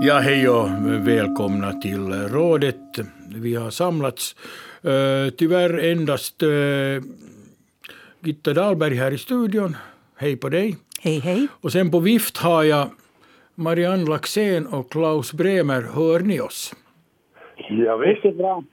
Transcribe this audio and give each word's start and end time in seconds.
Ja, 0.00 0.18
hej 0.18 0.48
och 0.48 0.68
välkomna 1.08 1.72
till 1.72 2.12
rådet. 2.12 2.76
Vi 3.34 3.54
har 3.54 3.70
samlats, 3.70 4.36
uh, 4.84 5.30
tyvärr 5.30 5.78
endast 5.78 6.42
uh, 6.42 7.02
Gitta 8.20 8.52
Dahlberg 8.54 8.94
här 8.94 9.10
i 9.10 9.18
studion. 9.18 9.76
Hej 10.16 10.36
på 10.36 10.48
dig. 10.48 10.76
Hej, 11.00 11.18
hej. 11.18 11.46
Och 11.60 11.72
sen 11.72 11.90
på 11.90 12.00
vift 12.00 12.36
har 12.36 12.64
jag 12.64 12.90
Marianne 13.54 14.04
Laxén 14.04 14.66
och 14.66 14.90
Klaus 14.90 15.32
Bremer. 15.32 15.82
Hör 15.82 16.20
ni 16.20 16.40
oss? 16.40 16.74
Ja, 17.56 17.96
visst. 17.96 18.36
bra. 18.36 18.64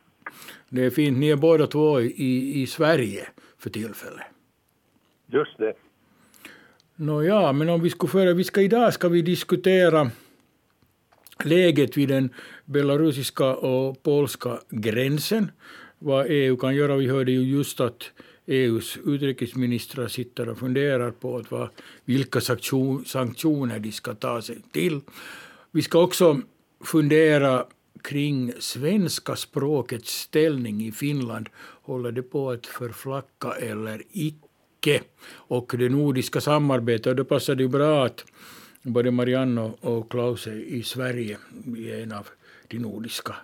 Det 0.70 0.86
är 0.86 0.89
fint. 0.89 1.18
Ni 1.18 1.30
är 1.30 1.36
båda 1.36 1.68
två 1.68 2.02
i, 2.02 2.62
i 2.62 2.68
Sverige 2.68 3.28
för 3.60 3.70
tillfället. 3.70 4.23
Just 5.28 5.57
det. 5.57 5.73
Nåja, 6.96 7.52
men 7.52 7.70
om 7.70 7.82
vi 7.82 7.89
skulle 7.89 8.10
föra, 8.10 8.34
vi 8.34 8.44
ska 8.44 8.62
idag 8.62 8.94
ska 8.94 9.10
vi 9.10 9.21
diskutera 9.21 10.12
läget 11.44 11.98
vid 11.98 12.10
den 12.10 12.30
belarusiska 12.66 13.56
och 13.56 14.04
polska 14.04 14.60
gränsen, 14.70 15.52
vad 16.00 16.26
EU 16.30 16.57
kan 16.57 16.76
göra. 16.76 16.96
Vi 16.96 17.07
hörde 17.07 17.32
ju 17.32 17.42
just 17.42 17.80
att 17.80 18.12
EUs 18.48 18.98
utrikesministrar 19.06 20.07
sitter 20.07 20.50
och 20.50 20.57
funderar 20.57 21.12
på 21.12 21.38
att 21.38 21.52
vad, 21.52 21.70
vilka 22.06 22.42
sanktioner 23.06 23.79
de 23.79 23.92
ska 23.92 24.14
ta 24.14 24.42
sig 24.42 24.57
till. 24.71 25.02
Vi 25.71 25.82
ska 25.82 26.00
också 26.00 26.42
fundera 26.84 27.65
kring 28.02 28.54
svenska 28.60 29.36
språkets 29.36 30.20
ställning 30.20 30.86
i 30.86 30.92
Finland. 30.92 31.50
Håller 31.82 32.12
det 32.12 32.23
på 32.23 32.52
att 32.52 32.66
förflacka 32.66 33.52
eller 33.52 34.04
icke? 34.12 35.02
Och 35.28 35.73
det 35.78 35.90
nordiska 35.90 36.42
samarbetet, 36.42 37.08
och 37.08 37.16
då 37.16 37.26
passar 37.26 37.56
det 37.56 37.64
ju 37.64 37.70
bra 37.70 38.06
att 38.06 38.26
både 38.86 39.12
Marianne 39.12 39.72
och 39.81 40.12
Klaus 40.12 40.48
är 40.48 40.52
i 40.52 40.84
Sverige, 40.84 41.38
i 41.78 41.92
är 41.92 42.03
en 42.03 42.12
av 42.12 42.28
de 42.68 42.78
nordiska 42.78 43.36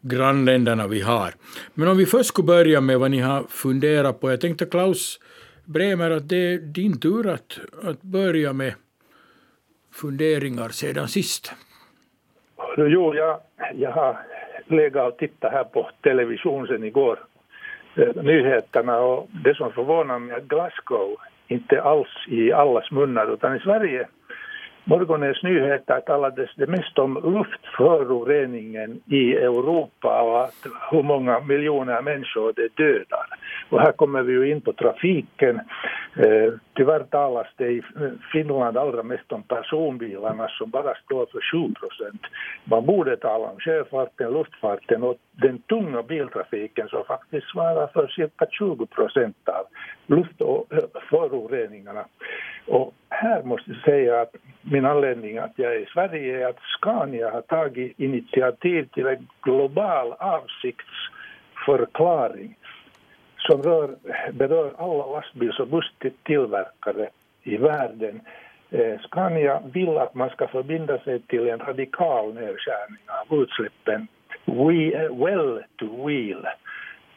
grannländerna 0.00 0.86
vi 0.86 1.00
har. 1.00 1.30
Men 1.74 1.88
om 1.88 1.96
vi 1.96 2.06
först 2.06 2.28
skulle 2.28 2.46
börja 2.46 2.80
med 2.80 2.98
vad 2.98 3.10
ni 3.10 3.20
har 3.20 3.42
funderat 3.42 4.20
på. 4.20 4.30
Jag 4.30 4.40
tänkte 4.40 4.66
Klaus 4.66 5.20
Bremer 5.64 6.10
att 6.10 6.28
det 6.28 6.36
är 6.36 6.58
din 6.58 7.00
tur 7.00 7.26
att, 7.28 7.60
att 7.82 8.02
börja 8.02 8.52
med 8.52 8.74
funderingar 9.92 10.68
sedan 10.68 11.08
sist. 11.08 11.52
Jo, 12.76 13.14
jag, 13.14 13.40
jag 13.74 13.92
har 13.92 14.18
legat 14.66 15.12
och 15.12 15.18
tittat 15.18 15.52
här 15.52 15.64
på 15.64 15.90
televisionen 16.02 16.84
igår, 16.84 17.18
eh, 17.96 18.22
nyheterna 18.22 18.98
och 18.98 19.28
det 19.44 19.54
som 19.54 19.72
förvånar 19.72 20.18
mig 20.18 20.34
är 20.34 20.38
att 20.38 20.48
Glasgow 20.48 21.16
inte 21.48 21.82
alls 21.82 22.08
i 22.28 22.52
allas 22.52 22.90
munnar 22.90 23.34
utan 23.34 23.56
i 23.56 23.60
Sverige 23.60 24.08
Morgonens 24.88 25.42
nyheter 25.42 26.00
talades 26.00 26.50
det 26.56 26.66
mest 26.66 26.98
om 26.98 27.14
luftföroreningen 27.14 29.00
i 29.06 29.34
Europa 29.34 30.22
och 30.22 30.40
att 30.44 30.66
hur 30.90 31.02
många 31.02 31.40
miljoner 31.40 32.02
människor 32.02 32.52
det 32.56 32.68
dödar. 32.76 33.26
Och 33.70 33.80
här 33.80 33.92
kommer 33.92 34.22
vi 34.22 34.32
ju 34.32 34.50
in 34.50 34.60
på 34.60 34.72
trafiken. 34.72 35.60
Eh, 36.16 36.52
tyvärr 36.74 37.00
talas 37.00 37.46
det 37.56 37.68
i 37.68 37.82
Finland 38.32 38.76
allra 38.76 39.02
mest 39.02 39.32
om 39.32 39.42
personbilarna 39.42 40.48
som 40.48 40.70
bara 40.70 40.94
står 40.94 41.26
för 41.26 41.68
7 41.68 41.74
procent. 41.74 42.22
Man 42.64 42.86
borde 42.86 43.16
tala 43.16 43.48
om 43.48 43.58
sjöfarten, 43.58 44.32
luftfarten 44.32 45.02
och 45.02 45.16
den 45.32 45.58
tunga 45.58 46.02
biltrafiken 46.02 46.88
som 46.88 47.04
faktiskt 47.04 47.50
svarar 47.50 47.86
för 47.86 48.06
cirka 48.06 48.46
20 48.50 48.86
procent 48.86 49.48
av 49.48 49.66
luftföroreningarna. 50.06 52.04
Och 52.66 52.94
här 53.10 53.42
måste 53.42 53.70
jag 53.70 53.80
säga 53.80 54.20
att 54.20 54.34
min 54.62 54.84
anledning 54.84 55.38
att 55.38 55.52
jag 55.56 55.74
är 55.74 55.78
i 55.78 55.86
Sverige 55.86 56.42
är 56.42 56.46
att 56.48 56.60
Scania 56.78 57.30
har 57.30 57.40
tagit 57.40 57.98
initiativ 57.98 58.88
till 58.94 59.06
en 59.06 59.28
global 59.42 60.12
avsiktsförklaring 60.12 62.57
som 63.50 63.62
rör, 63.62 63.96
berör 64.32 64.72
alla 64.78 65.06
lastbils 65.06 65.58
och 65.58 65.68
busstillverkare 65.68 67.08
i 67.42 67.56
världen. 67.56 68.20
Eh, 68.70 69.00
Scania 69.00 69.62
vill 69.72 69.98
att 69.98 70.14
man 70.14 70.30
ska 70.30 70.48
förbinda 70.48 70.98
sig 70.98 71.20
till 71.20 71.48
en 71.48 71.58
radikal 71.58 72.34
nedskärning 72.34 73.04
av 73.06 73.42
utsläppen 73.42 74.08
we, 74.44 74.92
eh, 74.92 75.26
well 75.26 75.62
to 75.76 76.06
wheel, 76.06 76.46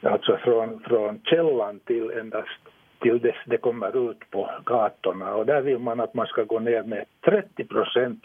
alltså 0.01 0.37
från, 0.37 0.79
från 0.79 1.21
källan 1.23 1.79
till 1.79 2.11
endast 2.11 2.59
till 3.01 3.19
dess 3.19 3.35
det 3.45 3.57
kommer 3.57 4.11
ut 4.11 4.29
på 4.31 4.49
gatorna. 4.65 5.35
Och 5.35 5.45
där 5.45 5.61
vill 5.61 5.79
man 5.79 5.99
att 5.99 6.13
man 6.13 6.27
ska 6.27 6.43
gå 6.43 6.59
ner 6.59 6.83
med 6.83 7.05
30 7.25 7.63
procent 7.63 8.23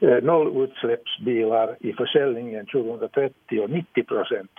eh, 0.00 0.22
nollutsläppsbilar 0.22 1.76
i 1.80 1.92
försäljningen 1.92 2.66
2030 2.66 3.60
och 3.60 3.70
90 3.70 4.04
procent 4.04 4.50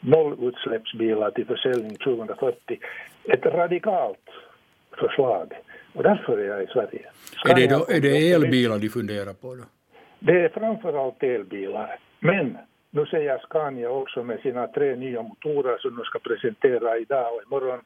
nollutsläppsbilar 0.00 1.30
till 1.30 1.46
försäljning 1.46 1.96
2040. 1.96 2.78
Ett 3.24 3.46
radikalt 3.46 4.28
förslag. 4.98 5.52
Och 5.94 6.02
därför 6.02 6.38
är 6.38 6.44
jag 6.44 6.62
i 6.62 6.66
Sverige. 6.66 7.06
är 7.48 7.54
det, 7.54 7.66
då, 7.66 7.86
är 7.88 8.00
det 8.00 8.32
elbilar 8.32 8.78
de 8.78 8.88
funderar 8.88 9.32
på? 9.32 9.54
Då? 9.54 9.64
Det 10.18 10.44
är 10.44 10.48
framförallt 10.48 11.22
elbilar. 11.22 11.98
Men 12.20 12.58
nu 12.90 13.06
säger 13.06 13.38
Scania 13.38 13.90
också 13.90 14.22
med 14.22 14.40
sina 14.40 14.66
tre 14.66 14.96
nya 14.96 15.22
motorer 15.22 15.78
som 15.78 15.96
de 15.96 16.04
ska 16.04 16.18
presentera 16.18 16.98
idag 16.98 17.34
och 17.34 17.42
imorgon 17.46 17.80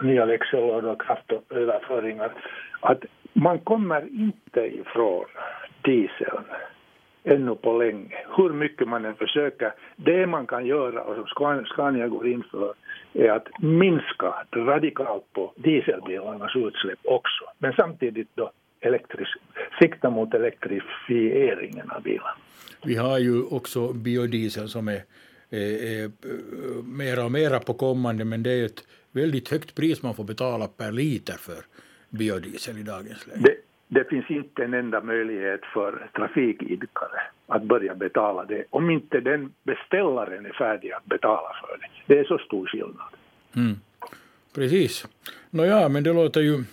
nya 0.00 0.26
växellådor 0.26 0.90
och 0.90 1.02
kraftöverföringar, 1.02 2.32
att 2.80 3.04
man 3.32 3.58
kommer 3.58 4.08
inte 4.08 4.60
ifrån 4.60 5.24
dieseln 5.82 6.44
ännu 7.24 7.54
på 7.54 7.78
länge, 7.78 8.16
hur 8.36 8.52
mycket 8.52 8.88
man 8.88 9.04
än 9.04 9.14
försöker. 9.14 9.74
Det 9.96 10.26
man 10.26 10.46
kan 10.46 10.66
göra, 10.66 11.02
och 11.02 11.28
som 11.28 11.64
Scania 11.64 12.08
går 12.08 12.28
in 12.28 12.44
för, 12.50 12.74
är 13.12 13.30
att 13.30 13.48
minska 13.60 14.46
radikalt 14.52 15.32
på 15.32 15.52
dieselbilarnas 15.56 16.56
utsläpp 16.56 16.98
också. 17.04 17.44
Men 17.58 17.72
samtidigt 17.72 18.28
då 18.34 18.50
elektrisk, 18.80 19.38
sikta 19.80 20.10
mot 20.10 20.34
elektrifieringen 20.34 21.90
av 21.90 22.02
bilarna. 22.02 22.36
Vi 22.84 22.96
har 22.96 23.18
ju 23.18 23.42
också 23.42 23.92
biodiesel 23.92 24.68
som 24.68 24.88
är, 24.88 25.02
är, 25.50 26.04
är 26.04 26.10
mera 26.82 27.24
och 27.24 27.32
mera 27.32 27.60
på 27.60 27.74
kommande, 27.74 28.24
men 28.24 28.42
det 28.42 28.50
är 28.50 28.66
ett 28.66 28.84
väldigt 29.12 29.48
högt 29.48 29.74
pris 29.74 30.02
man 30.02 30.14
får 30.14 30.24
betala 30.24 30.66
per 30.66 30.92
liter 30.92 31.34
för 31.34 31.64
biodiesel 32.10 32.78
i 32.78 32.82
dagens 32.82 33.26
läge. 33.26 33.40
Det, 33.40 33.56
det 33.94 34.04
finns 34.04 34.30
inte 34.30 34.64
en 34.64 34.74
enda 34.74 35.00
möjlighet 35.00 35.60
för 35.74 36.08
trafikidkare 36.16 37.20
att 37.46 37.62
börja 37.62 37.94
betala 37.94 38.44
det 38.44 38.64
om 38.70 38.90
inte 38.90 39.20
den 39.20 39.52
beställaren 39.62 40.46
är 40.46 40.52
färdig 40.52 40.92
att 40.92 41.04
betala 41.04 41.48
för 41.60 41.78
det. 41.80 42.14
Det 42.14 42.20
är 42.20 42.24
så 42.24 42.38
stor 42.38 42.66
skillnad. 42.66 43.12
Mm. 43.56 43.76
Precis. 44.54 45.06
Nåja, 45.50 45.88
men 45.88 46.04
det 46.04 46.12
låter 46.12 46.40
ju 46.40 46.64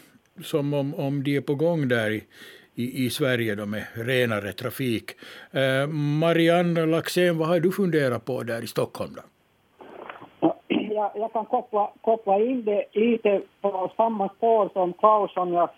som 0.44 0.74
om, 0.74 0.96
om 0.96 1.24
de 1.24 1.38
är 1.38 1.42
på 1.42 1.56
gång 1.56 1.88
där 1.88 2.10
i, 2.12 2.24
i, 2.76 3.06
i 3.06 3.10
Sverige 3.10 3.56
då 3.56 3.66
med 3.66 3.86
renare 3.94 4.52
trafik. 4.52 5.12
Eh, 5.52 5.88
Marianne 6.20 6.86
Laxén, 6.86 7.38
vad 7.38 7.48
har 7.48 7.60
du 7.60 7.72
funderat 7.72 8.26
på 8.26 8.44
där 8.44 8.64
i 8.64 8.68
Stockholm? 8.68 9.14
Då? 9.16 9.22
jag, 10.94 11.12
jag 11.16 11.34
kan 11.34 11.46
koppla, 11.46 11.92
koppla 12.02 12.40
in 12.40 12.64
det 12.64 12.86
lite 12.92 13.42
på 13.62 13.92
samma 13.98 14.30
spår 14.30 14.70
som 14.74 14.94
Klaus 14.94 15.32
om 15.36 15.54
jag 15.54 15.70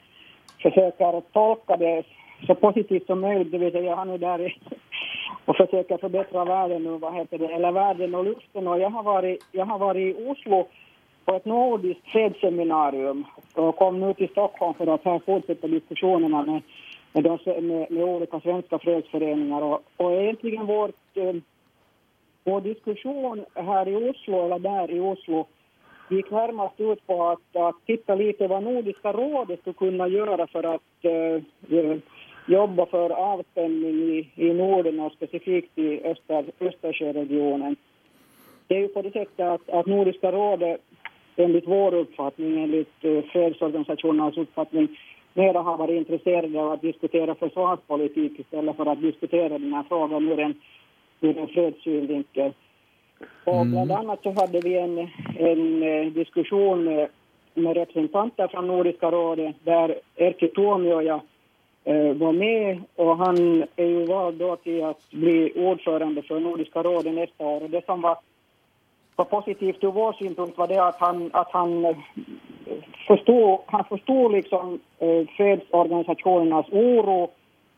försöker 0.64 1.22
tolka 1.22 1.78
det 1.78 2.04
så 2.48 2.56
positivt 2.56 3.06
som 3.06 3.22
möjligt. 3.22 3.52
Det 3.52 3.58
vill 3.58 3.72
säga, 3.72 3.84
jag 3.84 4.10
är 4.10 4.18
där 4.18 4.58
och 5.46 5.56
försöker 5.56 5.98
förbättra 5.98 6.46
världen 6.46 6.88
och 6.88 7.02
vad 7.02 7.16
heter 7.16 7.38
det, 7.38 7.48
eller 7.48 7.72
världen 7.72 8.16
och 8.16 8.26
luften. 8.26 8.68
Och 8.68 8.80
jag 8.80 8.90
har 8.90 9.04
varit, 9.04 9.46
jag 9.52 9.66
har 9.66 9.80
varit 9.80 10.16
i 10.16 10.26
Oslo 10.28 10.68
på 11.26 11.36
ett 11.36 11.46
nordiskt 11.46 12.08
fredsseminarium 12.08 13.24
och 13.56 13.76
kom 13.76 14.00
nu 14.00 14.14
till 14.14 14.30
Stockholm 14.30 14.74
för 14.74 14.88
att 14.88 15.06
här 15.06 15.20
fortsätta 15.26 15.68
diskussionerna 15.68 16.44
med, 16.44 16.62
med, 17.14 17.24
de, 17.24 17.62
med, 17.68 17.92
med 17.92 18.04
olika 18.04 18.40
svenska 18.40 18.80
fredsföreningar. 18.80 19.62
Och, 19.62 19.84
och 19.98 20.12
egentligen 20.12 20.66
vårt 20.66 21.18
eh, 21.18 21.34
vår 22.44 22.62
diskussion 22.62 23.46
här 23.56 23.88
i 23.88 23.96
Oslo, 23.96 24.46
eller 24.46 24.60
där 24.60 24.92
i 24.92 25.00
Oslo, 25.00 25.48
gick 26.16 26.32
närmast 26.32 26.80
ut 26.80 27.08
på 27.08 27.24
att, 27.24 27.56
att 27.56 27.76
titta 27.86 28.16
lite 28.16 28.48
vad 28.48 28.64
Nordiska 28.64 29.14
rådet 29.14 29.60
skulle 29.60 29.74
kunna 29.74 30.08
göra 30.08 30.48
för 30.48 30.64
att 30.64 31.06
uh, 31.70 31.98
jobba 32.48 32.86
för 32.86 33.10
avspänning 33.10 33.96
i, 33.96 34.30
i 34.36 34.54
Norden 34.54 35.00
och 35.00 35.12
specifikt 35.12 35.78
i 35.78 36.04
Öster, 36.04 36.46
Östersjöregionen. 36.60 37.76
Det 38.68 38.76
är 38.76 38.80
ju 38.80 38.88
på 38.88 39.02
det 39.02 39.12
sättet 39.12 39.40
att, 39.40 39.70
att 39.70 39.86
Nordiska 39.86 40.32
rådet 40.32 40.82
enligt 41.36 41.68
vår 41.68 41.94
uppfattning, 41.94 42.64
enligt 42.64 43.06
uh, 43.06 43.22
fredsorganisationernas 43.24 44.38
uppfattning, 44.38 44.88
mera 45.34 45.62
har 45.62 45.78
varit 45.78 45.98
intresserade 45.98 46.62
av 46.62 46.72
att 46.72 46.82
diskutera 46.82 47.36
försvarspolitik 47.36 48.40
istället 48.40 48.76
för 48.76 48.86
att 48.86 49.02
diskutera 49.02 49.50
den 49.50 49.74
här 49.74 49.84
frågan 49.90 50.28
ur 50.32 50.40
en 50.40 50.54
ur 51.22 51.38
en 51.38 51.48
fredssynvinkel. 51.48 52.54
Och 53.44 53.62
mm. 53.62 53.72
bland 53.72 53.92
annat 53.92 54.24
så 54.24 54.32
hade 54.32 54.60
vi 54.60 54.78
en, 54.78 54.98
en 55.38 55.84
eh, 55.84 56.14
diskussion 56.14 56.84
med, 56.84 57.08
med 57.54 57.78
representanter 57.78 58.48
från 58.48 58.68
Nordiska 58.68 59.12
rådet 59.12 59.56
där 59.64 59.96
Erkki 60.16 60.48
Tuomioja 60.48 61.22
eh, 61.84 62.14
var 62.14 62.32
med 62.32 62.82
och 62.96 63.18
han 63.18 63.64
är 63.76 63.86
ju 63.86 64.06
vald 64.06 64.38
då 64.38 64.56
till 64.56 64.84
att 64.84 65.10
bli 65.12 65.54
ordförande 65.56 66.22
för 66.22 66.40
Nordiska 66.40 66.84
rådet 66.84 67.14
nästa 67.14 67.46
år. 67.46 67.64
Och 67.64 67.70
det 67.70 67.86
som 67.86 68.02
var, 68.02 68.18
var 69.16 69.26
positivt 69.26 69.84
ur 69.84 69.92
vår 69.92 70.14
synpunkt 70.14 70.58
var 70.58 70.68
det 70.68 70.84
att 70.88 71.00
han, 71.00 71.30
att 71.34 71.52
han 71.52 71.86
eh, 71.86 71.96
förstod, 73.08 73.60
han 73.66 73.84
förstod 73.84 74.32
liksom 74.32 74.80
eh, 75.00 75.28
fredsorganisationernas 75.38 76.66
oro 76.72 77.30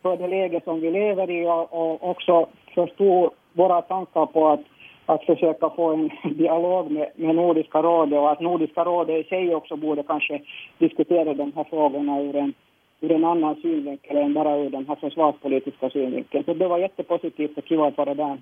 för 0.02 0.18
det 0.18 0.28
läge 0.28 0.62
som 0.64 0.82
vi 0.82 0.92
lever 0.92 1.30
i 1.30 1.48
och, 1.48 1.74
och 1.74 2.10
också 2.10 2.48
förstod 2.76 3.30
våra 3.54 3.82
tankar 3.82 4.26
på 4.26 4.48
att, 4.48 4.60
att 5.06 5.24
försöka 5.24 5.70
få 5.70 5.94
en 5.94 6.10
dialog 6.38 6.92
med, 6.92 7.12
med 7.16 7.36
Nordiska 7.36 7.82
rådet 7.82 8.20
och 8.20 8.32
att 8.32 8.42
Nordiska 8.42 8.84
rådet 8.84 9.26
i 9.26 9.30
sig 9.30 9.56
också 9.56 9.76
borde 9.76 10.04
kanske 10.04 10.42
diskutera 10.78 11.34
de 11.34 11.54
här 11.56 11.64
frågorna 11.64 12.22
ur 12.22 12.36
en, 12.36 12.54
ur 13.02 13.12
en 13.12 13.26
annan 13.26 13.56
synvinkel 13.56 14.18
än 14.18 14.34
bara 14.34 14.58
ur 14.58 14.70
den 14.70 14.86
här 14.88 14.96
försvarspolitiska 14.96 15.90
synvinkeln. 15.90 16.44
Så 16.44 16.54
det 16.54 16.68
var 16.68 16.80
jättepositivt 16.80 17.58
och 17.58 17.66
kul 17.66 17.82
att 17.82 17.98
vara 17.98 18.14
där. 18.14 18.38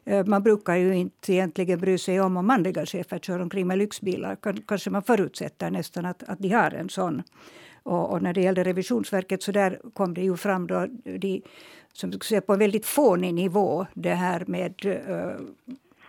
Eh, 0.06 0.26
man 0.26 0.44
brukar 0.44 0.76
ju 0.76 0.96
inte 0.96 1.34
egentligen 1.34 1.80
bry 1.80 1.98
sig 1.98 2.22
om 2.22 2.38
om 2.38 2.48
manliga 2.48 2.86
chefer 2.86 3.20
kör 3.20 3.40
omkring 3.40 3.68
med 3.68 3.78
lyxbilar. 3.78 4.38
Kanske 4.68 4.90
man 4.90 5.04
förutsätter 5.04 5.72
nästan 5.72 6.06
att, 6.06 6.24
att 6.24 6.40
de 6.40 6.50
har 6.50 6.72
en 6.72 6.90
sån. 6.90 7.24
Och, 7.84 8.12
och 8.12 8.22
när 8.22 8.34
det 8.34 8.42
gällde 8.42 8.64
Revisionsverket 8.64 9.44
så 9.44 9.52
där 9.52 9.80
kom 9.94 10.14
det 10.14 10.22
ju 10.22 10.38
fram 10.38 10.68
då 10.68 10.88
de 11.04 11.42
som 11.94 12.12
säga, 12.12 12.42
på 12.42 12.54
en 12.54 12.60
väldigt 12.60 12.86
fånig 12.86 13.34
nivå 13.34 13.86
det 13.94 14.14
här 14.14 14.44
med 14.48 14.86
uh, 14.86 15.46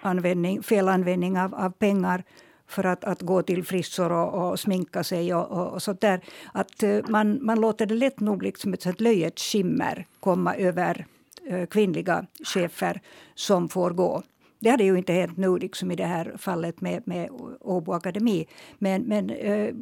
användning, 0.00 0.62
felanvändning 0.62 1.38
av, 1.38 1.54
av 1.54 1.70
pengar 1.70 2.24
för 2.70 2.86
att, 2.86 3.04
att 3.04 3.22
gå 3.22 3.42
till 3.42 3.64
frissor 3.64 4.12
och, 4.12 4.50
och 4.50 4.60
sminka 4.60 5.04
sig 5.04 5.34
och, 5.34 5.50
och, 5.50 5.72
och 5.72 5.82
sånt 5.82 6.00
där. 6.00 6.20
Att 6.52 6.82
eh, 6.82 6.98
man, 7.08 7.44
man 7.44 7.60
låter 7.60 7.86
det 7.86 7.94
lätt 7.94 8.20
nog 8.20 8.42
liksom 8.42 8.74
ett 8.74 8.82
sånt 8.82 9.00
löjets 9.00 9.52
skimmer 9.52 10.06
komma 10.20 10.56
över 10.56 11.06
eh, 11.46 11.66
kvinnliga 11.66 12.26
chefer 12.44 13.00
som 13.34 13.68
får 13.68 13.90
gå. 13.90 14.22
Det 14.58 14.70
hade 14.70 14.84
ju 14.84 14.98
inte 14.98 15.12
hänt 15.12 15.36
nu 15.36 15.58
liksom 15.58 15.90
i 15.90 15.96
det 15.96 16.04
här 16.04 16.34
fallet 16.38 16.80
med, 16.80 17.02
med 17.06 17.28
Åbo 17.60 17.92
Akademi. 17.92 18.46
Men, 18.78 19.02
men 19.02 19.30
eh, 19.30 19.74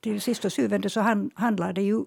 till 0.00 0.20
sist 0.20 0.44
och 0.44 0.52
syvende 0.52 0.90
så 0.90 1.00
han, 1.00 1.30
handlar 1.34 1.72
det 1.72 1.82
ju 1.82 2.04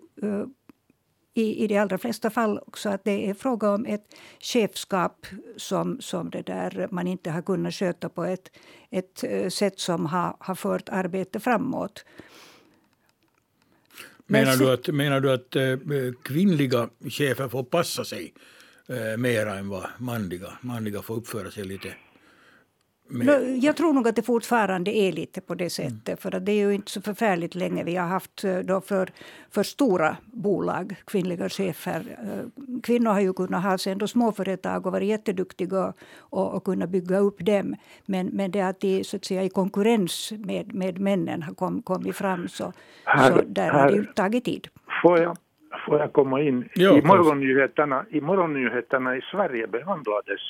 i, 1.37 1.63
i 1.63 1.67
de 1.67 1.77
allra 1.77 1.97
flesta 1.97 2.29
fall 2.29 2.59
också 2.67 2.89
att 2.89 3.03
det 3.03 3.29
är 3.29 3.33
fråga 3.33 3.69
om 3.69 3.85
ett 3.85 4.15
chefskap 4.39 5.25
som, 5.57 6.01
som 6.01 6.29
det 6.29 6.41
där 6.41 6.87
man 6.91 7.07
inte 7.07 7.31
har 7.31 7.41
kunnat 7.41 7.73
sköta 7.73 8.09
på 8.09 8.23
ett, 8.25 8.51
ett 8.89 9.23
eh, 9.23 9.49
sätt 9.49 9.79
som 9.79 10.05
har, 10.05 10.35
har 10.39 10.55
fört 10.55 10.89
arbetet 10.89 11.43
framåt. 11.43 12.05
Menar 14.25 14.55
du 14.55 14.71
att, 14.71 14.87
menar 14.87 15.19
du 15.19 15.31
att 15.31 15.55
äh, 15.55 15.77
kvinnliga 16.23 16.89
chefer 17.09 17.49
får 17.49 17.63
passa 17.63 18.05
sig 18.05 18.33
äh, 18.87 19.17
mera 19.17 19.55
än 19.55 19.69
vad 19.69 19.85
manliga, 19.97 20.57
manliga 20.61 21.01
får 21.01 21.15
uppföra 21.15 21.51
sig 21.51 21.65
lite 21.65 21.93
men... 23.07 23.59
Jag 23.61 23.77
tror 23.77 23.93
nog 23.93 24.07
att 24.07 24.15
det 24.15 24.21
fortfarande 24.21 24.97
är 24.97 25.11
lite 25.11 25.41
på 25.41 25.55
det 25.55 25.69
sättet. 25.69 26.07
Mm. 26.07 26.17
För 26.17 26.35
att 26.35 26.45
det 26.45 26.51
är 26.51 26.67
ju 26.67 26.73
inte 26.73 26.91
så 26.91 27.01
förfärligt 27.01 27.55
länge 27.55 27.83
vi 27.83 27.95
har 27.95 28.07
haft 28.07 28.43
eh, 28.43 28.57
då 28.57 28.81
för, 28.81 29.09
för 29.51 29.63
stora 29.63 30.17
bolag 30.25 30.95
kvinnliga 31.05 31.49
chefer. 31.49 32.03
Eh, 32.09 32.79
kvinnor 32.83 33.11
har 33.11 33.21
ju 33.21 33.33
kunnat 33.33 33.63
ha 33.63 33.77
sig 33.77 33.91
ändå 33.91 34.07
småföretag 34.07 34.85
och 34.85 34.91
varit 34.91 35.07
jätteduktiga 35.07 35.93
och, 36.17 36.53
och 36.53 36.63
kunnat 36.63 36.89
bygga 36.89 37.19
upp 37.19 37.45
dem. 37.45 37.75
Men, 38.05 38.27
men 38.27 38.51
det 38.51 38.61
att 38.61 38.79
de 38.79 39.03
så 39.03 39.17
att 39.17 39.25
säga, 39.25 39.43
i 39.43 39.49
konkurrens 39.49 40.33
med, 40.37 40.73
med 40.73 40.99
männen 40.99 41.43
har 41.43 41.53
kom, 41.53 41.81
kommit 41.81 42.15
fram 42.15 42.47
så, 42.47 42.73
här, 43.05 43.31
så 43.31 43.41
där 43.47 43.71
här, 43.71 43.71
har 43.71 43.87
det 43.87 43.95
ju 43.95 44.05
tagit 44.05 44.45
tid. 44.45 44.67
Får 45.01 45.19
jag, 45.19 45.37
får 45.85 45.99
jag 45.99 46.13
komma 46.13 46.41
in? 46.41 46.69
Jo, 46.75 46.97
I, 46.97 47.01
morgonnyheterna, 47.01 48.05
I 48.09 48.21
morgonnyheterna 48.21 49.17
i 49.17 49.21
Sverige 49.31 49.67
behandlades 49.67 50.41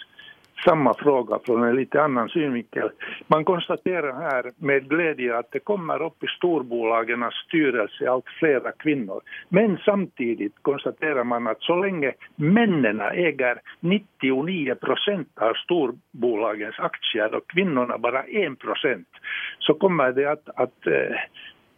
samma 0.65 0.93
fråga 0.93 1.39
från 1.45 1.63
en 1.63 1.75
lite 1.75 2.01
annan 2.01 2.29
synvinkel. 2.29 2.89
Man 3.27 3.45
konstaterar 3.45 4.13
här 4.13 4.51
med 4.57 4.89
glädje 4.89 5.37
att 5.37 5.51
det 5.51 5.59
kommer 5.59 6.01
upp 6.01 6.23
i 6.23 6.27
storbolagens 6.27 7.33
styrelse 7.47 8.09
allt 8.09 8.29
flera 8.39 8.71
kvinnor. 8.71 9.21
Men 9.49 9.77
samtidigt 9.77 10.55
konstaterar 10.61 11.23
man 11.23 11.47
att 11.47 11.61
så 11.61 11.75
länge 11.75 12.13
männen 12.35 13.01
äger 13.01 13.59
99 13.79 14.75
procent 14.75 15.29
av 15.41 15.53
storbolagens 15.53 16.79
aktier 16.79 17.35
och 17.35 17.47
kvinnorna 17.47 17.97
bara 17.97 18.23
1 18.23 18.59
procent 18.59 19.07
så 19.59 19.73
kommer 19.73 20.11
det 20.11 20.31
att, 20.31 20.49
att 20.55 20.87
eh, 20.87 21.15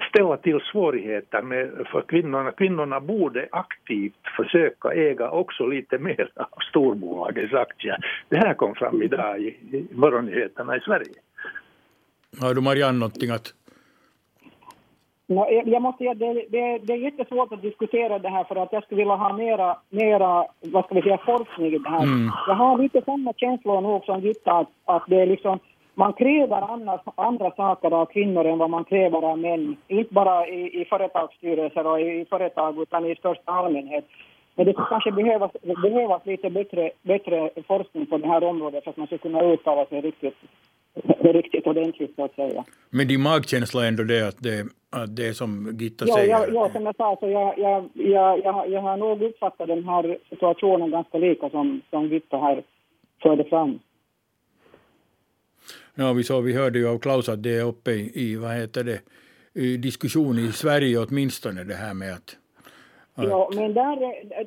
ställa 0.10 0.38
till 0.38 0.60
svårigheter 0.72 1.42
med, 1.42 1.88
för 1.92 2.02
kvinnorna. 2.02 2.52
Kvinnorna 2.52 3.00
borde 3.00 3.48
aktivt 3.52 4.28
försöka 4.38 4.90
äga 4.90 5.30
också 5.30 5.66
lite 5.66 5.98
mer 5.98 6.32
av 6.36 6.60
storbolagens 6.70 7.54
aktier. 7.54 7.98
Det 8.30 8.38
här 8.38 8.54
kom 8.54 8.76
fram 8.76 9.02
idag 9.02 9.40
i, 9.40 9.48
i 9.48 9.88
morgonnyheterna 9.92 10.78
i 10.78 10.80
Sverige. 10.80 11.14
Har 12.42 12.54
du 12.54 12.62
Marianne 12.62 13.00
någonting 13.00 13.32
att 13.32 13.54
jag 15.66 15.82
måste 15.82 15.98
säga, 15.98 16.14
det, 16.14 16.34
det, 16.34 16.78
det 16.78 16.94
är 16.94 16.98
jättesvårt 16.98 17.54
att 17.54 17.62
diskutera 17.62 18.20
det 18.20 18.30
här 18.30 18.44
för 18.44 18.56
att 18.56 18.74
jag 18.74 18.84
skulle 18.84 19.02
vilja 19.02 19.16
ha 19.16 19.34
mera, 19.38 19.78
mera 19.90 20.46
vad 20.60 20.86
ska 20.86 20.96
vi 20.96 21.02
säga, 21.02 21.18
forskning 21.26 21.68
i 21.68 21.78
det 21.78 21.90
här. 21.90 22.04
Mm. 22.04 22.32
Jag 22.48 22.56
har 22.56 22.78
lite 22.78 23.02
samma 23.02 23.34
känslor 23.34 23.82
nog 23.82 24.06
som 24.06 24.22
Gitta 24.22 24.52
att, 24.52 24.70
att 24.86 25.04
det 25.08 25.22
är 25.22 25.26
liksom 25.26 25.60
man 26.00 26.14
kräver 26.14 26.62
annars, 26.74 27.02
andra 27.16 27.52
saker 27.52 27.92
av 27.92 28.06
kvinnor 28.06 28.46
än 28.46 28.58
vad 28.58 28.70
man 28.70 28.86
kräver 28.86 29.22
av 29.32 29.40
män. 29.40 29.78
Inte 29.88 30.14
bara 30.14 30.48
i, 30.48 30.82
i 30.82 30.86
företagsstyrelser 30.86 31.88
och 31.88 32.00
i, 32.02 32.04
i 32.22 32.26
företag 32.30 32.82
utan 32.82 33.06
i 33.06 33.16
största 33.16 33.52
allmänhet. 33.52 34.06
Men 34.56 34.66
det 34.66 34.74
kanske 34.74 35.12
behövas, 35.12 35.52
behövas 35.84 36.26
lite 36.26 36.50
bättre, 36.50 36.92
bättre 37.02 37.50
forskning 37.68 38.06
på 38.06 38.18
det 38.18 38.28
här 38.28 38.44
området 38.44 38.84
för 38.84 38.92
att 38.92 38.98
man 38.98 39.08
ska 39.08 39.18
kunna 39.18 39.42
uttala 39.44 39.86
sig 39.86 40.02
riktigt, 40.02 40.38
riktigt 41.20 41.68
ordentligt 41.68 42.16
så 42.16 42.24
att 42.26 42.36
säga. 42.36 42.64
Men 42.90 43.08
din 43.08 43.22
magkänsla 43.22 43.84
är 43.84 43.88
ändå 43.88 44.04
det 44.04 44.28
att 44.28 44.40
det, 44.40 44.60
att 45.02 45.16
det 45.16 45.28
är 45.28 45.34
som 45.34 45.78
Gitta 45.80 46.06
ja, 46.08 46.16
säger? 46.16 46.32
Ja, 46.32 46.46
ja, 46.54 46.70
som 46.74 46.86
jag 46.86 46.96
sa, 46.96 47.18
så 47.20 47.30
jag, 47.30 47.60
jag, 47.60 47.90
jag, 47.94 48.40
jag, 48.44 48.70
jag 48.70 48.82
har 48.82 48.98
nog 48.98 49.22
uppfattat 49.22 49.68
den 49.68 49.84
här 49.84 50.18
situationen 50.30 50.92
ganska 50.92 51.18
lika 51.18 51.50
som, 51.50 51.82
som 51.90 52.08
Gitta 52.08 52.38
här 52.38 52.64
förde 53.22 53.44
fram. 53.44 53.80
Ja, 56.02 56.14
vi, 56.14 56.24
så, 56.24 56.42
vi 56.42 56.54
hörde 56.54 56.80
ju 56.80 56.88
av 56.88 57.00
Klaus 57.00 57.30
att 57.30 57.44
det 57.44 57.58
är 57.58 57.66
uppe 57.66 57.92
i, 57.92 58.12
i 58.14 58.36
vad 58.36 58.52
heter 58.52 58.84
det, 58.84 59.00
i 59.54 59.78
diskussion 59.78 60.40
i 60.40 60.52
Sverige 60.52 60.98
åtminstone 61.00 61.64
det 61.64 61.74
här 61.74 61.94
med 61.94 62.14
att 62.14 62.38
att... 63.20 63.30
Ja, 63.30 63.50
men 63.54 63.74
där, 63.74 63.96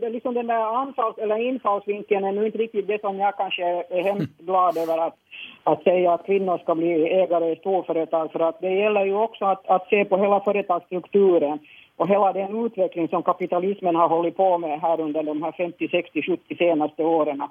det, 0.00 0.08
liksom 0.08 0.34
den 0.34 0.46
där 0.46 0.80
anfalls, 0.80 1.18
eller 1.18 1.36
infallsvinkeln 1.36 2.24
är 2.24 2.32
nu 2.32 2.46
inte 2.46 2.58
riktigt 2.58 2.86
det 2.86 3.00
som 3.00 3.18
jag 3.18 3.36
kanske 3.36 3.62
är 3.90 4.02
hemskt 4.02 4.38
glad 4.38 4.76
över 4.76 4.98
att, 4.98 5.16
att 5.64 5.82
säga 5.82 6.12
att 6.12 6.26
kvinnor 6.26 6.58
ska 6.58 6.74
bli 6.74 6.92
ägare 7.08 7.52
i 7.52 7.56
storföretag 7.56 8.32
för 8.32 8.40
att 8.40 8.60
det 8.60 8.74
gäller 8.74 9.04
ju 9.04 9.14
också 9.14 9.44
att, 9.44 9.66
att 9.66 9.88
se 9.88 10.04
på 10.04 10.16
hela 10.16 10.40
företagsstrukturen 10.40 11.58
och 11.96 12.08
hela 12.08 12.32
den 12.32 12.66
utveckling 12.66 13.08
som 13.08 13.22
kapitalismen 13.22 13.96
har 13.96 14.08
hållit 14.08 14.36
på 14.36 14.58
med 14.58 14.80
här 14.80 15.00
under 15.00 15.22
de 15.22 15.42
här 15.42 15.52
50, 15.52 15.88
60, 15.88 16.22
70 16.22 16.56
senaste 16.56 17.02
åren. 17.02 17.42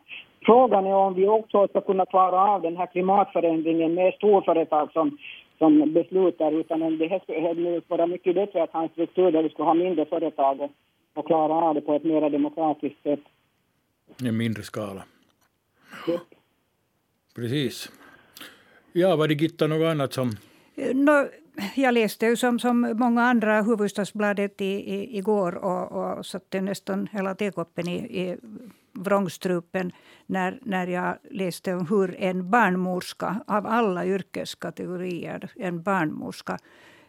Frågan 0.46 0.86
är 0.86 0.94
om 0.94 1.14
vi 1.14 1.28
också 1.28 1.68
ska 1.68 1.82
kunna 1.82 2.06
klara 2.06 2.42
av 2.42 2.62
den 2.62 2.78
här 2.78 2.86
klimatförändringen 2.86 3.94
med 3.94 4.14
storföretag 4.14 4.92
som, 4.92 5.18
som 5.58 5.94
beslutar, 5.94 6.52
utan 6.52 6.82
om 6.82 6.98
det 6.98 7.24
skulle 7.24 7.82
vara 7.88 8.08
mycket 8.08 8.36
bättre 8.36 8.64
att 8.64 8.72
ha 8.72 8.84
en 8.84 8.90
struktur 8.90 9.32
där 9.32 9.44
vi 9.44 9.50
ska 9.50 9.64
ha 9.64 9.74
mindre 9.74 10.06
företag 10.06 10.62
och, 10.62 10.72
och 11.14 11.28
klara 11.28 11.54
av 11.54 11.76
det 11.76 11.82
på 11.82 11.94
ett 11.94 12.04
mer 12.04 12.30
demokratiskt 12.30 13.04
sätt. 13.04 13.20
En 14.24 14.38
mindre 14.38 14.64
skala. 14.64 15.04
Ja. 16.08 16.20
Precis. 17.36 17.92
Ja, 18.94 19.16
var 19.16 19.28
det 19.28 19.34
Gitta 19.34 19.68
något 19.68 19.92
annat 19.92 20.14
som... 20.14 20.30
No, 20.94 21.28
jag 21.76 21.94
läste 21.94 22.26
ju 22.26 22.36
som, 22.36 22.60
som 22.60 22.94
många 22.96 23.24
andra 23.24 23.62
Hufvudstadsbladet 23.62 24.62
i, 24.62 24.66
i, 24.66 25.18
igår 25.18 25.56
och, 25.56 25.92
och 25.92 26.26
satte 26.26 26.62
nästan 26.62 27.08
hela 27.12 27.36
tekoppen 27.36 27.88
i, 27.88 27.98
i 28.22 28.38
vrångstrupen 28.94 29.92
när, 30.26 30.60
när 30.62 30.88
jag 30.88 31.18
läste 31.32 31.74
om 31.74 31.88
hur 31.88 32.16
en 32.20 32.50
barnmorska 32.50 33.44
av 33.48 33.68
alla 33.68 34.06
yrkeskategorier, 34.06 35.52
en 35.56 35.84
barnmorska 35.84 36.58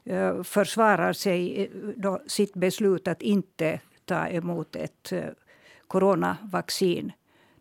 eh, 0.04 0.42
försvarar 0.42 1.12
sig, 1.12 1.62
eh, 1.62 1.68
då, 1.96 2.22
sitt 2.26 2.54
beslut 2.54 3.08
att 3.08 3.22
inte 3.22 3.80
ta 4.04 4.28
emot 4.28 4.76
ett 4.76 5.12
eh, 5.12 5.24
coronavaccin 5.86 7.12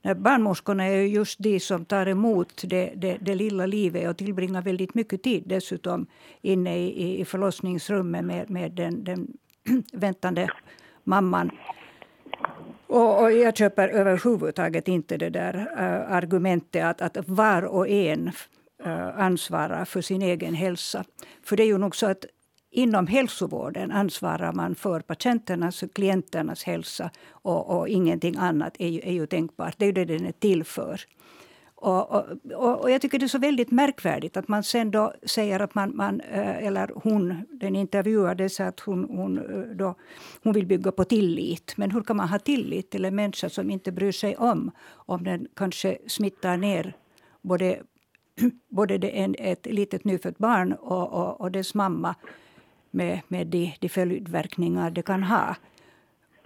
när 0.02 0.16
barnmorskorna 0.16 0.84
är 0.84 1.02
just 1.02 1.40
de 1.40 1.60
som 1.60 1.86
tar 1.86 2.06
emot 2.06 2.62
det, 2.64 2.94
det, 2.96 3.18
det, 3.22 3.36
lilla 3.36 3.66
livet 3.66 4.10
och 4.10 4.18
tillbringar 4.18 4.62
väldigt 4.62 4.94
mycket 4.94 5.24
tid 5.24 5.44
dessutom 5.46 6.06
inne 6.42 6.78
i, 6.78 7.22
i 7.22 7.26
förlossningsrummet 7.26 8.26
med, 8.26 8.50
med 8.50 8.72
den, 8.72 9.04
den 9.04 9.28
väntande 9.94 10.50
mamman. 11.04 11.52
Och, 12.88 13.24
och, 13.24 13.32
jag 13.32 13.58
köper 13.58 13.90
överhuvudtaget 13.90 14.88
inte 14.88 15.18
det 15.18 15.30
där 15.30 15.56
uh, 15.56 16.12
argumentet 16.12 16.84
att, 16.84 17.18
att 17.18 17.28
var 17.30 17.64
och 17.64 17.90
en 17.90 18.32
uh, 18.86 19.20
ansvarar 19.20 19.86
för 19.86 20.02
sin 20.02 20.22
egen 20.22 20.54
hälsa. 20.54 21.04
För 21.44 21.58
det 21.58 21.64
är 21.64 21.68
ju 21.68 21.78
nog 21.78 21.96
så 21.96 22.06
att 22.06 22.26
inom 22.72 23.08
hälsovården 23.08 23.92
ansvarar 23.92 24.54
man 24.54 24.76
för 24.76 25.00
patienternas 25.00 25.84
och 25.84 25.94
klienternas 25.94 26.64
hälsa 26.64 27.10
och, 27.30 27.80
och 27.80 27.88
ingenting 27.88 28.36
annat 28.38 28.76
är 28.80 28.88
ju, 28.88 29.00
är 29.00 29.14
ju 29.14 29.26
tänkbart. 29.28 29.76
Det 29.78 29.86
är 29.86 29.88
ju 29.88 29.94
det 29.94 30.06
den 30.06 30.26
är 30.26 30.32
till 30.32 30.64
för. 30.64 31.02
Och, 31.82 32.12
och, 32.12 32.26
och, 32.82 32.92
jag 32.92 33.02
tycker 33.02 33.20
det 33.20 33.26
är 33.26 33.28
så 33.28 33.38
väldigt 33.38 33.72
märkvärdigt 33.72 34.38
att 34.38 34.48
man 34.48 34.64
sen 34.64 34.92
då 34.92 35.14
säger 35.24 35.60
att 35.60 35.76
man, 35.76 35.96
man 35.96 36.22
eh, 36.22 36.68
eller 36.68 36.92
hon, 36.96 37.46
den 37.50 37.76
intervjuade, 37.76 38.50
sa 38.50 38.64
att 38.64 38.80
hon, 38.80 39.04
hon, 39.10 39.38
eh, 39.38 39.76
då, 39.76 39.96
hon 40.44 40.54
vill 40.54 40.66
bygga 40.66 40.92
på 40.92 41.04
tillit. 41.04 41.74
Men 41.78 41.92
hur 41.92 42.02
kan 42.02 42.18
man 42.18 42.30
ha 42.30 42.40
tillit 42.40 42.90
till 42.90 43.06
en 43.06 43.16
människa 43.16 43.50
som 43.50 43.70
inte 43.70 43.92
bryr 43.92 44.12
sig 44.12 44.36
om 44.36 44.72
om 44.90 45.24
den 45.24 45.48
kanske 45.56 45.98
smittar 46.08 46.58
ner 46.58 46.96
både, 47.42 47.80
både 48.70 48.98
det, 48.98 49.10
en, 49.20 49.36
ett 49.40 49.66
litet 49.66 50.04
nyfött 50.04 50.38
barn 50.38 50.74
och, 50.74 51.14
och, 51.14 51.42
och 51.42 51.52
dess 51.52 51.74
mamma 51.74 52.16
med, 52.92 53.22
med 53.28 53.48
de, 53.48 53.74
de 53.80 53.90
följdverkningar 53.90 54.92
det 54.92 55.02
kan 55.02 55.24
ha. 55.24 55.56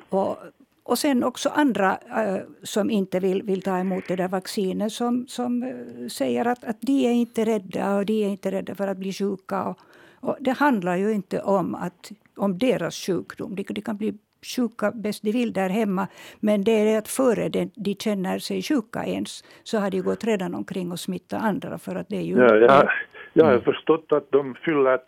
Och, 0.09 0.37
och 0.83 0.99
sen 0.99 1.23
också 1.23 1.49
andra 1.49 1.97
äh, 2.17 2.41
som 2.63 2.89
inte 2.89 3.19
vill, 3.19 3.43
vill 3.43 3.61
ta 3.61 3.77
emot 3.77 4.03
det 4.07 4.15
där 4.15 4.27
vaccinet 4.27 4.93
som, 4.93 5.27
som 5.27 5.63
äh, 5.63 6.07
säger 6.07 6.45
att, 6.45 6.63
att 6.63 6.81
de 6.81 7.07
är 7.07 7.11
inte 7.11 7.45
rädda 7.45 7.95
och 7.95 8.05
de 8.05 8.23
är 8.23 8.29
inte 8.29 8.51
rädda 8.51 8.75
för 8.75 8.87
att 8.87 8.97
bli 8.97 9.13
sjuka. 9.13 9.63
Och, 9.63 9.79
och 10.19 10.37
det 10.39 10.51
handlar 10.51 10.95
ju 10.95 11.11
inte 11.11 11.41
om, 11.41 11.75
att, 11.75 12.11
om 12.35 12.57
deras 12.57 12.95
sjukdom. 12.95 13.55
De, 13.55 13.63
de 13.63 13.81
kan 13.81 13.97
bli 13.97 14.13
sjuka 14.55 14.91
bäst 14.91 15.23
de 15.23 15.31
vill 15.31 15.53
där 15.53 15.69
hemma. 15.69 16.07
Men 16.39 16.63
det 16.63 16.71
är 16.71 16.97
att 16.97 17.07
före 17.07 17.49
de, 17.49 17.71
de 17.75 17.95
känner 17.95 18.39
sig 18.39 18.61
sjuka 18.61 19.05
ens 19.05 19.43
så 19.63 19.77
har 19.77 19.91
de 19.91 20.01
gått 20.01 20.23
redan 20.23 20.55
omkring 20.55 20.91
och 20.91 20.99
smittat 20.99 21.43
andra. 21.43 21.77
För 21.77 21.95
att 21.95 22.09
det 22.09 22.17
är 22.17 22.21
ju 22.21 22.37
ja, 22.37 22.55
ja. 22.55 22.89
Jag 23.37 23.45
har 23.45 23.51
mm. 23.51 23.63
förstått 23.63 24.11
att 24.11 24.31
de 24.31 24.55
fyller, 24.65 24.99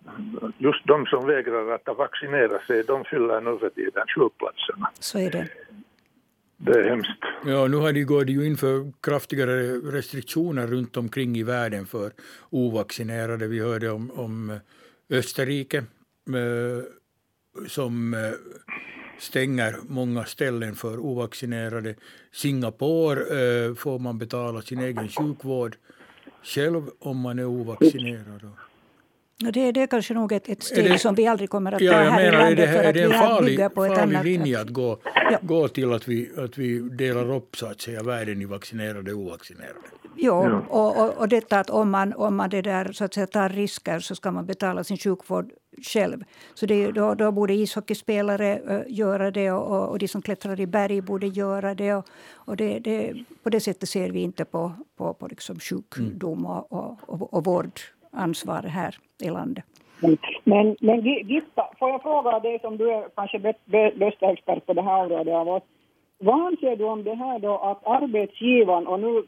just 0.58 0.88
de 0.88 1.06
som 1.06 1.28
vägrar 1.28 1.72
att 1.76 1.98
vaccinera 1.98 2.60
sig, 2.60 2.84
de 2.84 3.04
fyller 3.04 3.42
nu 3.42 3.58
för 3.60 3.70
tiden 3.70 4.04
sjukplatserna. 4.16 4.90
Så 5.00 5.20
är 5.20 5.32
det. 5.32 5.48
Det 6.58 6.80
är 6.80 6.90
hemskt. 6.90 7.24
Ja, 7.46 7.68
nu 7.68 7.78
har 7.78 7.94
de 7.94 8.04
gått 8.04 8.30
ju 8.30 8.48
in 8.48 8.58
för 8.58 8.92
kraftigare 9.02 9.62
restriktioner 9.98 10.68
runt 10.68 10.98
omkring 10.98 11.38
i 11.38 11.44
världen 11.44 11.86
för 11.86 12.12
ovaccinerade. 12.50 13.48
Vi 13.48 13.60
hörde 13.60 13.90
om, 13.92 14.12
om 14.12 14.60
Österrike 15.10 15.78
eh, 15.78 16.84
som 17.68 18.14
eh, 18.14 18.20
stänger 19.20 19.76
många 19.90 20.26
ställen 20.26 20.76
för 20.76 21.00
ovaccinerade. 21.00 21.96
Singapore 22.32 23.20
eh, 23.20 23.76
får 23.76 24.00
man 24.00 24.18
betala 24.18 24.62
sin 24.62 24.80
egen 24.80 25.08
sjukvård 25.10 25.76
själv 26.44 26.90
om 27.00 27.20
man 27.20 27.40
är 27.40 27.46
ovaccinerad. 27.46 28.50
Det, 29.40 29.72
det 29.72 29.82
är 29.82 29.88
kanske 29.88 30.14
nog 30.14 30.32
ett, 30.32 30.50
ett 30.50 30.64
steg 30.64 30.92
det, 30.92 31.00
som 31.00 31.16
vi 31.16 31.28
aldrig 31.28 31.50
kommer 31.50 31.72
att 31.72 31.80
ta 31.80 31.86
ja, 31.86 31.94
här 31.94 32.12
menar, 32.12 32.28
i 32.28 32.32
landet. 32.32 32.70
Är 32.70 32.74
det, 32.74 32.90
är 32.90 32.94
det 32.94 33.04
en 33.04 33.12
farlig, 33.12 33.60
farlig 33.76 34.24
linje 34.24 34.62
att 34.62 34.70
gå, 34.70 35.00
ja. 35.32 35.40
gå 35.42 35.68
till 35.68 35.94
att 35.94 36.08
vi, 36.08 36.30
att 36.38 36.58
vi 36.58 36.80
delar 36.80 37.36
upp 37.36 37.56
så 37.56 37.66
att 37.66 37.82
säga, 37.82 38.04
världen 38.04 38.42
i 38.42 38.46
vaccinerade 38.46 39.14
och 39.14 39.20
ovaccinerade? 39.20 39.80
Jo, 40.20 40.44
ja. 40.44 40.62
och, 40.70 41.02
och, 41.02 41.18
och 41.18 41.30
detta 41.30 41.60
att 41.60 41.70
om 41.70 41.92
man, 41.92 42.14
om 42.14 42.36
man 42.36 42.50
det 42.50 42.62
där, 42.62 42.92
så 42.92 43.04
att 43.04 43.14
säga, 43.14 43.28
tar 43.28 43.50
risker 43.50 44.00
så 44.00 44.16
ska 44.16 44.32
man 44.32 44.46
betala 44.46 44.84
sin 44.84 44.98
sjukvård 44.98 45.52
själv. 45.94 46.24
Så 46.54 46.66
det, 46.66 46.92
då, 46.92 47.14
då 47.14 47.32
borde 47.32 47.54
ishockeyspelare 47.54 48.60
uh, 48.60 48.82
göra 48.88 49.32
det 49.32 49.52
och, 49.52 49.90
och 49.90 50.00
de 50.00 50.08
som 50.08 50.22
klättrar 50.22 50.60
i 50.60 50.68
berg 50.68 51.02
borde 51.02 51.28
göra 51.28 51.76
det. 51.76 51.94
Och, 51.94 52.06
och 52.36 52.58
det, 52.58 52.80
det, 52.80 53.14
på 53.44 53.50
det 53.50 53.60
sättet 53.60 53.90
ser 53.90 54.10
vi 54.10 54.20
inte 54.20 54.46
på, 54.46 54.72
på, 54.98 55.14
på 55.14 55.28
liksom 55.28 55.60
sjukdom 55.60 56.46
och, 56.46 56.74
och, 57.08 57.34
och 57.34 57.44
vårdansvar 57.44 58.64
här 58.64 58.96
i 59.24 59.30
landet. 59.30 59.66
Men, 60.44 60.76
men 60.80 61.02
Gitta, 61.02 61.70
får 61.80 61.90
jag 61.90 62.02
fråga 62.02 62.40
dig 62.40 62.60
som 62.60 62.78
du 62.78 62.92
är 62.92 63.08
kanske 63.16 63.40
bästa 64.00 64.32
expert 64.32 64.66
på 64.66 64.74
det 64.74 64.82
här 64.82 65.04
området 65.04 65.34
av 65.34 65.50
oss. 65.50 65.64
Vad 66.20 66.46
anser 66.46 66.76
du 66.76 66.84
om 66.84 67.04
det 67.04 67.14
här 67.14 67.40
då 67.40 67.58
att 67.58 67.88
arbetsgivaren, 67.88 68.88
och 68.88 69.00
nu 69.00 69.24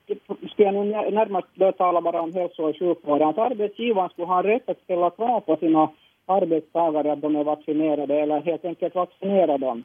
ska 0.51 0.63
jag 0.63 0.73
nu 0.73 0.83
närmast 1.11 1.77
tala 1.77 2.01
bara 2.01 2.21
om 2.21 2.33
hälso 2.33 2.63
och 2.63 2.75
sjukvården, 2.79 3.29
att 3.29 3.37
arbetsgivaren 3.37 4.09
skulle 4.09 4.27
ha 4.27 4.43
rätt 4.43 4.69
att 4.69 4.83
ställa 4.83 5.09
krav 5.09 5.39
på 5.39 5.55
sina 5.55 5.89
arbetstagare 6.25 7.11
att 7.11 7.21
de 7.21 7.35
är 7.35 7.43
vaccinerade 7.43 8.19
eller 8.19 8.41
helt 8.41 8.65
enkelt 8.65 8.95
vaccinera 8.95 9.57
dem? 9.57 9.83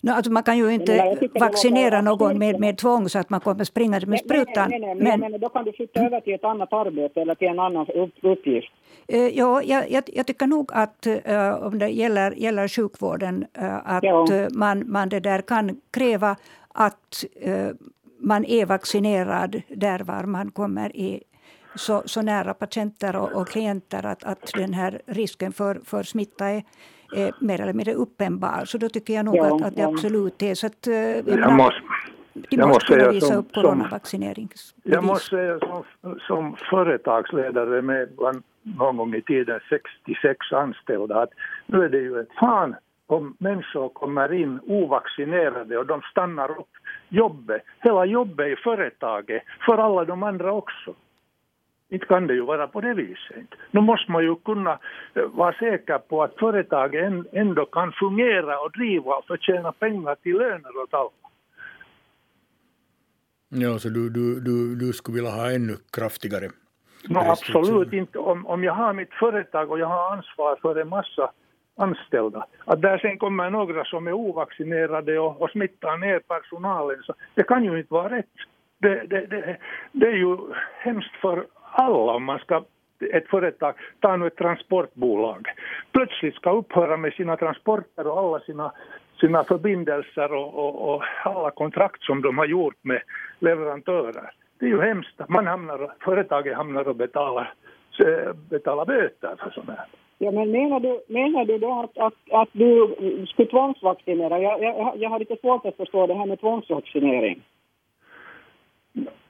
No, 0.00 0.10
alltså 0.10 0.32
man 0.32 0.42
kan 0.42 0.58
ju 0.58 0.74
inte 0.74 1.16
vaccinera 1.40 2.00
någon 2.00 2.38
med, 2.38 2.60
med 2.60 2.78
tvång 2.78 3.08
så 3.08 3.18
att 3.18 3.30
man 3.30 3.40
kommer 3.40 3.64
springande 3.64 4.06
med 4.06 4.18
sprutan. 4.18 4.70
Nej, 4.70 4.80
nej, 4.80 4.94
nej, 4.94 5.18
men, 5.18 5.32
men 5.32 5.40
då 5.40 5.48
kan 5.48 5.64
du 5.64 5.72
flytta 5.72 6.00
över 6.00 6.20
till 6.20 6.34
ett 6.34 6.44
annat 6.44 6.72
arbete 6.72 7.20
eller 7.20 7.34
till 7.34 7.48
en 7.48 7.58
annan 7.58 7.86
uppgift. 8.22 8.72
Uh, 9.12 9.28
ja, 9.28 9.62
jag, 9.62 9.90
jag, 9.90 10.04
jag, 10.12 10.26
tycker 10.26 10.46
nog 10.46 10.70
att 10.72 11.06
uh, 11.06 11.52
om 11.66 11.78
det 11.78 11.88
gäller, 11.88 12.30
gäller 12.30 12.68
sjukvården 12.68 13.46
uh, 13.62 13.74
att 13.84 14.02
ja. 14.04 14.26
man, 14.54 14.90
man 14.90 15.08
det 15.08 15.20
där 15.20 15.42
kan 15.42 15.80
kräva 15.90 16.36
att 16.68 17.24
man 18.18 18.44
är 18.44 18.66
vaccinerad 18.66 19.62
där 19.68 19.98
var 19.98 20.24
man 20.24 20.50
kommer 20.50 20.96
i 20.96 21.22
så, 21.76 22.02
så 22.06 22.22
nära 22.22 22.54
patienter 22.54 23.16
och, 23.16 23.32
och 23.32 23.48
klienter 23.48 24.06
att, 24.06 24.24
att 24.24 24.50
den 24.54 24.74
här 24.74 25.00
risken 25.06 25.52
för, 25.52 25.80
för 25.84 26.02
smitta 26.02 26.46
är, 26.46 26.62
är 27.16 27.32
mer 27.40 27.60
eller 27.60 27.72
mindre 27.72 27.94
uppenbar. 27.94 28.64
Så 28.64 28.78
då 28.78 28.88
tycker 28.88 29.14
jag 29.14 29.24
nog 29.24 29.36
ja, 29.36 29.56
att, 29.56 29.62
att 29.62 29.76
det 29.76 29.82
absolut 29.82 30.42
är 30.42 30.54
så 30.54 30.66
att... 30.66 30.86
Eh, 30.86 30.94
jag, 30.94 31.28
jag 31.28 31.52
måste, 31.52 31.80
de 32.50 32.56
måste, 32.56 32.66
måste 32.66 32.86
kunna 32.86 33.10
visa 33.10 33.34
upp 33.34 33.52
coronavaccineringsbevis. 33.54 34.94
Jag 34.94 35.04
måste 35.04 35.28
säga 35.28 35.58
som, 35.58 35.84
som 36.20 36.56
företagsledare 36.70 37.82
med 37.82 38.08
bland, 38.16 38.42
någon 38.62 38.96
gång 38.96 39.14
i 39.14 39.22
tiden 39.22 39.60
66 39.68 40.52
anställda 40.52 41.22
att 41.22 41.30
nu 41.66 41.84
är 41.84 41.88
det 41.88 41.98
ju 41.98 42.20
ett 42.20 42.32
fan 42.40 42.74
om 43.06 43.36
människor 43.38 43.88
kommer 43.88 44.32
in 44.32 44.60
ovaccinerade 44.66 45.78
och 45.78 45.86
de 45.86 46.02
stannar 46.02 46.50
upp 46.50 46.70
jobbet, 47.08 47.62
hela 47.80 48.04
jobbet 48.04 48.46
i 48.46 48.56
företaget, 48.56 49.42
för 49.66 49.78
alla 49.78 50.04
de 50.04 50.22
andra 50.22 50.52
också. 50.52 50.94
Inte 51.88 52.06
kan 52.06 52.26
det 52.26 52.34
ju 52.34 52.40
vara 52.40 52.66
på 52.66 52.80
det 52.80 52.94
viset. 52.94 53.54
Nu 53.70 53.80
måste 53.80 54.12
man 54.12 54.22
ju 54.22 54.34
kunna 54.34 54.78
eh, 55.14 55.22
vara 55.22 55.52
säker 55.52 55.98
på 55.98 56.22
att 56.22 56.34
företaget 56.38 57.26
ändå 57.32 57.66
kan 57.66 57.92
fungera 57.92 58.60
och 58.60 58.72
driva 58.72 59.14
och 59.14 59.26
förtjäna 59.26 59.72
pengar 59.72 60.14
till 60.14 60.38
löner 60.38 60.82
åt 60.82 60.94
alla. 60.94 61.25
Ja, 63.48 63.78
så 63.78 63.88
du, 63.88 64.10
du, 64.10 64.40
du, 64.40 64.74
du 64.74 64.92
skulle 64.92 65.14
vilja 65.14 65.30
ha 65.30 65.50
ännu 65.50 65.76
kraftigare 65.92 66.48
no, 67.08 67.18
Absolut 67.18 67.92
inte. 67.92 68.18
Om, 68.18 68.46
om 68.46 68.64
jag 68.64 68.72
har 68.72 68.92
mitt 68.92 69.14
företag 69.14 69.70
och 69.70 69.78
jag 69.78 69.86
har 69.86 70.16
ansvar 70.16 70.58
för 70.62 70.80
en 70.80 70.88
massa 70.88 71.30
anställda, 71.76 72.46
att 72.64 72.82
där 72.82 72.98
sen 72.98 73.18
kommer 73.18 73.50
några 73.50 73.84
som 73.84 74.06
är 74.06 74.12
ovaccinerade 74.12 75.18
och, 75.18 75.42
och 75.42 75.50
smittar 75.50 75.96
ner 75.96 76.18
personalen, 76.18 77.02
så 77.02 77.14
det 77.34 77.42
kan 77.42 77.64
ju 77.64 77.78
inte 77.78 77.94
vara 77.94 78.18
rätt. 78.18 78.34
Det, 78.78 79.06
det, 79.06 79.26
det, 79.26 79.56
det 79.92 80.06
är 80.06 80.16
ju 80.16 80.36
hemskt 80.78 81.16
för 81.20 81.46
alla, 81.72 82.12
om 82.12 82.24
man 82.24 82.38
ska 82.38 82.64
ett 83.00 83.28
företag, 83.28 83.74
ta 84.00 84.16
nu 84.16 84.26
ett 84.26 84.36
transportbolag, 84.36 85.46
plötsligt 85.92 86.34
ska 86.34 86.50
upphöra 86.50 86.96
med 86.96 87.12
sina 87.12 87.36
transporter 87.36 88.06
och 88.06 88.18
alla 88.18 88.40
sina, 88.40 88.72
sina 89.20 89.44
förbindelser 89.44 90.32
och, 90.32 90.54
och, 90.54 90.94
och 90.94 91.02
alla 91.24 91.50
kontrakt 91.50 92.02
som 92.02 92.22
de 92.22 92.38
har 92.38 92.46
gjort 92.46 92.78
med 92.82 93.02
leverantörer. 93.38 94.30
Det 94.58 94.66
är 94.66 94.70
ju 94.70 94.80
hemskt. 94.80 95.20
Man 95.28 95.46
hamnar, 95.46 95.92
företaget 96.00 96.56
hamnar 96.56 96.88
och 96.88 96.96
betalar, 96.96 97.52
betalar 98.50 98.84
böter 98.84 99.36
för 99.38 99.50
sånt 99.50 99.68
här. 99.68 99.86
Ja, 100.18 100.30
men 100.30 100.50
menar 100.50 100.80
du, 100.80 101.00
menar 101.08 101.44
du 101.44 101.58
då 101.58 101.80
att, 101.80 101.98
att, 101.98 102.32
att 102.32 102.48
du 102.52 102.96
skulle 103.28 103.48
tvångsvaccinera? 103.48 104.38
Jag, 104.38 104.62
jag, 104.62 104.96
jag 104.96 105.10
har 105.10 105.18
lite 105.18 105.36
svårt 105.36 105.66
att 105.66 105.76
förstå 105.76 106.06
det 106.06 106.14
här 106.14 106.26
med 106.26 106.40
tvångsvaccinering. 106.40 107.42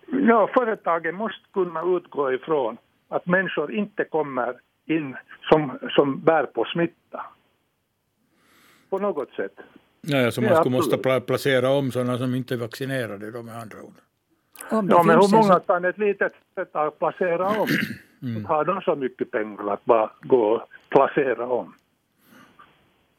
Ja, 0.06 0.48
företagen 0.54 1.14
måste 1.14 1.44
kunna 1.52 1.82
utgå 1.96 2.32
ifrån 2.32 2.76
att 3.08 3.26
människor 3.26 3.72
inte 3.72 4.04
kommer 4.04 4.54
in 4.86 5.16
som, 5.50 5.78
som 5.90 6.20
bär 6.20 6.46
på 6.46 6.64
smitta. 6.64 7.24
På 8.90 8.98
något 8.98 9.30
sätt. 9.30 9.52
Ja, 10.00 10.30
så 10.30 10.42
man 10.42 10.56
skulle 10.56 10.76
måste 10.76 11.20
placera 11.20 11.70
om 11.70 11.90
sådana 11.90 12.18
som 12.18 12.34
inte 12.34 12.54
är 12.54 12.58
vaccinerade 12.58 13.30
då 13.30 13.42
med 13.42 13.54
andra 13.54 13.78
ord. 13.82 13.94
Om 14.70 14.88
ja, 14.90 15.02
men 15.02 15.20
hur 15.20 15.36
många 15.36 15.60
kan 15.60 15.84
ett 15.84 15.98
litet 15.98 16.32
företag 16.54 16.98
placera 16.98 17.46
om? 17.60 17.68
Mm. 18.22 18.44
Har 18.44 18.64
de 18.64 18.80
så 18.80 18.94
mycket 18.94 19.30
pengar 19.30 19.72
att 19.72 19.84
bara 19.84 20.10
gå 20.20 20.42
och 20.42 20.60
placera 20.88 21.46
om? 21.46 21.74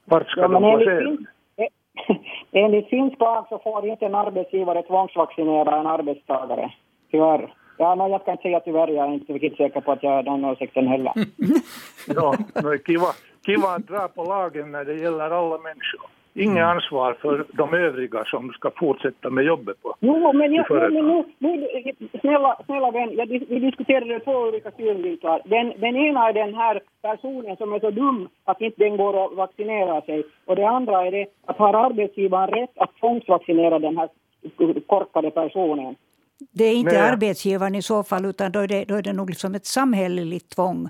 Vart 0.06 0.30
ska 0.30 0.42
ja, 0.42 0.48
de 0.48 0.78
placera? 0.78 1.18
Enligt 2.52 2.90
finsk 2.90 3.20
lag 3.20 3.46
så 3.50 3.60
får 3.64 3.88
inte 3.88 4.06
en 4.06 4.16
arbetsgivare 4.16 4.84
tvångsvaccinera 4.84 5.80
en 5.80 5.88
arbetstagare. 5.88 6.74
Tyvärr. 7.12 7.54
Ja, 7.78 7.96
nej, 7.96 8.12
jag 8.12 8.26
kan 8.26 8.32
inte 8.32 8.42
säga 8.42 8.60
tyvärr, 8.60 8.88
jag 8.88 9.08
är 9.10 9.14
inte 9.14 9.34
riktigt 9.34 9.58
säker 9.58 9.82
på 9.82 9.92
att 9.92 10.04
jag 10.04 10.20
är 10.20 10.24
den 10.24 10.46
åsikten 10.46 10.88
heller. 10.88 11.14
ja, 12.08 12.36
men 12.54 12.80
kiva, 12.86 13.08
kiva 13.48 13.68
att 13.68 13.88
dra 13.88 14.08
på 14.08 14.24
lagen 14.24 14.72
när 14.72 14.86
det 14.86 14.94
gäller 14.94 15.30
alla 15.40 15.58
människor. 15.58 16.08
Inget 16.34 16.58
mm. 16.58 16.70
ansvar 16.70 17.14
för 17.22 17.46
de 17.54 17.74
övriga 17.74 18.26
som 18.26 18.50
ska 18.50 18.72
fortsätta 18.76 19.30
med 19.30 19.44
jobbet 19.46 19.82
på 19.82 19.96
Jo, 20.00 20.34
men, 20.34 20.54
jag, 20.54 20.66
men 20.70 21.08
nu, 21.08 21.24
nu, 21.38 21.68
snälla, 22.22 22.58
snälla 22.66 22.92
vän, 22.92 23.12
jag, 23.18 23.26
vi 23.26 23.60
diskuterade 23.60 24.20
två 24.20 24.32
olika 24.32 24.72
synvinklar. 24.72 25.42
Den, 25.46 25.74
den 25.78 25.96
ena 25.96 26.30
är 26.30 26.34
den 26.34 26.54
här 26.56 26.82
personen 27.02 27.58
som 27.58 27.74
är 27.74 27.80
så 27.80 27.92
dum 27.92 28.30
att 28.46 28.62
inte 28.62 28.84
den 28.84 28.98
går 28.98 29.14
och 29.14 29.36
vaccinerar 29.36 30.02
sig. 30.02 30.24
Och 30.46 30.56
det 30.56 30.68
andra 30.68 31.06
är 31.08 31.12
det 31.12 31.26
att 31.46 31.58
har 31.58 31.74
arbetsgivaren 31.74 32.50
rätt 32.50 32.78
att 32.78 32.96
tvångsvaccinera 33.00 33.80
den 33.80 33.98
här 33.98 34.10
korkade 34.88 35.32
personen? 35.32 35.96
Det 36.40 36.64
är 36.64 36.76
inte 36.76 36.92
Nej. 36.92 37.02
arbetsgivaren 37.02 37.76
i 37.76 37.82
så 37.82 38.04
fall, 38.04 38.26
utan 38.26 38.52
då 38.52 38.60
är 38.60 38.68
det, 38.68 38.86
då 38.86 38.96
är 38.96 39.02
det 39.02 39.14
nog 39.14 39.30
liksom 39.30 39.56
ett 39.56 39.66
samhälleligt 39.66 40.50
tvång. 40.50 40.90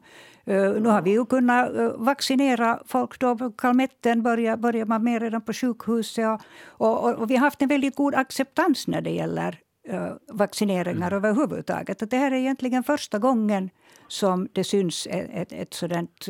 Uh, 0.50 0.82
nu 0.82 0.90
har 0.90 1.02
vi 1.02 1.12
ju 1.12 1.26
kunnat 1.26 1.72
uh, 1.72 1.92
vaccinera 1.98 2.80
folk. 2.86 3.20
Då 3.20 3.52
Kalmetten 3.58 4.24
börjar, 4.24 4.58
börjar 4.58 4.86
man 4.86 5.04
med 5.04 5.22
redan 5.22 5.42
på 5.42 5.54
sjukhuset. 5.54 6.42
Och, 6.66 7.04
och, 7.04 7.16
och, 7.16 7.32
vi 7.32 7.36
har 7.36 7.42
haft 7.42 7.62
en 7.62 7.68
väldigt 7.68 7.96
god 7.96 8.16
acceptans 8.16 8.88
när 8.88 9.02
det 9.02 9.10
gäller 9.10 9.60
uh, 9.94 10.12
vaccineringar 10.32 11.12
mm. 11.12 11.14
överhuvudtaget. 11.14 12.04
Att 12.04 12.10
det 12.10 12.18
här 12.18 12.32
är 12.32 12.36
egentligen 12.36 12.84
första 12.84 13.20
gången 13.20 13.70
som 14.08 14.48
det 14.54 14.64
syns 14.64 15.08
ett, 15.08 15.30
ett, 15.34 15.52
ett 15.52 15.74
sådant 15.74 16.28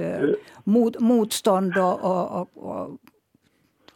mot, 0.63 0.99
motstånd. 0.99 1.77
och, 1.77 2.47
och 2.55 2.99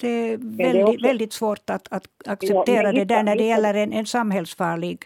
det 0.02 0.34
är 0.34 0.38
väldigt, 0.58 1.06
väldigt 1.06 1.34
svårt 1.34 1.70
att, 1.70 1.94
att 1.94 2.08
acceptera 2.26 2.88
ja, 2.88 2.92
det 2.92 3.06
där 3.06 3.24
när 3.24 3.36
det 3.36 3.44
gäller 3.44 3.74
en, 3.74 3.94
en 3.94 4.06
samhällsfarlig 4.06 4.98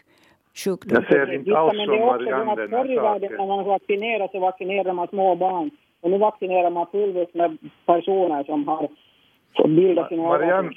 sjukdom. 0.63 0.91
Jag 0.93 1.07
ser 1.07 1.33
inte 1.33 1.57
alls 1.57 1.77
som 1.77 1.99
Marianne 1.99 2.67
Förr 2.67 2.91
i 2.91 2.95
världen 2.95 3.31
när 3.37 3.47
man 3.47 3.65
vaccinerade 3.65 4.29
så 4.31 4.39
vaccinerade 4.39 4.93
man 4.93 5.07
små 5.07 5.35
barn. 5.35 5.71
Och 6.01 6.11
nu 6.11 6.17
vaccinerar 6.17 6.69
man 6.69 6.87
fullvis 6.91 7.33
med 7.33 7.57
personer 7.85 8.43
som 8.43 8.67
har 8.67 8.89
fått 9.55 9.69
bilda 9.69 10.07
sina 10.07 10.23
Marianne, 10.23 10.71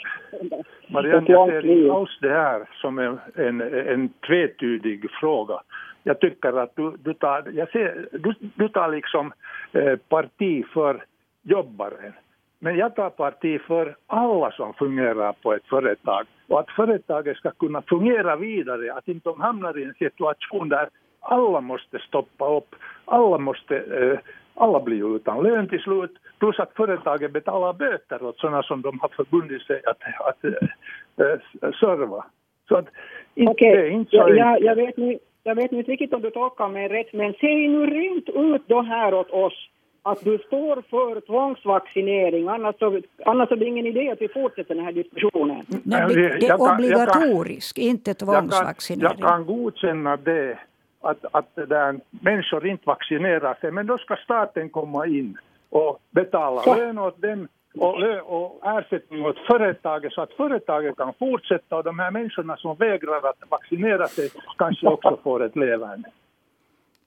Marianne 0.89 1.27
jag 1.29 1.49
ser 1.49 1.67
inte 1.67 1.93
alls 1.93 2.19
det 2.21 2.29
här 2.29 2.69
som 2.81 2.99
en, 2.99 3.19
en, 3.35 3.61
en 3.89 4.09
tvetydig 4.09 5.11
fråga. 5.21 5.61
Jag 6.03 6.21
tycker 6.21 6.59
att 6.59 6.77
du, 6.77 6.97
du 7.05 7.15
tar, 7.15 7.51
jag 7.55 7.71
ser, 7.71 8.09
du, 8.13 8.35
du 8.55 8.69
tar 8.69 8.89
liksom 8.89 9.33
eh, 9.73 9.97
parti 9.97 10.65
för 10.75 11.05
jobbaren. 11.43 12.13
Men 12.59 12.77
jag 12.77 12.95
tar 12.95 13.11
parti 13.11 13.61
för 13.61 13.97
alla 14.07 14.51
som 14.51 14.75
fungerar 14.75 15.33
på 15.33 15.55
ett 15.55 15.67
företag 15.67 16.27
och 16.49 16.61
att 16.61 16.71
företaget 16.71 17.37
ska 17.37 17.51
kunna 17.51 17.83
fungera 17.83 18.37
vidare, 18.37 18.93
att 18.93 19.09
inte 19.09 19.29
de 19.29 19.41
hamnar 19.41 19.79
i 19.79 19.85
en 19.85 19.95
situation 19.95 20.69
där 20.69 20.89
alla 21.21 21.61
måste 21.61 21.99
stoppa 21.99 22.57
upp, 22.57 22.75
alla 23.05 23.39
måste, 23.39 23.77
eh, 23.77 24.19
alla 24.55 24.81
blir 24.81 25.17
utan 25.17 25.43
lön 25.43 25.69
till 25.69 25.81
slut, 25.81 26.11
plus 26.39 26.59
att 26.59 26.75
företaget 26.77 27.33
betalar 27.33 27.73
böter 27.73 28.23
åt 28.23 28.39
sådana 28.39 28.63
som 28.63 28.83
de 28.83 29.01
har 29.01 29.09
förbundit 29.09 29.63
sig 29.63 29.83
att, 29.87 30.03
att 30.29 30.45
äh, 30.45 31.71
serva. 31.81 32.25
Så 32.69 32.77
att 32.77 32.87
inte, 33.35 33.53
okay. 33.53 33.89
inte 33.91 34.11
så 34.11 34.17
jag, 34.17 34.37
jag, 34.37 34.63
jag, 34.63 34.77
vet 34.77 34.97
nu, 34.97 35.19
jag 35.43 35.55
vet 35.55 35.73
inte 35.73 35.91
riktigt 35.91 36.15
om 36.15 36.23
du 36.23 36.31
tolkar 36.31 36.69
mig 36.69 36.89
rätt, 36.89 37.13
men 37.13 37.35
säg 37.41 37.69
nu 37.69 37.87
rent 37.87 38.29
ut 38.29 38.63
då 38.67 38.83
här 38.83 39.15
åt 39.15 39.31
oss 39.31 39.69
att 40.03 40.21
du 40.21 40.39
står 40.39 40.83
för 40.91 41.21
tvångsvaccinering, 41.21 42.49
annars 42.49 42.77
så, 42.79 43.01
annars 43.25 43.51
är 43.51 43.57
det 43.57 43.65
ingen 43.65 43.87
idé 43.87 44.11
att 44.11 44.21
vi 44.21 44.29
fortsätter 44.29 44.75
den 44.75 44.85
här 44.85 44.93
diskussionen. 44.93 45.65
Nej, 45.83 46.15
det, 46.15 46.39
det 46.41 46.47
är 46.47 46.75
obligatoriskt, 46.75 47.79
inte 47.79 48.15
tvångsvaccinering. 48.15 49.03
Jag 49.03 49.11
kan, 49.11 49.21
jag 49.21 49.31
kan 49.31 49.47
godkänna 49.47 50.17
det, 50.17 50.59
att, 51.01 51.25
att 51.33 51.55
där 51.55 52.01
människor 52.11 52.67
inte 52.67 52.83
vaccinerar 52.87 53.55
sig, 53.55 53.71
men 53.73 53.87
då 53.87 53.99
ska 53.99 54.17
staten 54.17 54.69
komma 54.71 55.07
in 55.07 55.39
och 55.71 55.99
betala 56.11 56.61
så. 56.61 56.75
lön 56.75 56.99
åt 56.99 57.23
dem 57.23 57.49
och, 57.75 58.01
lö, 58.01 58.21
och 58.21 58.61
ersättning 58.65 59.27
åt 59.27 59.39
företaget 59.47 60.13
så 60.13 60.21
att 60.21 60.33
företaget 60.33 60.97
kan 60.97 61.13
fortsätta 61.19 61.77
och 61.77 61.85
de 61.85 61.99
här 61.99 62.11
människorna 62.11 62.57
som 62.57 62.77
vägrar 62.77 63.29
att 63.29 63.51
vaccinera 63.51 64.07
sig 64.07 64.31
kanske 64.59 64.87
också 64.87 65.19
får 65.23 65.45
ett 65.45 65.57
levande. 65.57 66.09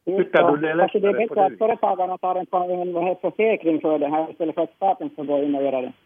Tycker 0.06 0.52
du 0.52 0.58
det 0.58 0.70
är 0.70 0.76
lättare? 0.76 1.00
det 1.00 1.08
är 1.08 1.28
bättre 1.28 1.46
att 1.46 1.58
företagarna 1.58 2.18
tar 2.18 2.36
en, 2.36 2.96
en 2.96 3.16
försäkring 3.22 3.82
för 3.82 4.00
det 4.00 4.08
här 4.08 4.32
istället 4.32 4.56
för 4.56 4.62
att 4.62 4.76
staten 4.76 5.10
ska 5.10 5.24
gå 5.24 5.44
in 5.44 5.56
och 5.56 5.64
göra 5.64 5.82
det. 5.82 5.94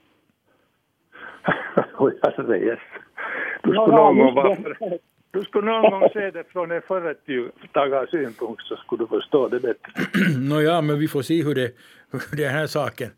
Alltså 2.21 2.41
det 2.41 2.57
är 2.57 2.83
Du 3.63 3.71
skulle 3.71 3.95
någon 3.95 4.19
gång 4.19 4.35
vara 4.35 4.57
du 5.31 5.43
skulle 5.43 5.71
någon 5.71 5.91
gång 5.91 6.09
se 6.13 6.31
det 6.31 6.43
från 6.43 6.71
en 6.71 6.81
företagarsynpunkt 6.81 8.63
så 8.63 8.75
skulle 8.75 9.03
du 9.03 9.07
förstå 9.07 9.47
det 9.47 9.59
bättre. 9.59 9.91
Nåja, 10.49 10.81
men 10.81 10.99
vi 10.99 11.07
får 11.07 11.21
se 11.21 11.43
hur, 11.43 11.55
det, 11.55 11.71
hur 12.11 12.37
den 12.37 12.49
här 12.49 12.67
saken 12.67 13.09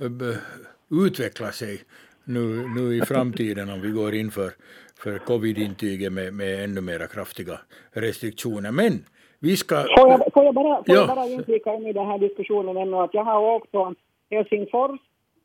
eh, 0.00 1.06
utvecklar 1.06 1.50
sig 1.50 1.80
nu, 2.24 2.68
nu 2.76 2.96
i 2.96 3.00
framtiden 3.00 3.70
om 3.70 3.80
vi 3.80 3.90
går 3.90 4.14
in 4.14 4.30
för, 4.30 4.50
för 4.98 5.18
covid-intyget 5.18 6.12
med, 6.12 6.34
med 6.34 6.64
ännu 6.64 6.80
mer 6.80 7.06
kraftiga 7.06 7.60
restriktioner. 7.92 8.70
Men 8.70 9.04
vi 9.44 9.56
ska... 9.56 9.74
Får 9.74 10.08
jag, 10.10 10.32
får 10.34 10.44
jag 10.44 10.54
bara, 10.54 10.76
får 10.76 10.84
ja. 10.86 10.94
jag 10.94 11.08
bara 11.08 11.26
inflika 11.26 11.74
in 11.74 11.86
i 11.86 11.92
den 11.92 12.06
här 12.06 12.18
diskussionen 12.18 12.76
ännu 12.76 12.96
att 12.96 13.14
jag 13.14 13.24
har 13.24 13.40
åkt 13.40 13.70
från 13.70 13.94
Helsingfors 14.30 15.00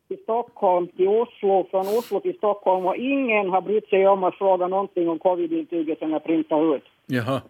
till 0.07 0.17
Stockholm 0.23 0.87
till 0.87 1.07
Oslo, 1.07 1.67
från 1.71 1.87
Oslo 1.87 2.19
till 2.19 2.37
Stockholm 2.37 2.85
och 2.85 2.95
ingen 2.95 3.49
har 3.49 3.61
brytt 3.61 3.89
sig 3.89 4.07
om 4.07 4.23
att 4.23 4.35
fråga 4.35 4.67
någonting 4.67 5.09
om 5.09 5.19
covid-intyget 5.19 5.99
som 5.99 6.11
jag 6.11 6.23
printar 6.23 6.75
ut. 6.75 6.83
Jaha. 7.05 7.41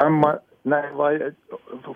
Samma, 0.00 0.38
nej, 0.62 0.92
var 0.94 1.32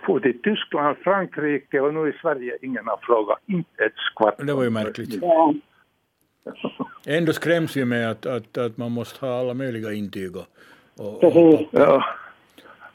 for 0.05 0.19
till 0.19 0.41
Tyskland, 0.41 0.97
Frankrike 0.97 1.79
och 1.79 1.93
nu 1.93 2.09
i 2.09 2.13
Sverige, 2.21 2.57
ingen 2.61 2.87
har 2.87 2.99
frågat, 3.01 3.39
inte 3.45 3.83
ett 3.85 3.97
skvatt. 4.11 4.37
Det 4.37 4.53
var 4.53 4.63
ju 4.63 4.69
märkligt. 4.69 5.21
Ja. 5.21 5.53
Ändå 7.07 7.33
skräms 7.33 7.77
vi 7.77 7.85
med 7.85 8.11
att, 8.11 8.25
att, 8.25 8.57
att 8.57 8.77
man 8.77 8.91
måste 8.91 9.25
ha 9.25 9.39
alla 9.39 9.53
möjliga 9.53 9.93
intyg 9.93 10.35
och, 10.35 10.47
och, 10.99 11.21
Precis. 11.21 11.59
Och, 11.59 11.67
ja. 11.71 12.03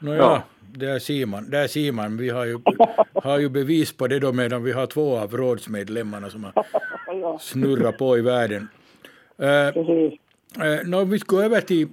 Nåja, 0.03 0.17
ja. 0.17 0.43
där 0.71 0.99
ser 0.99 1.25
man. 1.25 1.49
Där 1.49 1.67
ser 1.67 1.91
man. 1.91 2.17
Vi 2.17 2.29
har 2.29 2.45
ju, 2.45 2.59
har 3.13 3.39
ju 3.39 3.49
bevis 3.49 3.93
på 3.93 4.07
det 4.07 4.19
då 4.19 4.33
medan 4.33 4.63
vi 4.63 4.71
har 4.71 4.85
två 4.87 5.17
av 5.17 5.37
rådsmedlemmarna 5.37 6.29
som 6.29 6.43
har 6.43 7.37
snurrat 7.39 7.97
på 7.97 8.17
i 8.17 8.21
världen. 8.21 8.67
Uh, 9.41 9.77
uh, 9.77 10.87
no, 10.87 11.03
vi 11.05 11.19
ska 11.19 11.43
över 11.43 11.61
till 11.61 11.87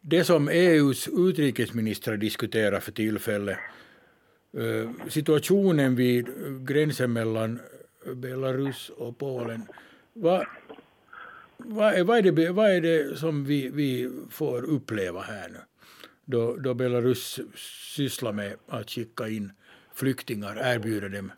det 0.00 0.24
som 0.24 0.48
EUs 0.48 1.08
utrikesministrar 1.08 2.16
diskuterar 2.16 2.80
för 2.80 2.92
tillfället. 2.92 3.58
Uh, 4.58 4.90
situationen 5.08 5.96
vid 5.96 6.26
gränsen 6.66 7.12
mellan 7.12 7.60
Belarus 8.14 8.90
och 8.96 9.18
Polen. 9.18 9.62
Vad, 10.12 10.46
vad, 11.56 11.94
är, 11.94 12.04
vad, 12.04 12.18
är, 12.18 12.22
det, 12.22 12.50
vad 12.52 12.70
är 12.70 12.80
det 12.80 13.18
som 13.18 13.44
vi, 13.44 13.68
vi 13.68 14.10
får 14.30 14.62
uppleva 14.64 15.20
här 15.20 15.48
nu? 15.48 15.58
Då, 16.30 16.56
då 16.56 16.74
Belarus 16.74 17.40
sysslar 17.94 18.32
med 18.32 18.56
att 18.68 18.90
skicka 18.90 19.28
in 19.28 19.52
flyktingar, 19.94 20.56
erbjuda 20.74 21.08
dem 21.08 21.32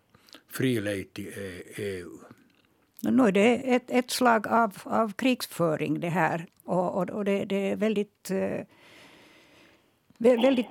fri 0.48 0.80
lejd 0.80 1.12
till 1.12 1.32
EU. 1.76 2.18
Nu 3.00 3.22
är 3.22 3.32
det 3.32 3.74
ett, 3.74 3.90
ett 3.90 4.10
slag 4.10 4.46
av, 4.46 4.72
av 4.84 5.12
krigsföring 5.12 6.00
det 6.00 6.08
här. 6.08 6.46
Och, 6.64 6.94
och, 6.94 7.10
och 7.10 7.24
det, 7.24 7.44
det, 7.44 7.70
är 7.70 7.76
väldigt, 7.76 8.30
eh, 8.30 8.66
väldigt 10.18 10.66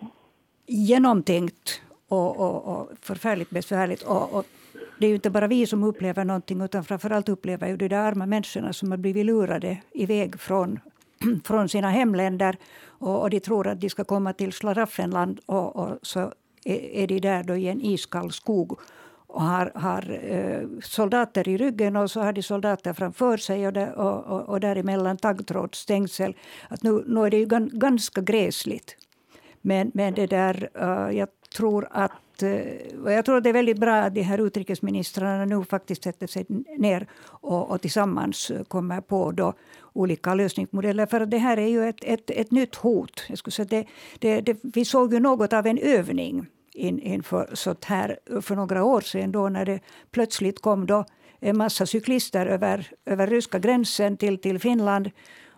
genomtänkt 0.68 1.82
och, 2.08 2.40
och, 2.40 2.66
och 2.66 2.90
förfärligt 3.02 3.50
besvärligt. 3.50 4.02
Och, 4.02 4.34
och, 4.34 4.46
det 5.00 5.06
är 5.06 5.10
ju 5.10 5.16
inte 5.16 5.30
bara 5.30 5.48
vi 5.48 5.66
som 5.66 5.84
upplever 5.84 6.26
någonting 6.26 6.62
utan 6.62 6.84
framförallt 6.84 7.30
upplever 7.30 7.68
ju 7.68 7.78
de 7.78 7.88
där 7.88 7.98
arma 7.98 8.26
människorna 8.26 8.74
som 8.74 8.92
har 8.92 8.98
blivit 8.98 9.26
lurade 9.26 9.82
iväg 9.92 10.40
från, 10.40 10.80
från 11.44 11.70
sina 11.70 11.90
hemländer. 11.90 12.58
Och, 12.86 13.22
och 13.22 13.30
de 13.30 13.40
tror 13.40 13.68
att 13.68 13.82
de 13.82 13.90
ska 13.90 14.04
komma 14.04 14.34
till 14.34 14.54
Slaraffenland 14.54 15.40
och, 15.46 15.76
och 15.76 16.00
så 16.02 16.34
är, 16.66 17.08
de 17.08 17.20
där 17.20 17.44
då 17.44 17.56
i 17.56 17.68
en 17.68 17.82
iskall 17.82 18.32
skog 18.32 18.80
och 19.28 19.42
har, 19.42 19.72
har 19.76 20.20
eh, 20.24 20.68
soldater 20.84 21.50
i 21.50 21.58
ryggen 21.58 21.96
och 21.96 22.12
så 22.12 22.22
har 22.22 22.34
de 22.34 22.44
soldater 22.44 22.94
framför 22.94 23.38
sig 23.38 23.68
och, 23.68 23.74
där, 23.74 23.96
och, 23.96 24.26
och, 24.26 24.50
och 24.50 24.60
däremellan 24.60 25.18
taggtrådsstängsel. 25.18 26.36
Att 26.70 26.84
nu, 26.84 27.04
nu 27.08 27.26
är 27.26 27.30
det 27.30 27.38
ju 27.38 27.46
ganska 27.72 28.22
gräsligt. 28.22 28.98
Men, 29.62 29.92
men 29.94 30.14
det 30.14 30.28
där, 30.28 30.70
uh, 30.82 31.18
jag 31.18 31.28
tror 31.56 31.88
att 31.92 32.12
uh, 32.44 33.14
jag 33.14 33.26
tror 33.26 33.38
att 33.38 33.44
det 33.44 33.50
är 33.50 33.54
väldigt 33.54 33.80
bra 33.80 33.96
att 33.96 34.16
de 34.16 34.22
här 34.22 34.38
utrikesministrarna 34.38 35.46
nu 35.46 35.64
faktiskt 35.64 36.04
sätter 36.04 36.28
sig 36.28 36.46
ner 36.78 37.08
och, 37.24 37.72
och 37.72 37.82
tillsammans 37.82 38.52
kommer 38.68 39.02
på 39.02 39.32
då 39.32 39.54
olika 39.94 40.34
lösningsmodeller. 40.34 41.06
För 41.06 41.26
det 41.26 41.38
här 41.38 41.58
är 41.58 41.68
ju 41.68 41.90
ett, 41.90 42.04
ett, 42.04 42.30
ett 42.30 42.52
nytt 42.52 42.76
hot. 42.76 43.24
Jag 43.30 43.38
skulle 43.38 43.52
säga 43.52 43.68
det, 43.70 43.86
det, 44.20 44.42
det, 44.42 44.60
vi 44.64 44.86
såg 44.86 45.14
ju 45.14 45.20
något 45.20 45.54
av 45.54 45.68
en 45.68 45.78
övning 45.78 46.46
in, 46.74 47.00
inför 47.00 47.50
sånt 47.54 47.86
här 47.86 48.20
för 48.42 48.56
några 48.56 48.84
år 48.84 49.02
sedan 49.02 49.32
då 49.32 49.50
när 49.50 49.66
det 49.66 49.80
plötsligt 50.12 50.62
kom 50.62 50.86
då 50.86 51.06
en 51.40 51.58
massa 51.58 51.86
cyklister 51.86 52.46
över, 52.46 52.92
över 53.06 53.28
ryska 53.28 53.60
gränsen 53.60 54.18
till, 54.18 54.38
till 54.38 54.60
Finland. 54.60 55.12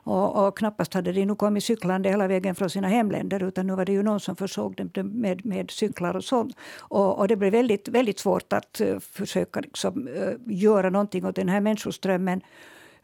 Och, 0.03 0.47
och 0.47 0.57
knappast 0.57 0.93
hade 0.93 1.11
de 1.11 1.25
nu 1.25 1.35
kommit 1.35 1.63
cyklande 1.63 2.09
hela 2.09 2.27
vägen 2.27 2.55
från 2.55 2.69
sina 2.69 2.87
hemländer 2.87 3.43
utan 3.43 3.67
nu 3.67 3.75
var 3.75 3.85
det 3.85 3.91
ju 3.91 4.03
någon 4.03 4.19
som 4.19 4.35
försåg 4.35 4.75
dem 4.75 5.07
med, 5.07 5.45
med 5.45 5.71
cyklar 5.71 6.15
och 6.15 6.23
sånt. 6.23 6.57
Och, 6.79 7.19
och 7.19 7.27
det 7.27 7.35
blev 7.35 7.51
väldigt, 7.51 7.87
väldigt 7.87 8.19
svårt 8.19 8.53
att 8.53 8.81
uh, 8.81 8.99
försöka 8.99 9.59
liksom, 9.59 10.07
uh, 10.07 10.33
göra 10.45 10.89
någonting 10.89 11.25
åt 11.25 11.35
den 11.35 11.49
här 11.49 11.61
människoströmmen. 11.61 12.41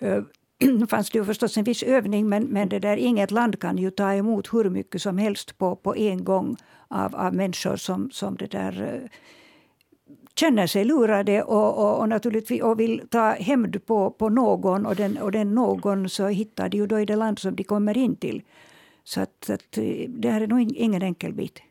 Uh, 0.04 0.24
fanns 0.90 1.10
det 1.10 1.18
ju 1.18 1.26
förstås 1.26 1.58
en 1.58 1.64
viss 1.64 1.84
övning 1.84 2.30
men, 2.30 2.44
men 2.44 2.70
det 2.70 2.80
där, 2.80 2.98
inget 2.98 3.32
land 3.32 3.60
kan 3.60 3.78
ju 3.78 3.92
ta 3.92 4.14
emot 4.14 4.54
hur 4.54 4.70
mycket 4.70 5.02
som 5.02 5.18
helst 5.18 5.58
på, 5.58 5.76
på 5.76 5.96
en 5.96 6.24
gång 6.24 6.58
av, 6.88 7.16
av 7.16 7.34
människor 7.34 7.76
som, 7.76 8.12
som 8.12 8.38
det 8.38 8.52
där 8.52 9.02
eh, 9.04 9.10
känner 10.39 10.67
sig 10.67 10.86
lurade 10.86 11.43
och, 11.43 11.69
och, 11.84 11.99
och, 11.99 12.10
naturligtvis, 12.10 12.63
och 12.63 12.80
vill 12.80 13.02
ta 13.10 13.25
hämnd 13.32 13.86
på, 13.86 14.10
på 14.19 14.30
någon 14.30 14.86
och 14.86 14.95
den, 14.95 15.17
och 15.17 15.32
den 15.32 15.56
någon 15.56 16.10
så 16.10 16.28
hittar 16.28 16.69
de 16.69 16.78
ju 16.78 16.88
då 16.88 16.99
i 16.99 17.06
det 17.06 17.15
land 17.15 17.39
som 17.39 17.56
de 17.56 17.63
kommer 17.63 17.97
in 17.97 18.15
till. 18.15 18.41
Så 19.04 19.21
att, 19.21 19.49
att 19.49 19.78
eh, 19.78 20.10
det 20.10 20.30
här 20.30 20.41
är 20.41 20.47
nog 20.47 20.62
ingen 20.62 21.02
enkel 21.02 21.34
bit. 21.34 21.63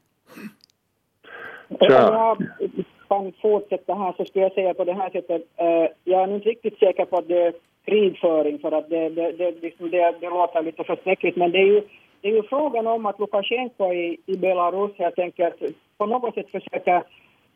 Ja. 1.68 2.36
Jag 2.58 2.70
kan 3.08 3.32
fortsätta 3.42 3.94
här 3.94 4.14
så 4.16 4.24
skulle 4.24 4.44
jag 4.44 4.52
säga 4.52 4.74
på 4.74 4.84
det 4.84 4.94
här 4.94 5.10
sättet. 5.10 5.42
Eh, 5.56 5.86
jag 6.04 6.22
är 6.22 6.34
inte 6.34 6.48
riktigt 6.48 6.78
säker 6.78 7.04
på 7.04 7.16
att 7.16 7.28
det 7.28 7.42
är 7.42 7.52
krigföring 7.84 8.58
för 8.58 8.72
att 8.72 8.90
det, 8.90 9.08
det, 9.08 9.32
det, 9.32 9.62
liksom 9.62 9.90
det, 9.90 10.14
det 10.20 10.30
låter 10.30 10.62
lite 10.62 10.84
förskräckligt 10.84 11.36
men 11.36 11.52
det 11.52 11.58
är 11.58 11.66
ju 11.66 11.82
det 12.20 12.28
är 12.28 12.32
ju 12.32 12.42
frågan 12.42 12.86
om 12.86 13.06
att 13.06 13.18
Lukasjenko 13.18 13.92
i, 13.92 14.20
i 14.26 14.36
Belarus 14.36 14.90
helt 14.98 15.18
enkelt 15.18 15.56
på 15.98 16.06
något 16.06 16.34
sätt 16.34 16.50
försöker, 16.50 17.02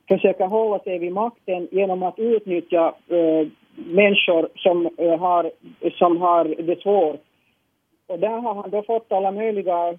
försöker 0.08 0.46
hålla 0.46 0.78
sig 0.78 0.98
vid 0.98 1.12
makten 1.12 1.68
genom 1.70 2.02
att 2.02 2.18
utnyttja 2.18 2.94
eh, 3.08 3.48
människor 3.74 4.48
som, 4.56 4.88
eh, 4.98 5.18
har, 5.18 5.50
som 5.98 6.20
har 6.20 6.44
det 6.44 6.82
svårt. 6.82 7.20
Och 8.06 8.18
där 8.18 8.38
har 8.38 8.54
han 8.54 8.70
då 8.70 8.82
fått 8.82 9.12
alla 9.12 9.30
möjliga, 9.30 9.98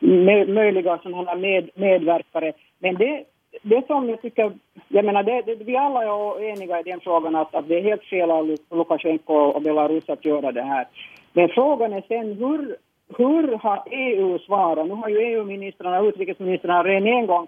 med, 0.00 0.48
möjliga 0.48 0.98
sådana 0.98 1.34
med, 1.34 1.70
medverkare. 1.74 2.52
Men 2.78 2.94
det, 2.94 3.24
det 3.62 3.86
som 3.86 4.08
jag 4.08 4.22
tycker, 4.22 4.52
jag 4.88 5.04
menar 5.04 5.22
det, 5.22 5.42
det, 5.42 5.64
vi 5.64 5.76
alla 5.76 6.02
är 6.02 6.42
eniga 6.52 6.80
i 6.80 6.82
den 6.82 7.00
frågan 7.00 7.34
att, 7.34 7.54
att 7.54 7.68
det 7.68 7.78
är 7.78 7.82
helt 7.82 8.04
fel 8.04 8.30
av 8.30 8.56
Lukasjenko 8.70 9.34
och 9.34 9.62
Belarus 9.62 10.08
att 10.08 10.24
göra 10.24 10.52
det 10.52 10.62
här. 10.62 10.86
Men 11.32 11.48
frågan 11.48 11.92
är 11.92 12.02
sen 12.08 12.32
hur, 12.32 12.76
hur 13.16 13.58
har 13.58 13.82
EU 13.90 14.38
svarat? 14.38 14.86
Nu 14.86 14.94
har 14.94 15.08
ju 15.08 15.18
EU-ministrarna, 15.18 16.00
utrikesministrarna 16.00 16.84
redan 16.84 17.08
en 17.08 17.26
gång 17.26 17.46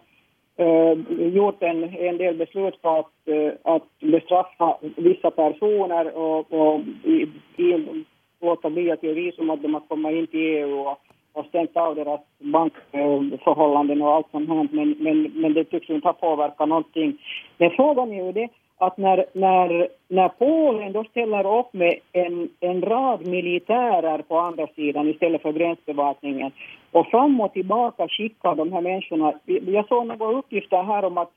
eh, 0.59 0.99
gjort 1.35 1.63
en, 1.63 1.85
en 1.85 2.17
del 2.17 2.37
beslut 2.37 2.83
på 2.83 2.89
att, 2.89 3.29
eh, 3.29 3.53
att 3.63 3.83
bestraffa 4.01 4.77
vissa 4.97 5.31
personer 5.31 6.17
och, 6.17 6.53
och 6.53 6.81
i, 7.05 7.27
i, 7.57 8.05
låta 8.41 8.71
bli 8.71 8.91
att 8.91 9.03
ge 9.03 9.13
visum 9.13 9.51
att 9.51 9.63
de 9.63 9.75
att 9.75 9.89
komma 9.89 10.13
in 10.13 10.27
till 10.27 10.41
EU 10.41 10.79
och, 10.79 10.99
och 11.33 11.47
stängt 11.47 11.77
av 11.77 11.95
deras 11.95 12.21
bankförhållanden 12.39 14.03
och 14.03 14.15
allt 14.15 14.31
sånt 14.31 14.49
här. 14.49 14.69
Men, 14.71 14.91
men, 14.99 15.23
men 15.23 15.55
det 15.55 15.65
tycks 15.65 15.91
inte 15.91 16.09
ha 16.09 16.13
påverkat 16.13 16.69
någonting. 16.69 17.19
Men 17.59 17.71
frågan 17.71 18.13
är 18.13 18.25
ju 18.27 18.33
det 18.33 18.49
att 18.79 18.99
när, 18.99 19.25
när, 19.33 19.89
när 20.09 20.29
Polen 20.29 20.93
då 20.93 21.05
ställer 21.05 21.59
upp 21.59 21.73
med 21.73 21.95
en, 22.13 22.49
en 22.61 22.83
rad 22.83 23.27
militärer 23.27 24.23
på 24.23 24.39
andra 24.39 24.67
sidan 24.67 25.09
istället 25.09 25.43
för 25.43 25.53
gränsbevakningen 25.53 26.53
och 26.93 27.07
fram 27.07 27.41
och 27.41 27.53
tillbaka 27.53 28.09
skickar 28.09 28.55
de 28.55 28.73
här 28.73 28.81
människorna. 28.81 29.33
Jag 29.47 29.89
såg 29.89 30.07
några 30.07 30.39
uppgifter 30.39 30.83
här 30.83 31.05
om 31.05 31.19
att 31.19 31.31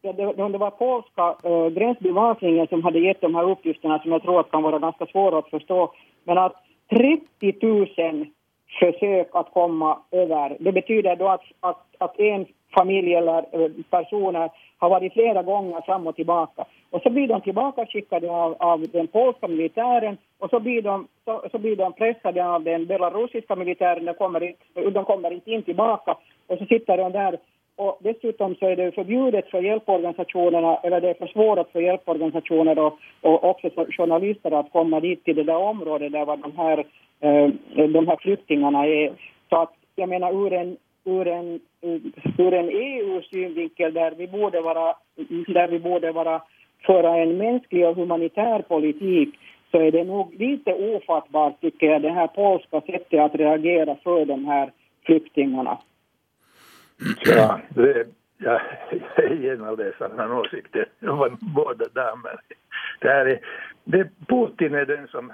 det, 0.00 0.12
det 0.12 0.58
var 0.58 0.70
polska 0.70 1.48
eh, 1.48 1.68
gränsbevakningen 1.68 2.66
som 2.66 2.84
hade 2.84 2.98
gett 2.98 3.20
de 3.20 3.34
här 3.34 3.50
uppgifterna 3.50 3.98
som 3.98 4.12
jag 4.12 4.22
tror 4.22 4.40
att 4.40 4.50
kan 4.50 4.62
vara 4.62 4.78
ganska 4.78 5.06
svåra 5.06 5.38
att 5.38 5.50
förstå. 5.50 5.92
Men 6.24 6.38
att 6.38 6.54
30 6.90 7.66
000 7.66 8.26
försök 8.80 9.28
att 9.32 9.52
komma 9.52 9.98
över, 10.10 10.56
det 10.60 10.72
betyder 10.72 11.16
då 11.16 11.28
att, 11.28 11.42
att, 11.60 11.86
att 11.98 12.18
en 12.18 12.46
familj 12.74 13.14
eller 13.14 13.38
eh, 13.38 13.70
personer 13.90 14.50
har 14.78 14.90
varit 14.90 15.12
flera 15.12 15.42
gånger 15.42 15.80
fram 15.80 16.06
och 16.06 16.16
tillbaka. 16.16 16.64
Och 16.90 17.02
så 17.02 17.10
blir 17.10 17.28
de 17.28 17.40
tillbaka 17.40 17.86
skickade 17.86 18.30
av, 18.30 18.56
av 18.58 18.86
den 18.92 19.06
polska 19.06 19.48
militären 19.48 20.16
och 20.38 20.50
så 20.50 20.60
blir, 20.60 20.82
de, 20.82 21.08
så, 21.24 21.44
så 21.52 21.58
blir 21.58 21.76
de 21.76 21.92
pressade 21.92 22.46
av 22.46 22.62
den 22.62 22.86
belarusiska 22.86 23.56
militären. 23.56 24.04
De 24.04 24.14
kommer, 24.14 24.54
de 24.90 25.04
kommer 25.04 25.30
inte 25.30 25.50
in 25.50 25.62
tillbaka 25.62 26.16
och 26.46 26.58
så 26.58 26.66
sitter 26.66 26.96
de 26.96 27.12
där. 27.12 27.38
Och 27.76 27.98
dessutom 28.00 28.54
så 28.54 28.66
är 28.66 28.76
det 28.76 28.94
förbjudet 28.94 29.50
för 29.50 29.62
hjälporganisationerna, 29.62 30.76
eller 30.76 31.00
det 31.00 31.10
är 31.10 31.26
försvårat 31.26 31.70
för 31.72 31.80
hjälporganisationer 31.80 32.78
och, 32.78 32.98
och 33.20 33.44
också 33.44 33.70
för 33.70 33.92
journalister 33.92 34.50
att 34.50 34.72
komma 34.72 35.00
dit 35.00 35.24
till 35.24 35.36
det 35.36 35.44
där 35.44 35.56
området 35.56 36.12
där 36.12 36.26
de 36.26 36.56
här, 36.56 36.78
eh, 37.20 37.48
de 37.88 38.08
här 38.08 38.16
flyktingarna 38.16 38.86
är. 38.86 39.12
Så 39.48 39.56
att 39.56 39.72
jag 39.96 40.08
menar 40.08 40.46
ur 40.46 40.52
en 40.52 40.76
ur 41.04 41.28
en, 41.28 41.60
ur 42.38 42.54
en 42.54 42.68
EU-synvinkel 42.68 43.94
där 43.94 44.10
vi 44.10 44.26
borde 44.26 44.60
vara, 44.60 44.94
där 45.46 45.68
vi 45.68 45.78
borde 45.78 46.12
vara 46.12 46.42
föra 46.86 47.16
en 47.16 47.36
mänsklig 47.36 47.86
och 47.86 47.96
humanitär 47.96 48.62
politik 48.62 49.38
så 49.70 49.80
är 49.80 49.92
det 49.92 50.04
nog 50.04 50.34
lite 50.34 50.72
ofattbart, 50.74 51.60
tycker 51.60 51.86
jag, 51.86 52.02
det 52.02 52.10
här 52.10 52.26
polska 52.26 52.80
sättet 52.80 53.20
att 53.20 53.34
reagera 53.34 53.96
för 54.04 54.24
de 54.24 54.44
här 54.44 54.72
flyktingarna. 55.06 55.78
Ja, 57.24 57.60
det, 57.68 58.06
ja, 58.38 58.60
jag 59.16 59.24
är 59.24 59.52
en 59.52 59.64
av 59.64 59.76
dessa 59.76 60.34
åsikter, 60.40 60.88
båda 61.54 61.84
damer. 61.94 62.40
det 63.00 63.08
här 63.08 63.26
är, 63.26 63.40
det, 63.84 64.08
Putin 64.28 64.74
är 64.74 64.86
den 64.86 65.08
som 65.08 65.32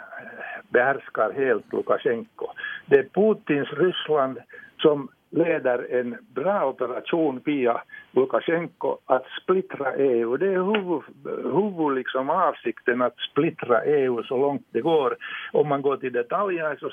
behärskar 0.68 1.32
helt 1.32 1.72
Lukasjenko. 1.72 2.46
Det 2.86 2.98
är 2.98 3.02
Putins 3.02 3.72
Ryssland 3.72 4.38
som 4.78 5.08
leder 5.34 5.86
en 5.90 6.16
bra 6.34 6.68
operation 6.68 7.40
via 7.44 7.82
Lukasjenko 8.12 8.98
att 9.06 9.26
splittra 9.42 9.96
EU. 9.96 10.36
Det 10.36 10.46
är 10.46 10.74
huvud, 10.74 11.02
huvud 11.54 11.94
liksom 11.94 12.30
avsikten 12.30 13.02
att 13.02 13.18
splittra 13.30 13.84
EU 13.84 14.22
så 14.22 14.36
långt 14.36 14.66
det 14.70 14.80
går. 14.80 15.16
Om 15.52 15.68
man 15.68 15.82
går 15.82 15.96
till 15.96 16.12
detaljer 16.12 16.76
så 16.80 16.90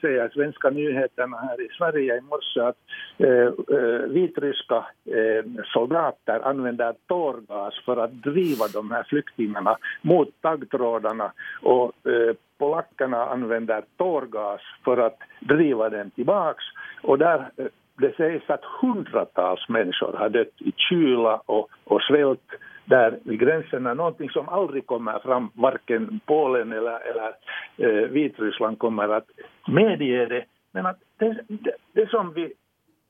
säger 0.00 0.28
svenska 0.28 0.70
nyheterna 0.70 1.36
här 1.36 1.60
i 1.60 1.68
Sverige 1.78 2.16
i 2.16 2.20
morse 2.20 2.60
att 2.60 2.76
eh, 3.18 3.76
eh, 3.78 4.00
vitryska 4.08 4.86
eh, 5.04 5.44
soldater 5.64 6.40
använder 6.48 6.94
tårgas 7.08 7.74
för 7.84 7.96
att 7.96 8.12
driva 8.22 8.68
de 8.72 8.90
här 8.90 9.02
flyktingarna 9.02 9.76
mot 10.02 10.28
taggtrådarna 10.40 11.32
och 11.62 11.92
eh, 12.06 12.34
polackerna 12.58 13.24
använder 13.24 13.82
tårgas 13.96 14.60
för 14.84 14.96
att 14.96 15.18
driva 15.40 15.88
dem 15.88 16.10
tillbaks 16.10 16.64
och 17.02 17.18
där 17.18 17.50
eh, 17.56 17.66
det 17.98 18.16
sägs 18.16 18.50
att 18.50 18.64
hundratals 18.80 19.68
människor 19.68 20.12
har 20.12 20.28
dött 20.28 20.52
i 20.58 20.72
kyla 20.76 21.36
och, 21.46 21.68
och 21.84 22.02
svält 22.02 22.50
där 22.84 23.18
vid 23.24 23.40
gränserna, 23.40 23.94
någonting 23.94 24.30
som 24.30 24.48
aldrig 24.48 24.86
kommer 24.86 25.18
fram, 25.18 25.50
varken 25.54 26.20
Polen 26.26 26.72
eller, 26.72 27.00
eller 27.10 27.34
eh, 27.76 28.08
Vitryssland 28.08 28.78
kommer 28.78 29.08
att 29.08 29.26
medge 29.68 30.26
det. 30.26 30.44
Men 30.72 30.86
att 30.86 30.98
det, 31.18 31.40
det, 31.48 31.76
det 31.92 32.10
som 32.10 32.32
vi 32.32 32.52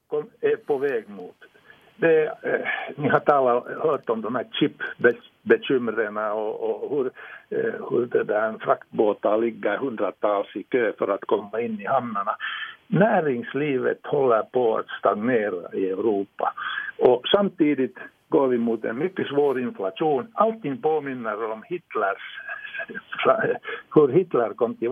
kom, 0.06 0.30
är 0.40 0.56
på 0.56 0.78
väg 0.78 1.08
mot, 1.08 1.36
det, 1.96 2.26
eh, 2.26 2.68
ni 2.96 3.08
har 3.08 3.20
talat, 3.20 3.64
hört 3.82 4.10
om 4.10 4.22
de 4.22 4.34
här 4.34 4.46
bekymren 5.46 6.16
och, 6.16 6.54
och 6.60 6.90
hur, 6.90 7.06
eh, 7.50 7.74
hur 7.90 8.06
det 8.06 8.24
där 8.24 8.58
fraktbåtar 8.60 9.38
ligger 9.38 9.76
hundratals 9.76 10.56
i 10.56 10.62
kö 10.62 10.92
för 10.98 11.08
att 11.08 11.24
komma 11.24 11.60
in 11.60 11.80
i 11.80 11.86
hamnarna. 11.86 12.36
Näringslivet 12.86 13.98
håller 14.02 14.42
på 14.42 14.76
att 14.76 14.88
stagnera 14.88 15.72
i 15.72 15.90
Europa 15.90 16.52
och 16.98 17.22
samtidigt 17.36 17.98
går 18.28 18.48
vi 18.48 18.58
mot 18.58 18.84
en 18.84 18.98
mycket 18.98 19.26
svår 19.26 19.60
inflation. 19.60 20.26
Allting 20.34 20.82
påminner 20.82 21.52
om 21.52 21.62
Hitlers, 21.62 22.22
hur 23.94 24.08
Hitler 24.08 24.54
kom 24.54 24.74
till, 24.74 24.90